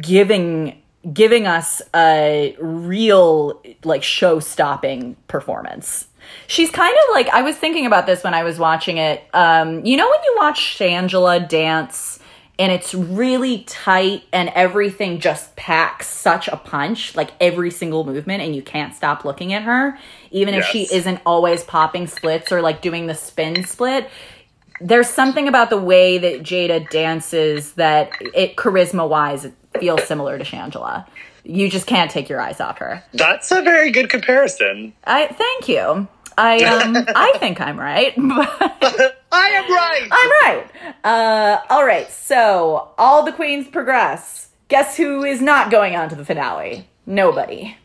giving 0.00 0.80
giving 1.12 1.46
us 1.46 1.82
a 1.94 2.56
real 2.58 3.62
like 3.84 4.02
show 4.02 4.40
stopping 4.40 5.16
performance. 5.28 6.08
She's 6.46 6.70
kind 6.70 6.94
of 6.94 7.14
like 7.14 7.28
I 7.28 7.42
was 7.42 7.56
thinking 7.56 7.86
about 7.86 8.06
this 8.06 8.24
when 8.24 8.34
I 8.34 8.42
was 8.42 8.58
watching 8.58 8.98
it. 8.98 9.22
Um, 9.32 9.84
you 9.84 9.96
know 9.96 10.08
when 10.08 10.20
you 10.24 10.34
watch 10.38 10.76
Shangela 10.78 11.48
dance 11.48 12.18
and 12.58 12.70
it's 12.70 12.94
really 12.94 13.64
tight 13.64 14.24
and 14.32 14.48
everything 14.50 15.20
just 15.20 15.56
packs 15.56 16.06
such 16.06 16.48
a 16.48 16.56
punch, 16.56 17.16
like 17.16 17.30
every 17.40 17.70
single 17.70 18.04
movement, 18.04 18.42
and 18.42 18.54
you 18.54 18.62
can't 18.62 18.94
stop 18.94 19.24
looking 19.24 19.52
at 19.52 19.62
her, 19.62 19.98
even 20.30 20.54
if 20.54 20.64
she 20.64 20.88
isn't 20.92 21.20
always 21.26 21.64
popping 21.64 22.06
splits 22.06 22.52
or 22.52 22.62
like 22.62 22.80
doing 22.80 23.06
the 23.06 23.14
spin 23.14 23.64
split 23.64 24.08
there's 24.80 25.08
something 25.08 25.48
about 25.48 25.70
the 25.70 25.78
way 25.78 26.18
that 26.18 26.42
Jaida 26.42 26.88
dances 26.90 27.72
that 27.74 28.10
it 28.34 28.56
charisma 28.56 29.08
wise 29.08 29.46
feels 29.78 30.04
similar 30.04 30.38
to 30.38 30.44
Shangela. 30.44 31.06
You 31.44 31.68
just 31.68 31.86
can't 31.86 32.10
take 32.10 32.28
your 32.28 32.40
eyes 32.40 32.60
off 32.60 32.78
her. 32.78 33.02
That's 33.12 33.50
a 33.50 33.62
very 33.62 33.90
good 33.90 34.10
comparison. 34.10 34.92
I 35.04 35.26
thank 35.26 35.68
you. 35.68 36.08
I 36.36 36.62
um 36.64 36.96
I 37.14 37.32
think 37.38 37.60
I'm 37.60 37.78
right. 37.78 38.14
but 38.16 39.24
I 39.32 39.48
am 39.48 39.70
right. 39.70 40.08
I'm 40.10 40.30
right. 40.42 40.70
Uh 41.04 41.60
all 41.70 41.84
right. 41.84 42.10
So, 42.10 42.90
all 42.98 43.24
the 43.24 43.32
queens 43.32 43.68
progress. 43.68 44.48
Guess 44.68 44.96
who 44.96 45.24
is 45.24 45.40
not 45.40 45.70
going 45.70 45.94
on 45.94 46.08
to 46.08 46.14
the 46.16 46.24
finale? 46.24 46.88
Nobody. 47.06 47.76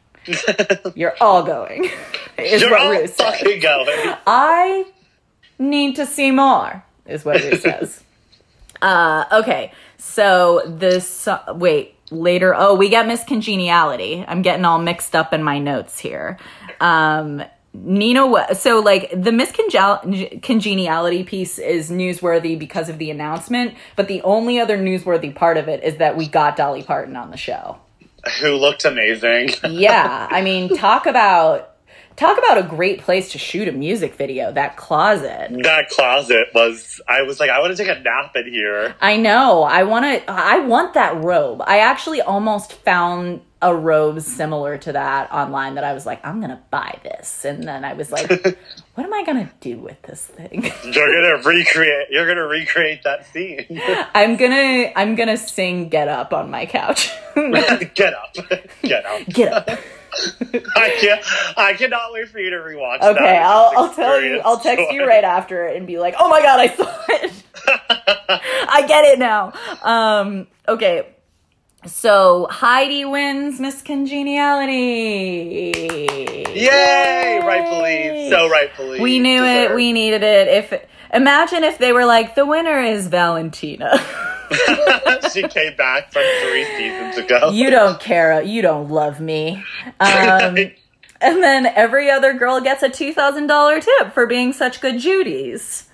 You're 0.96 1.16
all 1.22 1.44
going. 1.44 1.90
Is 2.38 2.62
You're 2.62 2.72
what 2.72 2.82
all 2.82 2.92
Ru 2.92 3.08
fucking 3.08 3.60
going. 3.60 4.16
I 4.26 4.86
need 5.58 5.98
to 5.98 6.06
see 6.06 6.32
more, 6.32 6.84
is 7.06 7.26
what 7.26 7.38
it 7.38 7.62
says. 7.62 8.02
uh, 8.82 9.26
okay, 9.32 9.74
so 9.98 10.62
this, 10.66 11.28
wait, 11.50 11.96
later, 12.12 12.56
oh, 12.56 12.76
we 12.76 12.90
got 12.90 13.08
Miss 13.08 13.24
Congeniality. 13.26 14.24
I'm 14.26 14.42
getting 14.42 14.64
all 14.64 14.80
mixed 14.80 15.16
up 15.16 15.34
in 15.34 15.44
my 15.44 15.60
notes 15.60 16.00
here. 16.00 16.38
Um, 16.80 17.44
Nina, 17.74 18.26
Wa- 18.26 18.54
so 18.54 18.80
like 18.80 19.12
the 19.16 19.32
Miss 19.32 19.52
Congeniality 19.52 21.24
piece 21.24 21.60
is 21.60 21.92
newsworthy 21.92 22.58
because 22.58 22.90
of 22.90 22.98
the 22.98 23.12
announcement, 23.12 23.76
but 23.96 24.08
the 24.08 24.22
only 24.24 24.60
other 24.60 24.78
newsworthy 24.78 25.34
part 25.34 25.58
of 25.58 25.68
it 25.68 25.84
is 25.84 25.98
that 25.98 26.18
we 26.18 26.28
got 26.28 26.56
Dolly 26.56 26.84
Parton 26.84 27.16
on 27.16 27.32
the 27.32 27.38
show. 27.38 27.78
Who 28.42 28.56
looked 28.56 28.86
amazing. 28.86 29.52
Yeah, 29.70 30.28
I 30.30 30.42
mean, 30.42 30.76
talk 30.76 31.06
about 31.06 31.69
talk 32.20 32.38
about 32.38 32.58
a 32.58 32.64
great 32.64 33.02
place 33.02 33.32
to 33.32 33.38
shoot 33.38 33.68
a 33.68 33.72
music 33.72 34.16
video. 34.16 34.52
That 34.52 34.76
closet. 34.76 35.52
that 35.64 35.90
closet 35.90 36.48
was. 36.54 37.02
I 37.08 37.22
was 37.22 37.40
like, 37.40 37.50
I 37.50 37.60
want 37.60 37.76
to 37.76 37.84
take 37.84 37.96
a 37.96 38.00
nap 38.00 38.36
in 38.36 38.52
here. 38.52 38.96
I 39.02 39.18
know. 39.18 39.64
I 39.64 39.84
want 39.84 40.06
to. 40.06 40.30
I 40.30 40.60
want 40.60 40.94
that 40.96 41.24
robe. 41.24 41.62
I 41.66 41.80
actually 41.80 42.22
almost 42.22 42.74
found 42.74 43.42
a 43.62 43.76
robe 43.76 44.22
similar 44.22 44.78
to 44.78 44.94
that 44.94 45.32
online 45.34 45.76
that 45.76 45.84
I 45.84 45.94
was 45.94 46.06
like, 46.06 46.26
I'm 46.26 46.40
gonna 46.40 46.62
buy 46.72 47.00
this, 47.04 47.44
and 47.44 47.64
then 47.64 47.84
I 47.84 47.94
was 47.94 48.12
like, 48.12 48.30
what 48.96 49.04
am 49.06 49.14
I 49.14 49.24
gonna 49.26 49.52
do 49.60 49.80
with 49.80 50.02
this 50.04 50.26
thing? 50.26 50.64
You're 50.84 51.22
gonna 51.22 51.44
recreate. 51.44 52.08
You're 52.10 52.28
gonna 52.28 52.48
recreate 52.48 53.04
that 53.04 53.26
scene. 53.28 53.66
I'm 54.14 54.36
gonna. 54.38 54.92
I'm 54.96 55.16
gonna 55.16 55.38
sing 55.38 55.90
"Get 55.90 56.08
Up" 56.08 56.34
on 56.34 56.52
my 56.52 56.66
couch. 56.66 57.12
Get 57.36 58.14
up. 58.14 58.36
Get 58.82 59.06
up. 59.06 59.26
Get 59.28 59.54
up. 59.54 59.80
I 60.76 60.96
can't. 61.00 61.24
I 61.58 61.74
cannot 61.74 62.14
wait 62.14 62.30
for 62.30 62.40
you 62.40 62.50
to 62.52 62.58
rewatch 62.58 63.00
that. 63.02 63.16
Okay, 63.18 63.38
I'll, 63.38 63.72
I'll 63.76 63.94
tell 63.94 64.22
you. 64.22 64.42
I'll 64.44 64.60
text 64.60 64.86
you 64.92 65.06
right 65.06 65.24
after 65.24 65.66
it 65.68 65.78
and 65.78 65.88
be 65.88 66.00
like, 66.00 66.16
"Oh 66.20 66.30
my 66.30 66.42
god, 66.42 66.60
I 66.60 66.68
saw 66.68 67.04
it. 67.10 67.44
I 68.70 68.86
get 68.88 69.06
it 69.06 69.20
now." 69.20 69.54
Um, 69.84 70.48
okay, 70.68 71.08
so 71.86 72.48
Heidi 72.50 73.06
wins 73.06 73.60
Miss 73.60 73.82
Congeniality. 73.82 75.72
Yay! 76.54 77.42
Rightfully, 77.44 78.30
so 78.30 78.50
rightfully. 78.50 79.00
We 79.00 79.20
knew 79.20 79.44
it. 79.44 79.74
We 79.74 79.94
needed 79.94 80.24
it. 80.24 80.48
If 80.48 80.74
imagine 81.14 81.64
if 81.64 81.78
they 81.78 81.94
were 81.94 82.06
like, 82.06 82.36
"The 82.36 82.46
winner 82.46 82.82
is 82.82 83.08
Valentina." 83.08 84.04
she 85.34 85.44
came 85.48 85.76
back 85.76 86.12
from 86.12 86.24
three 86.42 86.66
seasons 86.78 87.18
ago. 87.18 87.52
you 87.52 87.70
don't 87.70 88.00
care. 88.00 88.42
You 88.42 88.62
don't 88.62 88.90
love 88.90 89.20
me. 89.20 89.64
Um, 90.00 90.56
and 91.22 91.44
then 91.44 91.66
every 91.68 92.10
other 92.10 92.34
girl 92.34 92.62
gets 92.62 92.84
a 92.84 92.90
two 92.90 93.14
thousand 93.14 93.48
dollar 93.48 93.80
tip 93.82 94.14
for 94.14 94.26
being 94.26 94.54
such 94.54 94.82
good 94.82 95.00
Judies. 95.00 95.88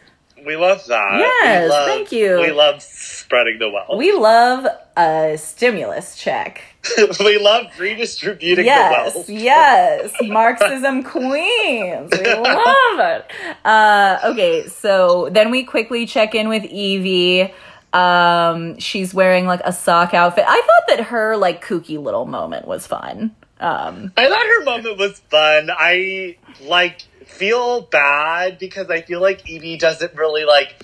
we 0.45 0.55
love 0.55 0.85
that. 0.87 1.17
Yes, 1.19 1.69
love, 1.69 1.87
thank 1.87 2.11
you. 2.11 2.39
We 2.39 2.51
love 2.51 2.81
spreading 2.81 3.57
the 3.59 3.69
wealth. 3.69 3.97
We 3.97 4.11
love 4.13 4.67
a 4.95 5.35
stimulus 5.37 6.15
check. 6.17 6.61
we 7.19 7.39
love 7.39 7.65
redistributing 7.79 8.63
Yes, 8.65 9.13
the 9.13 9.19
wealth. 9.19 9.29
yes. 9.29 10.13
Marxism 10.21 11.01
queens. 11.03 12.11
We 12.11 12.33
love 12.35 12.99
it. 12.99 13.25
Uh, 13.65 14.19
okay, 14.25 14.67
so 14.67 15.29
then 15.31 15.49
we 15.49 15.63
quickly 15.63 16.05
check 16.05 16.35
in 16.35 16.47
with 16.47 16.61
Yvie. 16.63 17.51
Um, 17.95 18.77
she's 18.77 19.13
wearing 19.13 19.45
like 19.45 19.61
a 19.63 19.71
sock 19.71 20.13
outfit. 20.13 20.43
I 20.45 20.61
thought 20.61 20.97
that 20.97 21.05
her 21.05 21.37
like 21.37 21.63
kooky 21.63 22.01
little 22.01 22.25
moment 22.25 22.67
was 22.67 22.85
fun. 22.85 23.33
Um, 23.61 24.11
I 24.17 24.27
thought 24.27 24.45
her 24.45 24.63
moment 24.65 24.97
was 24.97 25.19
fun. 25.31 25.69
I 25.71 26.35
like 26.61 27.01
feel 27.25 27.81
bad 27.81 28.59
because 28.59 28.89
I 28.89 29.01
feel 29.01 29.21
like 29.21 29.45
Yvie 29.45 29.79
doesn't 29.79 30.13
really 30.15 30.43
like 30.43 30.75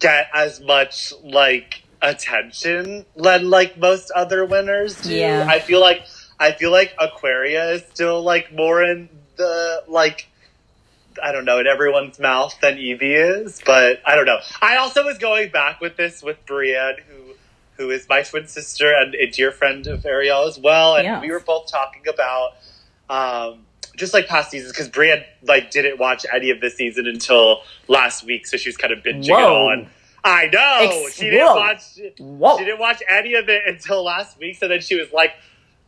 get 0.00 0.28
as 0.34 0.60
much 0.60 1.12
like 1.22 1.84
attention 2.02 3.06
than 3.14 3.48
like 3.48 3.78
most 3.78 4.10
other 4.10 4.44
winners 4.44 5.00
do. 5.02 5.14
Yeah. 5.14 5.46
I 5.48 5.60
feel 5.60 5.80
like 5.80 6.02
I 6.40 6.50
feel 6.50 6.72
like 6.72 6.94
Aquaria 6.98 7.74
is 7.74 7.82
still 7.92 8.22
like 8.22 8.52
more 8.52 8.82
in 8.82 9.08
the 9.36 9.84
like 9.86 10.26
I 11.22 11.32
don't 11.32 11.44
know 11.44 11.58
in 11.58 11.66
everyone's 11.66 12.18
mouth 12.18 12.56
than 12.60 12.76
Yvie 12.76 13.44
is, 13.44 13.60
but 13.64 14.00
I 14.06 14.14
don't 14.14 14.26
know. 14.26 14.38
I 14.60 14.76
also 14.76 15.04
was 15.04 15.18
going 15.18 15.50
back 15.50 15.80
with 15.80 15.96
this 15.96 16.22
with 16.22 16.44
Brienne 16.46 16.96
who 17.08 17.16
who 17.76 17.90
is 17.90 18.06
my 18.08 18.22
twin 18.22 18.46
sister 18.46 18.92
and 18.94 19.14
a 19.14 19.26
dear 19.30 19.50
friend 19.52 19.86
of 19.86 20.04
Ariel 20.04 20.46
as 20.46 20.58
well, 20.58 20.96
and 20.96 21.04
Yes. 21.04 21.22
we 21.22 21.30
were 21.30 21.40
both 21.40 21.70
talking 21.70 22.02
about 22.08 22.50
um, 23.08 23.60
just 23.96 24.12
like 24.14 24.26
past 24.28 24.50
seasons 24.50 24.72
because 24.72 24.88
Brienne 24.88 25.24
like 25.42 25.70
didn't 25.70 25.98
watch 25.98 26.24
any 26.32 26.50
of 26.50 26.60
this 26.60 26.76
season 26.76 27.06
until 27.06 27.62
last 27.88 28.24
week, 28.24 28.46
so 28.46 28.56
she 28.56 28.68
was 28.68 28.76
kind 28.76 28.92
of 28.92 29.00
binging 29.02 29.28
it 29.28 29.32
Whoa. 29.32 29.68
on. 29.70 29.88
I 30.22 30.46
know 30.52 31.02
Ex- 31.06 31.14
she 31.14 31.30
didn't 31.30 31.46
whoa. 31.46 31.54
watch. 31.56 31.82
Whoa. 32.18 32.58
She 32.58 32.64
didn't 32.66 32.80
watch 32.80 33.02
any 33.08 33.34
of 33.34 33.48
it 33.48 33.62
until 33.66 34.04
last 34.04 34.38
week, 34.38 34.56
so 34.58 34.68
then 34.68 34.80
she 34.82 34.96
was 35.00 35.10
like 35.12 35.32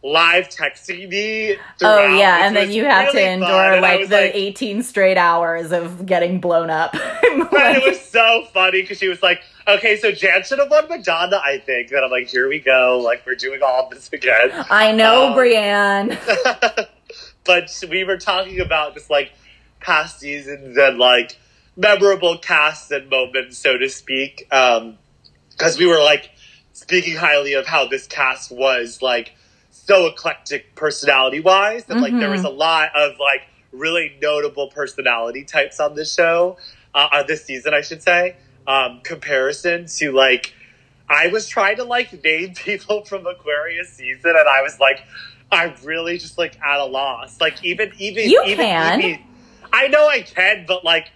live 0.04 0.48
texting 0.48 1.08
me. 1.08 1.56
oh 1.82 2.06
yeah, 2.16 2.46
and 2.46 2.56
then 2.56 2.70
you 2.72 2.84
have 2.84 3.12
to 3.12 3.22
endure 3.32 3.80
like 3.80 4.08
the 4.08 4.16
like- 4.16 4.34
18 4.34 4.82
straight 4.82 5.16
hours 5.16 5.70
of 5.72 6.04
getting 6.06 6.40
blown 6.40 6.70
up. 6.70 6.94
But 7.50 7.76
it 7.76 7.82
was 7.84 8.00
so 8.00 8.46
funny 8.52 8.82
because 8.82 8.98
she 8.98 9.08
was 9.08 9.22
like, 9.22 9.40
"Okay, 9.66 9.96
so 9.96 10.10
Jan 10.12 10.42
should 10.42 10.58
have 10.58 10.70
won 10.70 10.88
Madonna, 10.88 11.36
I 11.42 11.58
think." 11.58 11.88
Then 11.90 12.02
I'm 12.04 12.10
like, 12.10 12.28
"Here 12.28 12.48
we 12.48 12.58
go! 12.60 13.00
Like 13.02 13.24
we're 13.26 13.34
doing 13.36 13.60
all 13.62 13.88
this 13.90 14.10
again." 14.12 14.50
I 14.70 14.92
know, 14.92 15.28
Um, 15.28 15.34
Brienne. 15.34 16.18
but 17.44 17.70
we 17.88 18.04
were 18.04 18.18
talking 18.18 18.60
about 18.60 18.94
just 18.94 19.10
like 19.10 19.32
past 19.80 20.20
seasons 20.20 20.76
and 20.76 20.98
like 20.98 21.38
memorable 21.76 22.38
casts 22.38 22.90
and 22.90 23.08
moments, 23.10 23.58
so 23.58 23.76
to 23.78 23.88
speak. 23.88 24.46
Um, 24.50 24.98
because 25.50 25.78
we 25.78 25.86
were 25.86 26.00
like 26.00 26.30
speaking 26.72 27.16
highly 27.16 27.52
of 27.54 27.66
how 27.66 27.86
this 27.86 28.06
cast 28.06 28.50
was 28.50 29.02
like 29.02 29.32
so 29.86 30.06
eclectic 30.06 30.74
personality 30.74 31.40
wise, 31.40 31.84
and 31.88 32.00
like 32.00 32.12
there 32.18 32.30
was 32.30 32.44
a 32.44 32.48
lot 32.50 32.90
of 32.94 33.18
like 33.18 33.42
really 33.72 34.16
notable 34.20 34.68
personality 34.68 35.44
types 35.44 35.80
on 35.80 35.94
this 35.94 36.12
show, 36.14 36.56
uh, 36.94 37.08
on 37.12 37.24
this 37.26 37.44
season, 37.44 37.74
I 37.74 37.80
should 37.80 38.02
say. 38.02 38.36
Um, 38.66 39.00
comparison 39.02 39.86
to 39.96 40.12
like, 40.12 40.54
I 41.08 41.28
was 41.28 41.48
trying 41.48 41.76
to 41.76 41.84
like 41.84 42.22
name 42.22 42.54
people 42.54 43.04
from 43.04 43.26
Aquaria's 43.26 43.88
season, 43.88 44.30
and 44.36 44.48
I 44.48 44.62
was 44.62 44.78
like, 44.78 45.02
I'm 45.50 45.74
really 45.84 46.18
just 46.18 46.38
like 46.38 46.60
at 46.60 46.78
a 46.78 46.86
loss. 46.86 47.40
Like 47.40 47.62
even 47.64 47.92
even 47.98 48.30
You 48.30 48.42
even 48.46 48.66
can. 48.66 49.00
Yvie- 49.00 49.22
I 49.72 49.88
know 49.88 50.06
I 50.08 50.22
can, 50.22 50.64
but 50.66 50.84
like 50.84 51.10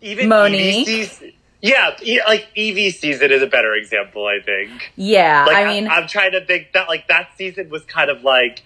even 0.00 0.28
Monique. 0.28 0.86
Yvie 0.86 1.06
season, 1.08 1.32
yeah, 1.66 2.22
like 2.26 2.48
Yvie 2.56 2.92
season 2.92 3.30
is 3.30 3.42
a 3.42 3.46
better 3.46 3.74
example. 3.74 4.26
I 4.26 4.40
think. 4.40 4.92
Yeah, 4.96 5.44
Like, 5.46 5.56
I 5.56 5.64
mean, 5.66 5.88
I'm 5.88 6.06
trying 6.06 6.32
to 6.32 6.44
think 6.44 6.72
that 6.72 6.88
like 6.88 7.08
that 7.08 7.30
season 7.36 7.70
was 7.70 7.84
kind 7.84 8.10
of 8.10 8.22
like 8.22 8.62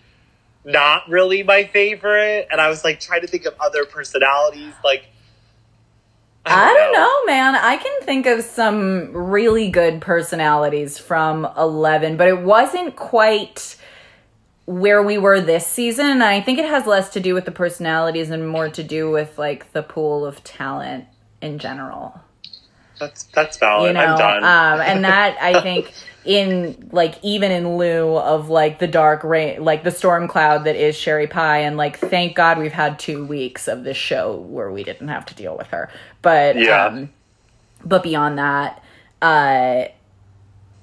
not 0.65 1.09
really 1.09 1.43
my 1.43 1.65
favorite, 1.65 2.49
and 2.51 2.61
I 2.61 2.69
was 2.69 2.85
like 2.85 3.01
trying 3.01 3.23
to 3.23 3.27
think 3.27 3.47
of 3.47 3.55
other 3.61 3.85
personalities. 3.85 4.75
Like, 4.85 5.07
I 6.45 6.73
don't 6.73 6.93
know, 6.93 7.33
man. 7.33 7.55
I 7.55 7.77
can 7.77 8.01
think 8.03 8.27
of 8.27 8.43
some 8.43 9.13
really 9.13 9.71
good 9.71 10.01
personalities 10.01 10.99
from 10.99 11.47
11, 11.57 12.17
but 12.17 12.29
it 12.29 12.41
wasn't 12.41 12.97
quite 12.97 13.77
where 14.67 15.03
we 15.03 15.19
were 15.19 15.41
this 15.41 15.67
season. 15.67 16.07
And 16.07 16.23
I 16.23 16.41
think 16.41 16.59
it 16.59 16.65
has 16.65 16.87
less 16.87 17.11
to 17.11 17.21
do 17.21 17.35
with 17.35 17.45
the 17.45 17.51
personalities 17.51 18.31
and 18.31 18.49
more 18.49 18.69
to 18.71 18.83
do 18.83 19.11
with 19.11 19.39
like 19.39 19.73
the 19.73 19.83
pool 19.83 20.25
of 20.25 20.45
talent 20.45 21.07
in 21.43 21.59
general. 21.59 22.21
That's 23.01 23.25
that's 23.25 23.57
valid. 23.57 23.89
You 23.89 23.95
know, 23.95 24.05
I'm 24.05 24.19
done. 24.19 24.45
um, 24.45 24.81
and 24.81 25.05
that 25.05 25.37
I 25.41 25.61
think 25.63 25.93
in 26.25 26.91
like 26.93 27.15
even 27.23 27.51
in 27.51 27.77
lieu 27.79 28.17
of 28.17 28.49
like 28.51 28.79
the 28.79 28.87
dark 28.87 29.25
rain, 29.25 29.65
like 29.65 29.83
the 29.85 29.91
storm 29.91 30.29
cloud 30.29 30.65
that 30.65 30.77
is 30.77 30.95
Sherry 30.95 31.27
Pie, 31.27 31.61
and 31.61 31.77
like 31.77 31.99
thank 31.99 32.37
God 32.37 32.59
we've 32.59 32.73
had 32.73 32.99
two 32.99 33.25
weeks 33.27 33.67
of 33.69 33.83
this 33.85 33.97
show 33.97 34.37
where 34.37 34.71
we 34.71 34.85
didn't 34.85 35.09
have 35.09 35.27
to 35.27 35.35
deal 35.35 35.57
with 35.57 35.69
her. 35.69 35.91
But 36.23 36.57
Yeah. 36.57 36.87
um, 36.87 37.11
but 37.85 38.03
beyond 38.03 38.39
that, 38.39 38.83
uh, 39.23 39.85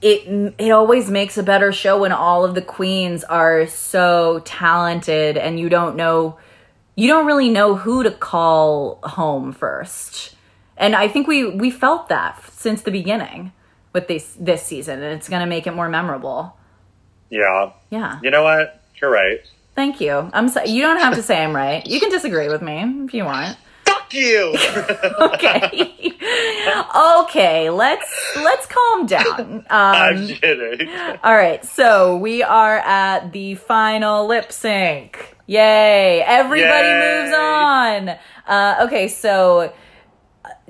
it 0.02 0.54
it 0.58 0.72
always 0.72 1.10
makes 1.10 1.38
a 1.38 1.44
better 1.44 1.72
show 1.72 2.00
when 2.00 2.12
all 2.12 2.44
of 2.46 2.56
the 2.56 2.62
queens 2.62 3.24
are 3.24 3.68
so 3.68 4.42
talented 4.46 5.38
and 5.38 5.60
you 5.60 5.70
don't 5.70 5.96
know 5.96 6.38
you 6.96 7.08
don't 7.08 7.28
really 7.28 7.50
know 7.50 7.76
who 7.76 8.02
to 8.04 8.10
call 8.12 9.00
home 9.04 9.52
first. 9.52 10.34
And 10.78 10.96
I 10.96 11.08
think 11.08 11.28
we 11.28 11.46
we 11.50 11.72
felt 11.72 12.08
that 12.10 12.42
since 12.52 12.82
the 12.84 12.92
beginning 12.92 13.52
with 13.94 14.08
this 14.08 14.36
this 14.40 14.64
season 14.64 15.02
and 15.02 15.14
it's 15.18 15.28
going 15.30 15.42
to 15.42 15.48
make 15.48 15.66
it 15.68 15.72
more 15.74 15.90
memorable. 15.90 16.56
yeah. 17.30 17.72
Yeah. 17.90 18.20
You 18.24 18.30
know 18.32 18.44
what? 18.44 18.82
You're 19.02 19.12
right. 19.12 19.40
Thank 19.76 20.02
you. 20.02 20.30
I'm 20.34 20.50
so, 20.50 20.64
you 20.64 20.82
don't 20.82 21.00
have 21.00 21.16
to 21.16 21.22
say 21.24 21.44
I'm 21.44 21.56
right. 21.56 21.86
You 21.86 22.00
can 22.00 22.10
disagree 22.10 22.50
with 22.50 22.62
me 22.62 22.84
if 23.06 23.14
you 23.14 23.26
want. 23.26 23.58
Fuck 23.86 24.14
you. 24.14 24.56
Okay. 25.22 26.16
okay, 26.96 27.70
let's 27.70 28.12
let's 28.38 28.66
calm 28.68 29.06
down. 29.06 29.66
I'm 29.70 30.18
Um 30.18 30.28
kidding. 30.28 30.90
All 31.24 31.36
right, 31.36 31.64
so 31.66 32.18
we 32.18 32.44
are 32.44 32.78
at 32.80 33.32
the 33.34 33.56
final 33.56 34.28
lip 34.28 34.52
sync. 34.52 35.36
Yay! 35.48 36.22
Everybody 36.26 36.88
Yay. 36.88 37.22
moves 37.24 37.36
on. 37.38 38.10
Uh, 38.48 38.86
okay, 38.86 39.08
so 39.08 39.72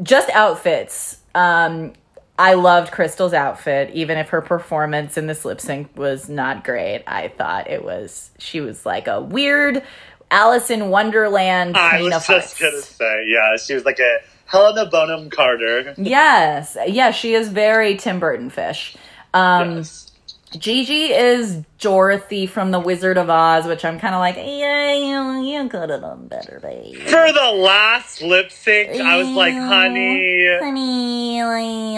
just 0.01 0.29
outfits. 0.29 1.19
Um, 1.35 1.93
I 2.39 2.53
loved 2.53 2.91
Crystal's 2.91 3.33
outfit, 3.33 3.91
even 3.93 4.17
if 4.17 4.29
her 4.29 4.41
performance 4.41 5.17
in 5.17 5.25
this 5.27 5.43
lip 5.43 5.59
sync 5.59 5.95
was 5.97 6.29
not 6.29 6.63
great. 6.63 7.03
I 7.07 7.29
thought 7.29 7.69
it 7.69 7.83
was 7.83 8.29
she 8.37 8.61
was 8.61 8.85
like 8.85 9.07
a 9.07 9.21
weird 9.21 9.83
Alice 10.29 10.69
in 10.69 10.89
Wonderland 10.89 11.77
I 11.77 12.01
was 12.01 12.13
of 12.13 12.25
just 12.25 12.27
hearts. 12.27 12.59
gonna 12.59 12.81
say, 12.81 13.25
yeah, 13.27 13.55
she 13.57 13.73
was 13.73 13.85
like 13.85 13.99
a 13.99 14.19
Helena 14.45 14.85
Bonham 14.85 15.29
Carter. 15.29 15.93
Yes, 15.97 16.77
yeah, 16.87 17.11
she 17.11 17.33
is 17.33 17.49
very 17.49 17.97
Tim 17.97 18.19
Burton 18.19 18.49
fish. 18.49 18.95
Um, 19.33 19.77
yes. 19.77 20.06
Gigi 20.51 21.11
is 21.11 21.61
Dorothy 21.79 22.47
from 22.47 22.71
The 22.71 22.79
Wizard 22.79 23.17
of 23.17 23.29
Oz, 23.29 23.65
which 23.65 23.83
I'm 23.83 23.99
kind 23.99 24.15
of 24.15 24.19
like, 24.19 24.37
yeah, 24.37 24.93
you, 24.93 25.41
you 25.45 25.67
could 25.67 25.89
have 25.89 26.01
done 26.01 26.27
better, 26.27 26.59
babe. 26.61 26.95
For 26.95 27.33
the 27.33 27.51
last 27.57 28.21
lip 28.21 28.51
sync, 28.51 29.01
I 29.01 29.17
was 29.17 29.27
like, 29.27 29.53
honey, 29.53 30.47
Honey, 30.61 31.41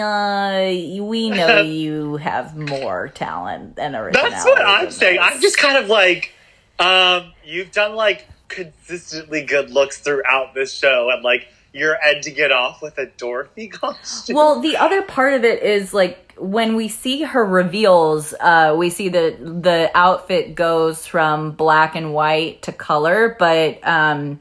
uh, 0.02 1.04
we 1.04 1.30
know 1.30 1.60
you 1.62 2.16
have 2.16 2.56
more 2.56 3.08
talent 3.08 3.78
and 3.78 3.94
originality. 3.94 4.30
that's 4.34 4.44
what 4.44 4.60
I'm 4.60 4.84
than 4.86 4.92
saying. 4.92 5.16
this. 5.20 5.30
I'm 5.32 5.40
just 5.40 5.58
kind 5.58 5.78
of 5.78 5.88
like, 5.88 6.32
um, 6.80 7.32
you've 7.44 7.70
done 7.70 7.94
like 7.94 8.26
consistently 8.48 9.44
good 9.44 9.70
looks 9.70 9.98
throughout 10.00 10.54
this 10.54 10.72
show, 10.72 11.08
and 11.12 11.22
like 11.22 11.46
you're 11.72 11.96
ending 12.02 12.36
it 12.36 12.52
off 12.52 12.82
with 12.82 12.98
a 12.98 13.06
Dorothy 13.06 13.68
costume. 13.68 14.36
Well, 14.36 14.60
the 14.60 14.76
other 14.76 15.02
part 15.02 15.34
of 15.34 15.44
it 15.44 15.62
is 15.62 15.94
like 15.94 16.34
when 16.38 16.74
we 16.74 16.88
see 16.88 17.22
her 17.22 17.44
reveals, 17.44 18.34
uh, 18.40 18.74
we 18.76 18.90
see 18.90 19.08
that 19.10 19.62
the 19.62 19.90
outfit 19.94 20.54
goes 20.54 21.06
from 21.06 21.52
black 21.52 21.94
and 21.94 22.14
white 22.14 22.62
to 22.62 22.72
color, 22.72 23.36
but 23.38 23.86
um, 23.86 24.40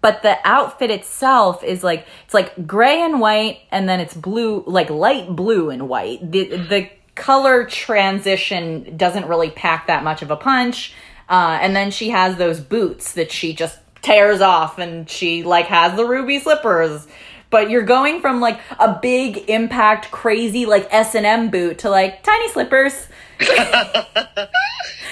but 0.00 0.22
the 0.22 0.36
outfit 0.44 0.90
itself 0.90 1.64
is 1.64 1.82
like 1.82 2.06
it's 2.24 2.34
like 2.34 2.66
gray 2.66 3.02
and 3.02 3.20
white, 3.20 3.60
and 3.70 3.88
then 3.88 4.00
it's 4.00 4.14
blue, 4.14 4.62
like 4.66 4.90
light 4.90 5.34
blue 5.34 5.70
and 5.70 5.88
white. 5.88 6.30
The 6.30 6.56
the 6.56 6.90
color 7.14 7.64
transition 7.64 8.96
doesn't 8.96 9.26
really 9.26 9.50
pack 9.50 9.88
that 9.88 10.04
much 10.04 10.22
of 10.22 10.30
a 10.30 10.36
punch. 10.36 10.94
Uh, 11.28 11.58
and 11.60 11.76
then 11.76 11.90
she 11.90 12.08
has 12.08 12.36
those 12.36 12.58
boots 12.58 13.12
that 13.12 13.30
she 13.30 13.52
just 13.52 13.78
tears 14.08 14.40
off, 14.40 14.78
and 14.78 15.08
she 15.08 15.42
like 15.42 15.66
has 15.66 15.94
the 15.96 16.04
ruby 16.04 16.38
slippers. 16.38 17.06
But 17.50 17.70
you're 17.70 17.82
going 17.82 18.20
from 18.20 18.40
like 18.40 18.60
a 18.78 18.98
big 19.00 19.48
impact, 19.48 20.10
crazy 20.10 20.66
like 20.66 20.88
S 20.90 21.14
and 21.14 21.26
M 21.26 21.50
boot 21.50 21.78
to 21.80 21.90
like 21.90 22.22
tiny 22.22 22.48
slippers. 22.50 23.08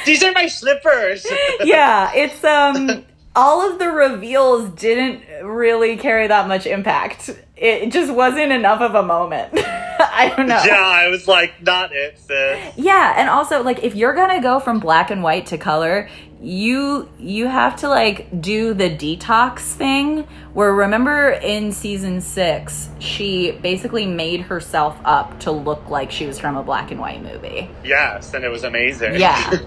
These 0.07 0.22
are 0.22 0.32
my 0.32 0.47
slippers. 0.47 1.26
yeah, 1.64 2.12
it's 2.14 2.42
um 2.44 3.05
all 3.34 3.70
of 3.70 3.78
the 3.78 3.88
reveals 3.88 4.70
didn't 4.70 5.22
really 5.44 5.97
carry 5.97 6.26
that 6.26 6.49
much 6.49 6.66
impact. 6.66 7.30
It 7.57 7.90
just 7.92 8.12
wasn't 8.12 8.53
enough 8.53 8.80
of 8.80 8.94
a 8.94 9.03
moment. 9.03 9.53
I 9.59 10.32
don't 10.34 10.47
know. 10.47 10.62
yeah, 10.64 10.80
I 10.80 11.09
was 11.09 11.28
like, 11.28 11.62
not 11.62 11.92
it, 11.92 12.18
sis. 12.18 12.74
Yeah, 12.76 13.14
and 13.16 13.28
also 13.28 13.62
like 13.62 13.82
if 13.82 13.94
you're 13.94 14.14
gonna 14.14 14.42
go 14.42 14.61
from 14.61 14.80
black 14.80 15.11
and 15.11 15.22
white 15.22 15.47
to 15.47 15.59
color, 15.59 16.09
you 16.41 17.09
you 17.18 17.47
have 17.47 17.76
to 17.76 17.89
like 17.89 18.41
do 18.41 18.74
the 18.74 18.91
detox 18.91 19.61
thing. 19.61 20.26
Where 20.53 20.72
remember 20.72 21.30
in 21.30 21.72
season 21.72 22.20
six, 22.20 22.89
she 22.99 23.53
basically 23.53 24.07
made 24.07 24.43
herself 24.43 24.99
up 25.05 25.41
to 25.41 25.51
look 25.51 25.89
like 25.89 26.11
she 26.11 26.26
was 26.26 26.39
from 26.39 26.57
a 26.57 26.62
black 26.62 26.91
and 26.91 27.01
white 27.01 27.22
movie. 27.22 27.70
Yes, 27.84 28.34
and 28.34 28.45
it 28.45 28.49
was 28.49 28.64
amazing. 28.64 29.16
Yeah. 29.16 29.59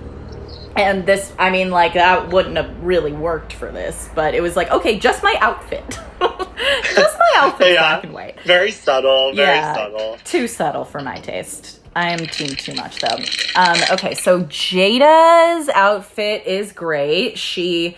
And 0.76 1.06
this, 1.06 1.34
I 1.38 1.50
mean, 1.50 1.72
like, 1.72 1.96
that 1.96 2.30
wouldn't 2.30 2.56
have 2.56 2.84
really 2.84 3.12
worked 3.12 3.52
for 3.54 3.70
this, 3.72 4.08
but 4.16 4.34
it 4.36 4.42
was 4.42 4.56
like, 4.56 4.70
okay, 4.72 4.98
just 5.00 5.24
my 5.24 5.36
outfit. 5.42 5.84
just 6.20 7.18
my 7.20 7.32
outfit, 7.38 7.74
Yeah. 7.74 7.80
black 7.82 8.04
and 8.06 8.14
white. 8.14 8.40
Very 8.46 8.72
subtle, 8.72 9.34
very 9.34 9.58
Yeah. 9.58 9.74
subtle. 9.74 10.18
Too 10.24 10.48
subtle 10.48 10.86
for 10.86 11.02
my 11.02 11.16
taste. 11.18 11.79
I 12.00 12.12
am 12.12 12.20
team 12.20 12.56
too 12.56 12.74
much 12.76 13.00
though. 13.00 13.18
Um, 13.56 13.78
okay, 13.92 14.16
so 14.16 14.44
Jaida's 14.44 15.70
outfit 15.70 16.46
is 16.46 16.72
great. 16.72 17.38
She 17.38 17.98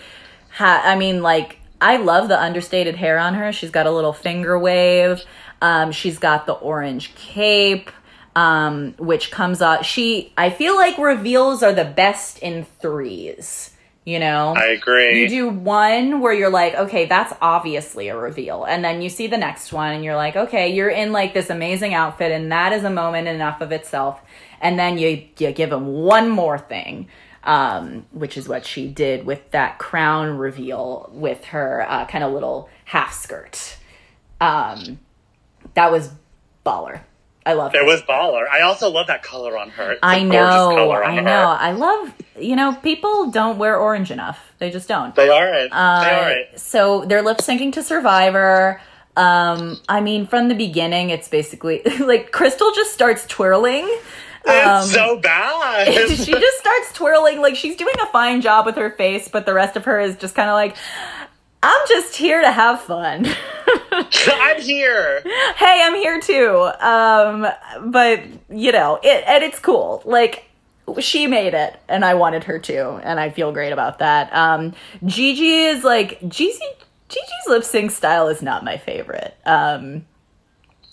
I 0.60 0.96
mean, 0.96 1.22
like, 1.22 1.58
I 1.80 1.98
love 1.98 2.28
the 2.28 2.40
understated 2.40 2.96
hair 2.96 3.18
on 3.18 3.34
her. 3.36 3.52
She's 3.52 3.72
got 3.72 3.88
a 3.88 3.92
little 3.92 4.14
finger 4.14 4.58
wave. 4.60 5.22
Um, 5.62 5.92
she's 5.92 6.20
got 6.20 6.46
the 6.46 6.54
orange 6.54 7.16
cape, 7.16 7.90
um, 8.36 8.94
which 8.98 9.32
comes 9.32 9.62
out. 9.62 9.86
She, 9.86 10.34
I 10.38 10.50
feel 10.50 10.76
like 10.76 10.98
reveals 10.98 11.64
are 11.64 11.74
the 11.74 11.86
best 11.86 12.40
in 12.40 12.66
threes. 12.82 13.71
You 14.04 14.18
know, 14.18 14.56
I 14.58 14.70
agree. 14.70 15.22
you 15.22 15.30
do 15.30 15.50
one 15.50 16.22
where 16.22 16.34
you're 16.34 16.50
like, 16.50 16.74
okay, 16.74 17.06
that's 17.06 17.34
obviously 17.40 18.08
a 18.08 18.18
reveal. 18.18 18.64
And 18.64 18.84
then 18.84 19.04
you 19.04 19.10
see 19.10 19.28
the 19.28 19.38
next 19.38 19.72
one 19.72 19.94
and 19.94 20.04
you're 20.04 20.16
like, 20.16 20.36
okay, 20.36 20.74
you're 20.74 20.90
in 20.90 21.12
like 21.12 21.36
this 21.36 21.52
amazing 21.52 21.94
outfit 21.94 22.32
and 22.32 22.52
that 22.52 22.74
is 22.74 22.84
a 22.84 22.90
moment 22.90 23.28
enough 23.28 23.62
of 23.62 23.72
itself. 23.72 24.20
And 24.60 24.80
then 24.80 24.98
you, 24.98 25.28
you 25.38 25.52
give 25.52 25.70
them 25.70 25.86
one 25.86 26.30
more 26.30 26.58
thing, 26.58 27.10
um, 27.44 28.08
which 28.12 28.38
is 28.38 28.50
what 28.50 28.66
she 28.66 28.88
did 28.88 29.24
with 29.24 29.52
that 29.52 29.78
crown 29.78 30.36
reveal 30.36 31.08
with 31.14 31.46
her 31.46 31.86
uh, 31.88 32.08
kind 32.08 32.24
of 32.24 32.34
little 32.34 32.70
half 32.86 33.14
skirt. 33.14 33.78
Um, 34.40 35.00
that 35.76 35.92
was 35.92 36.10
baller. 36.66 37.02
I 37.46 37.54
love 37.54 37.74
It 37.74 37.80
her. 37.80 37.86
was 37.86 38.02
baller. 38.04 38.48
I 38.50 38.62
also 38.62 38.90
love 38.90 39.08
that 39.08 39.24
color 39.24 39.58
on 39.58 39.70
her. 39.72 39.94
It's 39.94 40.00
I 40.04 40.22
know, 40.24 40.92
I 40.92 41.16
her. 41.16 41.22
know. 41.22 41.56
I 41.60 41.72
love, 41.72 42.14
you 42.40 42.56
know, 42.56 42.74
people 42.84 43.32
don't 43.32 43.58
wear 43.58 43.78
orange 43.78 44.12
enough. 44.12 44.52
They 44.60 44.70
just 44.70 44.88
don't. 44.88 45.16
They 45.16 45.30
aren't. 45.30 45.72
Uh, 45.74 46.04
they 46.04 46.10
aren't. 46.12 46.60
So 46.60 47.06
they're 47.06 47.24
lip 47.24 47.40
syncing 47.40 47.74
to 47.74 47.84
Survivor. 47.84 48.80
Um, 49.18 49.80
I 49.90 50.02
mean, 50.02 50.28
from 50.28 50.48
the 50.50 50.56
beginning, 50.56 51.10
it's 51.10 51.28
basically 51.28 51.82
like 52.00 52.32
Crystal 52.32 52.72
just 52.74 52.94
starts 52.94 53.26
twirling. 53.26 53.86
Um, 54.44 54.82
It's 54.84 54.92
so 54.94 55.20
bad. 55.20 55.88
she 56.10 56.32
just 56.32 56.58
starts 56.60 56.94
twirling 56.94 57.42
like 57.42 57.56
she's 57.56 57.76
doing 57.76 57.94
a 58.02 58.06
fine 58.08 58.42
job 58.42 58.66
with 58.66 58.76
her 58.76 58.92
face, 58.92 59.28
but 59.28 59.46
the 59.46 59.54
rest 59.54 59.76
of 59.76 59.86
her 59.86 60.00
is 60.00 60.16
just 60.16 60.34
kind 60.36 60.50
of 60.50 60.54
like, 60.56 60.76
I'm 61.64 61.88
just 61.88 62.16
here 62.16 62.42
to 62.42 62.52
have 62.52 62.82
fun. 62.82 63.28
I'm 63.92 64.62
here. 64.62 65.22
hey, 65.56 65.82
I'm 65.84 65.96
here 65.96 66.20
too. 66.20 66.70
Um, 66.80 67.48
but 67.92 68.24
you 68.50 68.72
know, 68.72 69.00
it 69.04 69.24
and 69.28 69.44
it's 69.44 69.60
cool. 69.60 70.02
Like 70.06 70.46
she 71.00 71.28
made 71.28 71.54
it, 71.54 71.80
and 71.88 72.04
I 72.04 72.16
wanted 72.16 72.46
her 72.46 72.58
to, 72.60 72.94
and 73.04 73.20
I 73.20 73.30
feel 73.30 73.52
great 73.52 73.72
about 73.72 74.00
that. 74.00 74.34
Um, 74.34 74.74
Gigi 75.06 75.66
is 75.66 75.84
like 75.84 76.20
Gigi. 76.28 76.60
Gigi's 77.10 77.48
lip 77.48 77.64
sync 77.64 77.92
style 77.92 78.30
is 78.30 78.42
not 78.42 78.64
my 78.64 78.78
favorite. 78.78 79.36
Um, 79.46 80.06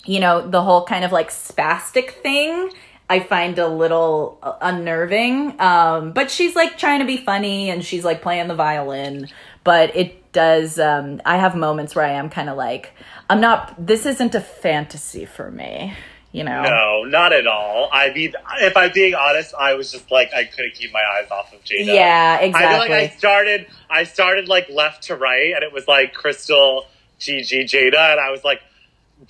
you 0.05 0.19
know, 0.19 0.47
the 0.47 0.61
whole 0.61 0.85
kind 0.85 1.05
of 1.05 1.11
like 1.11 1.29
spastic 1.29 2.11
thing. 2.11 2.71
I 3.09 3.21
find 3.21 3.57
a 3.57 3.67
little 3.67 4.37
unnerving. 4.61 5.59
Um, 5.59 6.11
but 6.11 6.29
she's 6.29 6.55
like 6.55 6.77
trying 6.77 6.99
to 6.99 7.05
be 7.05 7.17
funny 7.17 7.69
and 7.71 7.83
she's 7.83 8.05
like 8.05 8.21
playing 8.21 8.47
the 8.49 8.55
violin. 8.55 9.29
But 9.63 9.95
it 9.95 10.18
does, 10.31 10.79
um, 10.79 11.21
I 11.25 11.37
have 11.37 11.55
moments 11.55 11.95
where 11.95 12.05
I 12.05 12.11
am 12.11 12.29
kind 12.29 12.49
of 12.49 12.57
like, 12.57 12.93
I'm 13.29 13.41
not, 13.41 13.73
this 13.85 14.05
isn't 14.05 14.35
a 14.35 14.41
fantasy 14.41 15.25
for 15.25 15.49
me, 15.49 15.93
you 16.31 16.43
know? 16.43 16.63
No, 16.63 17.03
not 17.03 17.33
at 17.33 17.47
all. 17.47 17.89
I 17.91 18.11
mean, 18.11 18.33
if 18.61 18.77
I'm 18.77 18.91
being 18.93 19.15
honest, 19.15 19.53
I 19.57 19.73
was 19.73 19.91
just 19.91 20.11
like 20.11 20.33
I 20.33 20.43
couldn't 20.45 20.75
keep 20.75 20.91
my 20.93 21.03
eyes 21.15 21.29
off 21.31 21.53
of 21.53 21.63
Jaida. 21.63 21.85
Yeah, 21.85 22.39
exactly 22.39 22.65
I 22.65 22.69
feel 22.69 22.79
like 22.79 22.91
I 22.91 23.17
started. 23.17 23.67
I 23.89 24.03
started 24.03 24.47
like 24.47 24.69
left 24.69 25.03
to 25.03 25.15
right, 25.15 25.53
and 25.53 25.63
it 25.63 25.73
was 25.73 25.87
like 25.87 26.13
Crystal, 26.13 26.85
Gigi, 27.17 27.65
Jaida, 27.65 28.11
and 28.11 28.19
I 28.19 28.31
was 28.31 28.43
like 28.43 28.61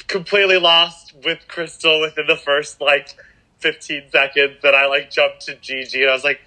completely 0.07 0.59
lost 0.59 1.15
with 1.23 1.47
Crystal 1.47 2.01
within 2.01 2.27
the 2.27 2.35
first 2.35 2.81
like 2.81 3.15
15 3.59 4.03
seconds. 4.11 4.57
Then 4.61 4.75
I 4.75 4.85
like 4.87 5.11
jumped 5.11 5.41
to 5.47 5.55
Gigi, 5.55 6.01
and 6.01 6.11
I 6.11 6.13
was 6.13 6.23
like, 6.23 6.41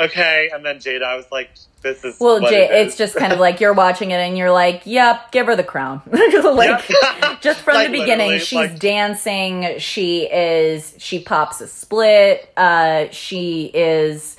okay. 0.00 0.50
And 0.52 0.64
then 0.64 0.76
Jaida, 0.78 1.02
I 1.02 1.16
was 1.16 1.26
like, 1.30 1.50
this 1.82 2.04
is 2.04 2.18
Well, 2.20 2.40
what 2.40 2.50
Jay, 2.50 2.64
it 2.64 2.70
is. 2.72 2.86
it's 2.88 2.96
just 2.98 3.16
kind 3.16 3.32
of 3.32 3.38
like 3.46 3.60
you're 3.60 3.72
watching 3.72 4.10
it 4.10 4.16
and 4.16 4.36
you're 4.36 4.50
like, 4.50 4.82
yep, 4.84 5.32
give 5.32 5.46
her 5.46 5.56
the 5.56 5.64
crown. 5.64 6.02
like, 6.10 6.88
just 7.40 7.60
from 7.60 7.74
Like, 7.74 7.90
the 7.90 7.98
beginning, 8.00 8.38
she's 8.38 8.52
like- 8.52 8.78
dancing. 8.78 9.78
She 9.78 10.24
is, 10.30 10.94
she 10.98 11.20
pops 11.20 11.60
a 11.60 11.66
split. 11.66 12.52
Uh, 12.56 13.06
she 13.10 13.70
is, 13.74 14.36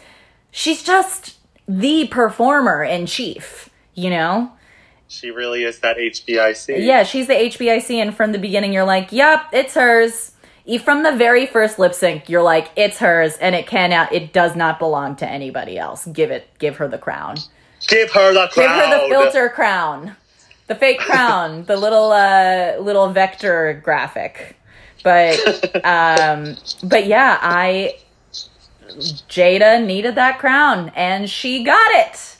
she's 0.51 0.83
just 0.83 1.37
the 1.67 2.07
performer 2.07 2.83
in 2.83 3.05
chief, 3.05 3.69
you 3.93 4.09
know? 4.09 4.51
she 5.07 5.29
really 5.29 5.65
is 5.65 5.79
that 5.79 5.97
HBIC. 5.97 6.85
Yeah, 6.85 7.03
she's 7.03 7.27
the 7.27 7.33
HBIC, 7.33 7.95
and 7.97 8.15
from 8.15 8.31
the 8.31 8.39
beginning, 8.39 8.71
you're 8.71 8.85
like, 8.85 9.11
yep, 9.11 9.41
it's 9.51 9.73
hers. 9.73 10.30
E- 10.65 10.77
From 10.77 11.03
the 11.03 11.11
very 11.15 11.45
first 11.45 11.79
lip 11.79 11.93
sync, 11.93 12.29
you're 12.29 12.43
like, 12.43 12.69
it's 12.75 12.99
hers, 12.99 13.37
and 13.37 13.55
it 13.55 13.67
cannot, 13.67 14.13
it 14.13 14.33
does 14.33 14.55
not 14.55 14.79
belong 14.79 15.15
to 15.17 15.27
anybody 15.27 15.77
else. 15.77 16.05
Give 16.07 16.31
it, 16.31 16.47
give 16.59 16.77
her 16.77 16.87
the 16.87 16.97
crown. 16.97 17.35
Give 17.87 18.11
her 18.11 18.33
the 18.33 18.49
Give 18.53 18.69
her 18.69 18.89
the 18.89 19.07
filter 19.09 19.49
crown, 19.49 20.15
the 20.67 20.75
fake 20.75 20.99
crown, 21.09 21.65
the 21.65 21.77
little 21.77 22.11
uh, 22.11 22.77
little 22.79 23.09
vector 23.11 23.81
graphic. 23.83 24.55
But 25.03 25.39
um, 25.85 26.57
but 26.83 27.07
yeah, 27.07 27.39
I 27.41 27.95
Jaida 28.89 29.83
needed 29.85 30.15
that 30.15 30.39
crown, 30.39 30.91
and 30.95 31.29
she 31.29 31.63
got 31.63 31.91
it. 31.95 32.37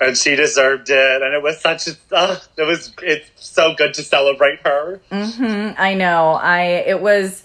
and 0.00 0.16
she 0.18 0.34
deserved 0.36 0.90
it. 0.90 1.22
And 1.22 1.32
it 1.34 1.42
was 1.42 1.60
such 1.60 1.86
a, 1.86 1.92
uh, 2.12 2.38
it 2.58 2.64
was, 2.64 2.92
it's 3.02 3.30
so 3.36 3.74
good 3.74 3.94
to 3.94 4.02
celebrate 4.02 4.60
her. 4.66 5.00
Mm. 5.10 5.74
I 5.78 5.94
know. 5.94 6.32
I 6.32 6.62
it 6.86 7.00
was 7.00 7.42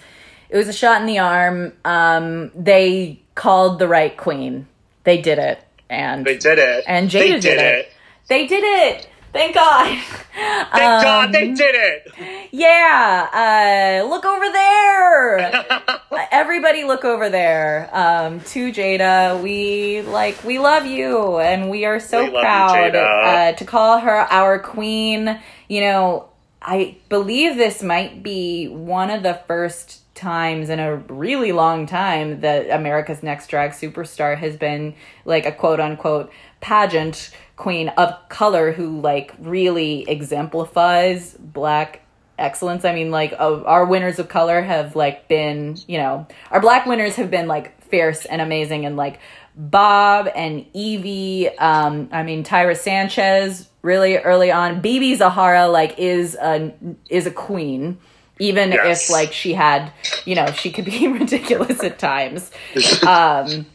it 0.49 0.57
was 0.57 0.67
a 0.67 0.73
shot 0.73 1.01
in 1.01 1.07
the 1.07 1.19
arm. 1.19 1.73
Um, 1.85 2.51
they 2.55 3.21
called 3.35 3.79
the 3.79 3.87
right 3.87 4.15
queen. 4.15 4.67
They 5.03 5.21
did 5.21 5.39
it, 5.39 5.63
and 5.89 6.25
They 6.25 6.37
did 6.37 6.59
it. 6.59 6.83
And 6.87 7.09
they 7.09 7.31
Jaida 7.31 7.41
did 7.41 7.59
it. 7.59 7.91
They 8.27 8.47
did 8.47 8.63
it. 8.63 9.09
Thank 9.33 9.55
God. 9.55 9.85
Thank 10.33 11.03
God 11.03 11.25
Um, 11.27 11.31
they 11.31 11.51
did 11.53 11.75
it. 11.75 12.49
Yeah, 12.51 14.01
uh, 14.03 14.09
look 14.09 14.25
over 14.25 14.51
there. 14.51 15.65
Everybody, 16.31 16.83
look 16.83 17.05
over 17.05 17.29
there. 17.29 17.89
Um, 17.93 18.39
to 18.41 18.71
Jaida, 18.71 19.41
we 19.41 20.01
like 20.01 20.43
we 20.43 20.59
love 20.59 20.85
you, 20.85 21.37
and 21.39 21.69
we 21.69 21.85
are 21.85 21.99
so 21.99 22.23
We 22.23 22.31
love 22.31 22.33
you, 22.35 22.41
proud 22.41 22.95
uh, 22.95 23.51
to 23.53 23.65
call 23.65 23.99
her 23.99 24.27
our 24.31 24.59
queen. 24.59 25.39
You 25.67 25.81
know, 25.81 26.29
I 26.61 26.97
believe 27.09 27.57
this 27.57 27.83
might 27.83 28.23
be 28.23 28.67
one 28.67 29.09
of 29.09 29.23
the 29.23 29.39
first 29.47 30.01
times 30.17 30.69
in 30.69 30.79
a 30.79 30.97
really 30.97 31.53
long 31.53 31.85
time 31.85 32.41
that 32.41 32.69
America's 32.69 33.23
Next 33.23 33.47
Drag 33.47 33.71
Superstar 33.71 34.37
has 34.37 34.57
been 34.57 34.95
like 35.23 35.45
a 35.45 35.51
quote 35.51 35.79
unquote 35.79 36.31
pageant 36.59 37.31
queen 37.55 37.89
of 37.89 38.13
color 38.29 38.71
who 38.73 38.99
like 38.99 39.33
really 39.39 40.09
exemplifies 40.09 41.35
black 41.39 42.01
excellence. 42.37 42.85
I 42.85 42.93
mean, 42.93 43.11
like 43.11 43.33
uh, 43.33 43.63
our 43.63 43.85
winners 43.85 44.19
of 44.19 44.29
color 44.29 44.61
have 44.61 44.95
like 44.95 45.27
been, 45.27 45.77
you 45.87 45.97
know, 45.97 46.27
our 46.51 46.59
black 46.59 46.85
winners 46.85 47.15
have 47.15 47.31
been 47.31 47.47
like 47.47 47.81
fierce 47.83 48.25
and 48.25 48.41
amazing, 48.41 48.85
and 48.85 48.97
like 48.97 49.19
Bob 49.55 50.29
and 50.35 50.65
Yvie. 50.73 51.49
Um, 51.61 52.09
I 52.11 52.23
mean, 52.23 52.43
Tyra 52.43 52.77
Sanchez 52.77 53.69
really 53.81 54.17
early 54.17 54.51
on. 54.51 54.81
BeBe 54.81 55.17
Zahara 55.17 55.67
like 55.67 55.97
is 55.97 56.35
a 56.35 56.73
is 57.09 57.25
a 57.25 57.31
queen. 57.31 57.97
Even 58.39 58.71
Yes. 58.71 59.05
if 59.05 59.09
like 59.11 59.33
she 59.33 59.53
had, 59.53 59.91
you 60.25 60.35
know, 60.35 60.47
she 60.51 60.71
could 60.71 60.85
be 60.85 61.07
ridiculous 61.19 61.83
at 61.83 61.99
times. 61.99 62.51
Um, 63.07 63.65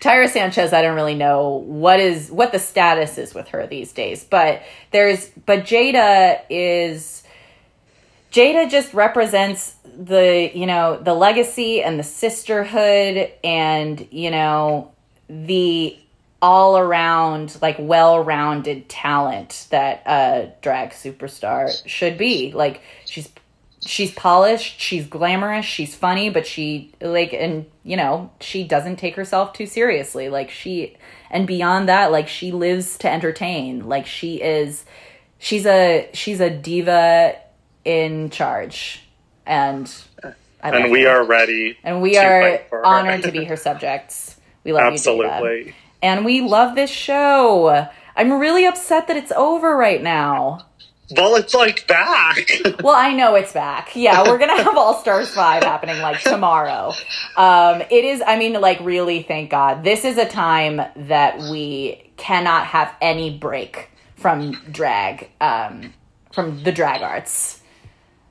Tyra 0.00 0.28
Sanchez, 0.28 0.72
I 0.72 0.82
don't 0.82 0.96
really 0.96 1.14
know 1.14 1.62
what 1.66 1.98
is 2.00 2.30
what 2.30 2.52
the 2.52 2.58
status 2.58 3.16
is 3.16 3.32
with 3.34 3.48
her 3.48 3.66
these 3.66 3.92
days, 3.92 4.24
but 4.24 4.62
there's 4.90 5.28
but 5.46 5.60
Jaida 5.60 6.40
is 6.50 7.22
Jaida 8.32 8.68
just 8.68 8.92
represents 8.92 9.76
the, 9.96 10.50
you 10.52 10.66
know, 10.66 10.98
the 11.00 11.14
legacy 11.14 11.82
and 11.82 11.98
the 11.98 12.02
sisterhood 12.04 13.30
and, 13.44 14.06
you 14.10 14.30
know, 14.30 14.90
the 15.28 15.96
all 16.42 16.76
around 16.76 17.56
like 17.62 17.76
well-rounded 17.78 18.88
talent 18.88 19.66
that 19.70 20.02
a 20.04 20.52
drag 20.60 20.90
superstar 20.90 21.70
should 21.86 22.18
be. 22.18 22.52
Like 22.52 22.82
she's 23.06 23.30
she's 23.86 24.12
polished, 24.12 24.80
she's 24.80 25.06
glamorous, 25.06 25.64
she's 25.66 25.94
funny, 25.94 26.30
but 26.30 26.46
she 26.46 26.92
like 27.00 27.32
and 27.32 27.66
you 27.82 27.96
know, 27.96 28.30
she 28.40 28.64
doesn't 28.64 28.96
take 28.96 29.16
herself 29.16 29.52
too 29.52 29.66
seriously. 29.66 30.28
Like 30.28 30.50
she 30.50 30.96
and 31.30 31.46
beyond 31.46 31.88
that, 31.88 32.12
like 32.12 32.28
she 32.28 32.52
lives 32.52 32.96
to 32.98 33.10
entertain. 33.10 33.86
Like 33.88 34.06
she 34.06 34.40
is 34.42 34.84
she's 35.38 35.66
a 35.66 36.08
she's 36.14 36.40
a 36.40 36.50
diva 36.50 37.36
in 37.84 38.30
charge. 38.30 39.02
And 39.46 39.92
I 40.62 40.70
And 40.70 40.90
we 40.90 41.02
her. 41.02 41.10
are 41.20 41.24
ready. 41.24 41.76
and 41.84 42.00
we 42.00 42.16
are 42.16 42.40
fight 42.58 42.68
for 42.70 42.78
her. 42.78 42.86
honored 42.86 43.22
to 43.24 43.30
be 43.32 43.44
her 43.44 43.56
subjects. 43.56 44.36
We 44.64 44.72
love 44.72 44.84
you, 44.84 44.98
Jaida. 44.98 45.28
Absolutely. 45.30 45.74
And 46.02 46.24
we 46.24 46.40
love 46.40 46.74
this 46.74 46.90
show. 46.90 47.86
I'm 48.16 48.32
really 48.40 48.64
upset 48.66 49.08
that 49.08 49.16
it's 49.16 49.32
over 49.32 49.76
right 49.76 50.02
now. 50.02 50.66
Well, 51.10 51.36
it's 51.36 51.54
like 51.54 51.86
back. 51.86 52.38
Well, 52.82 52.94
I 52.94 53.12
know 53.12 53.34
it's 53.34 53.52
back. 53.52 53.94
Yeah, 53.94 54.22
we're 54.28 54.38
gonna 54.38 54.62
have 54.62 54.76
All 54.76 55.00
Stars 55.00 55.30
Five 55.34 55.62
happening 55.62 55.98
like 56.00 56.20
tomorrow. 56.22 56.92
Um, 57.36 57.82
it 57.90 58.04
is. 58.04 58.22
I 58.26 58.36
mean, 58.38 58.54
like 58.60 58.80
really, 58.80 59.22
thank 59.22 59.50
God. 59.50 59.84
This 59.84 60.04
is 60.04 60.18
a 60.18 60.26
time 60.26 60.80
that 60.96 61.38
we 61.50 62.10
cannot 62.16 62.66
have 62.66 62.94
any 63.00 63.36
break 63.36 63.90
from 64.16 64.52
drag, 64.70 65.30
um, 65.40 65.92
from 66.32 66.62
the 66.62 66.72
drag 66.72 67.02
arts. 67.02 67.60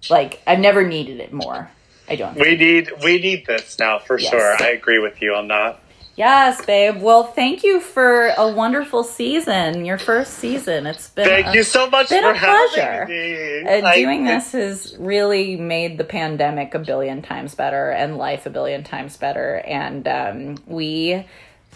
Like 0.10 0.42
I've 0.46 0.60
never 0.60 0.86
needed 0.88 1.20
it 1.20 1.32
more. 1.34 1.70
I 2.10 2.16
don't. 2.16 2.36
we 2.36 2.58
need 2.58 2.92
we 3.04 3.20
need 3.20 3.46
this 3.46 3.80
now 3.80 4.00
for 4.00 4.20
Yes. 4.20 4.32
sure. 4.32 4.56
I 4.60 4.72
agree 4.72 5.00
with 5.00 5.22
you 5.22 5.34
on 5.36 5.48
that. 5.48 5.80
Yes, 6.16 6.64
babe. 6.64 7.02
Well, 7.02 7.24
thank 7.24 7.64
you 7.64 7.80
for 7.80 8.28
a 8.38 8.48
wonderful 8.48 9.04
season. 9.04 9.84
Your 9.84 9.98
first 9.98 10.36
season. 10.36 10.86
It's 10.86 11.10
been 11.10 11.26
Thank 11.26 11.48
a- 11.48 11.54
you 11.56 11.64
so 11.64 11.90
much 11.90 12.10
been 12.10 12.22
for 12.24 12.32
a 12.32 12.38
pleasure. 12.38 12.82
having 12.82 13.08
me. 13.10 13.64
Uh, 13.64 13.88
I- 13.88 13.96
doing 13.96 14.24
this 14.24 14.52
has 14.52 14.96
really 15.00 15.56
made 15.56 15.98
the 15.98 16.04
pandemic 16.04 16.76
a 16.76 16.80
billion 16.80 17.24
times 17.24 17.56
better 17.56 17.90
and 17.90 18.18
life 18.18 18.46
a 18.46 18.52
billion 18.52 18.84
times 18.84 19.18
better. 19.18 19.64
And 19.66 20.08
um, 20.08 20.58
we 20.68 21.26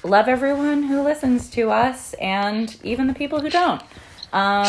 love 0.03 0.27
everyone 0.27 0.83
who 0.83 1.01
listens 1.01 1.49
to 1.51 1.71
us 1.71 2.13
and 2.21 2.75
even 2.83 3.07
the 3.07 3.15
people 3.15 3.41
who 3.41 3.49
don't. 3.49 3.81
Um, 4.33 4.65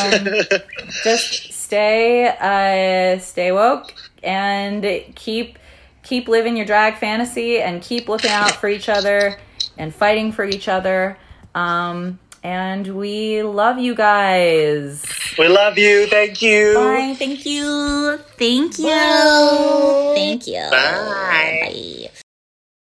just 1.05 1.53
stay, 1.53 2.27
uh, 2.41 3.19
stay 3.19 3.53
woke 3.53 3.93
and 4.23 4.83
keep 5.15 5.59
keep 6.03 6.27
living 6.27 6.57
your 6.57 6.65
drag 6.65 6.97
fantasy 6.97 7.61
and 7.61 7.83
keep 7.83 8.09
looking 8.09 8.31
out 8.31 8.53
for 8.53 8.67
each 8.71 8.89
other 8.89 9.37
and 9.79 9.95
fighting 9.95 10.33
for 10.33 10.45
each 10.45 10.69
other. 10.69 11.17
Um, 11.55 12.19
and 12.43 12.87
we 12.97 13.43
love 13.43 13.79
you 13.79 13.95
guys. 13.95 15.05
We 15.39 15.49
love 15.49 15.79
you. 15.79 16.07
Thank 16.07 16.43
you. 16.43 16.75
Bye. 16.75 17.15
Thank 17.19 17.47
you. 17.47 18.19
Thank 18.39 18.79
you. 18.79 20.15
Thank 20.15 20.47
you. 20.47 20.67
Bye. 20.71 21.61
Bye. 21.65 22.11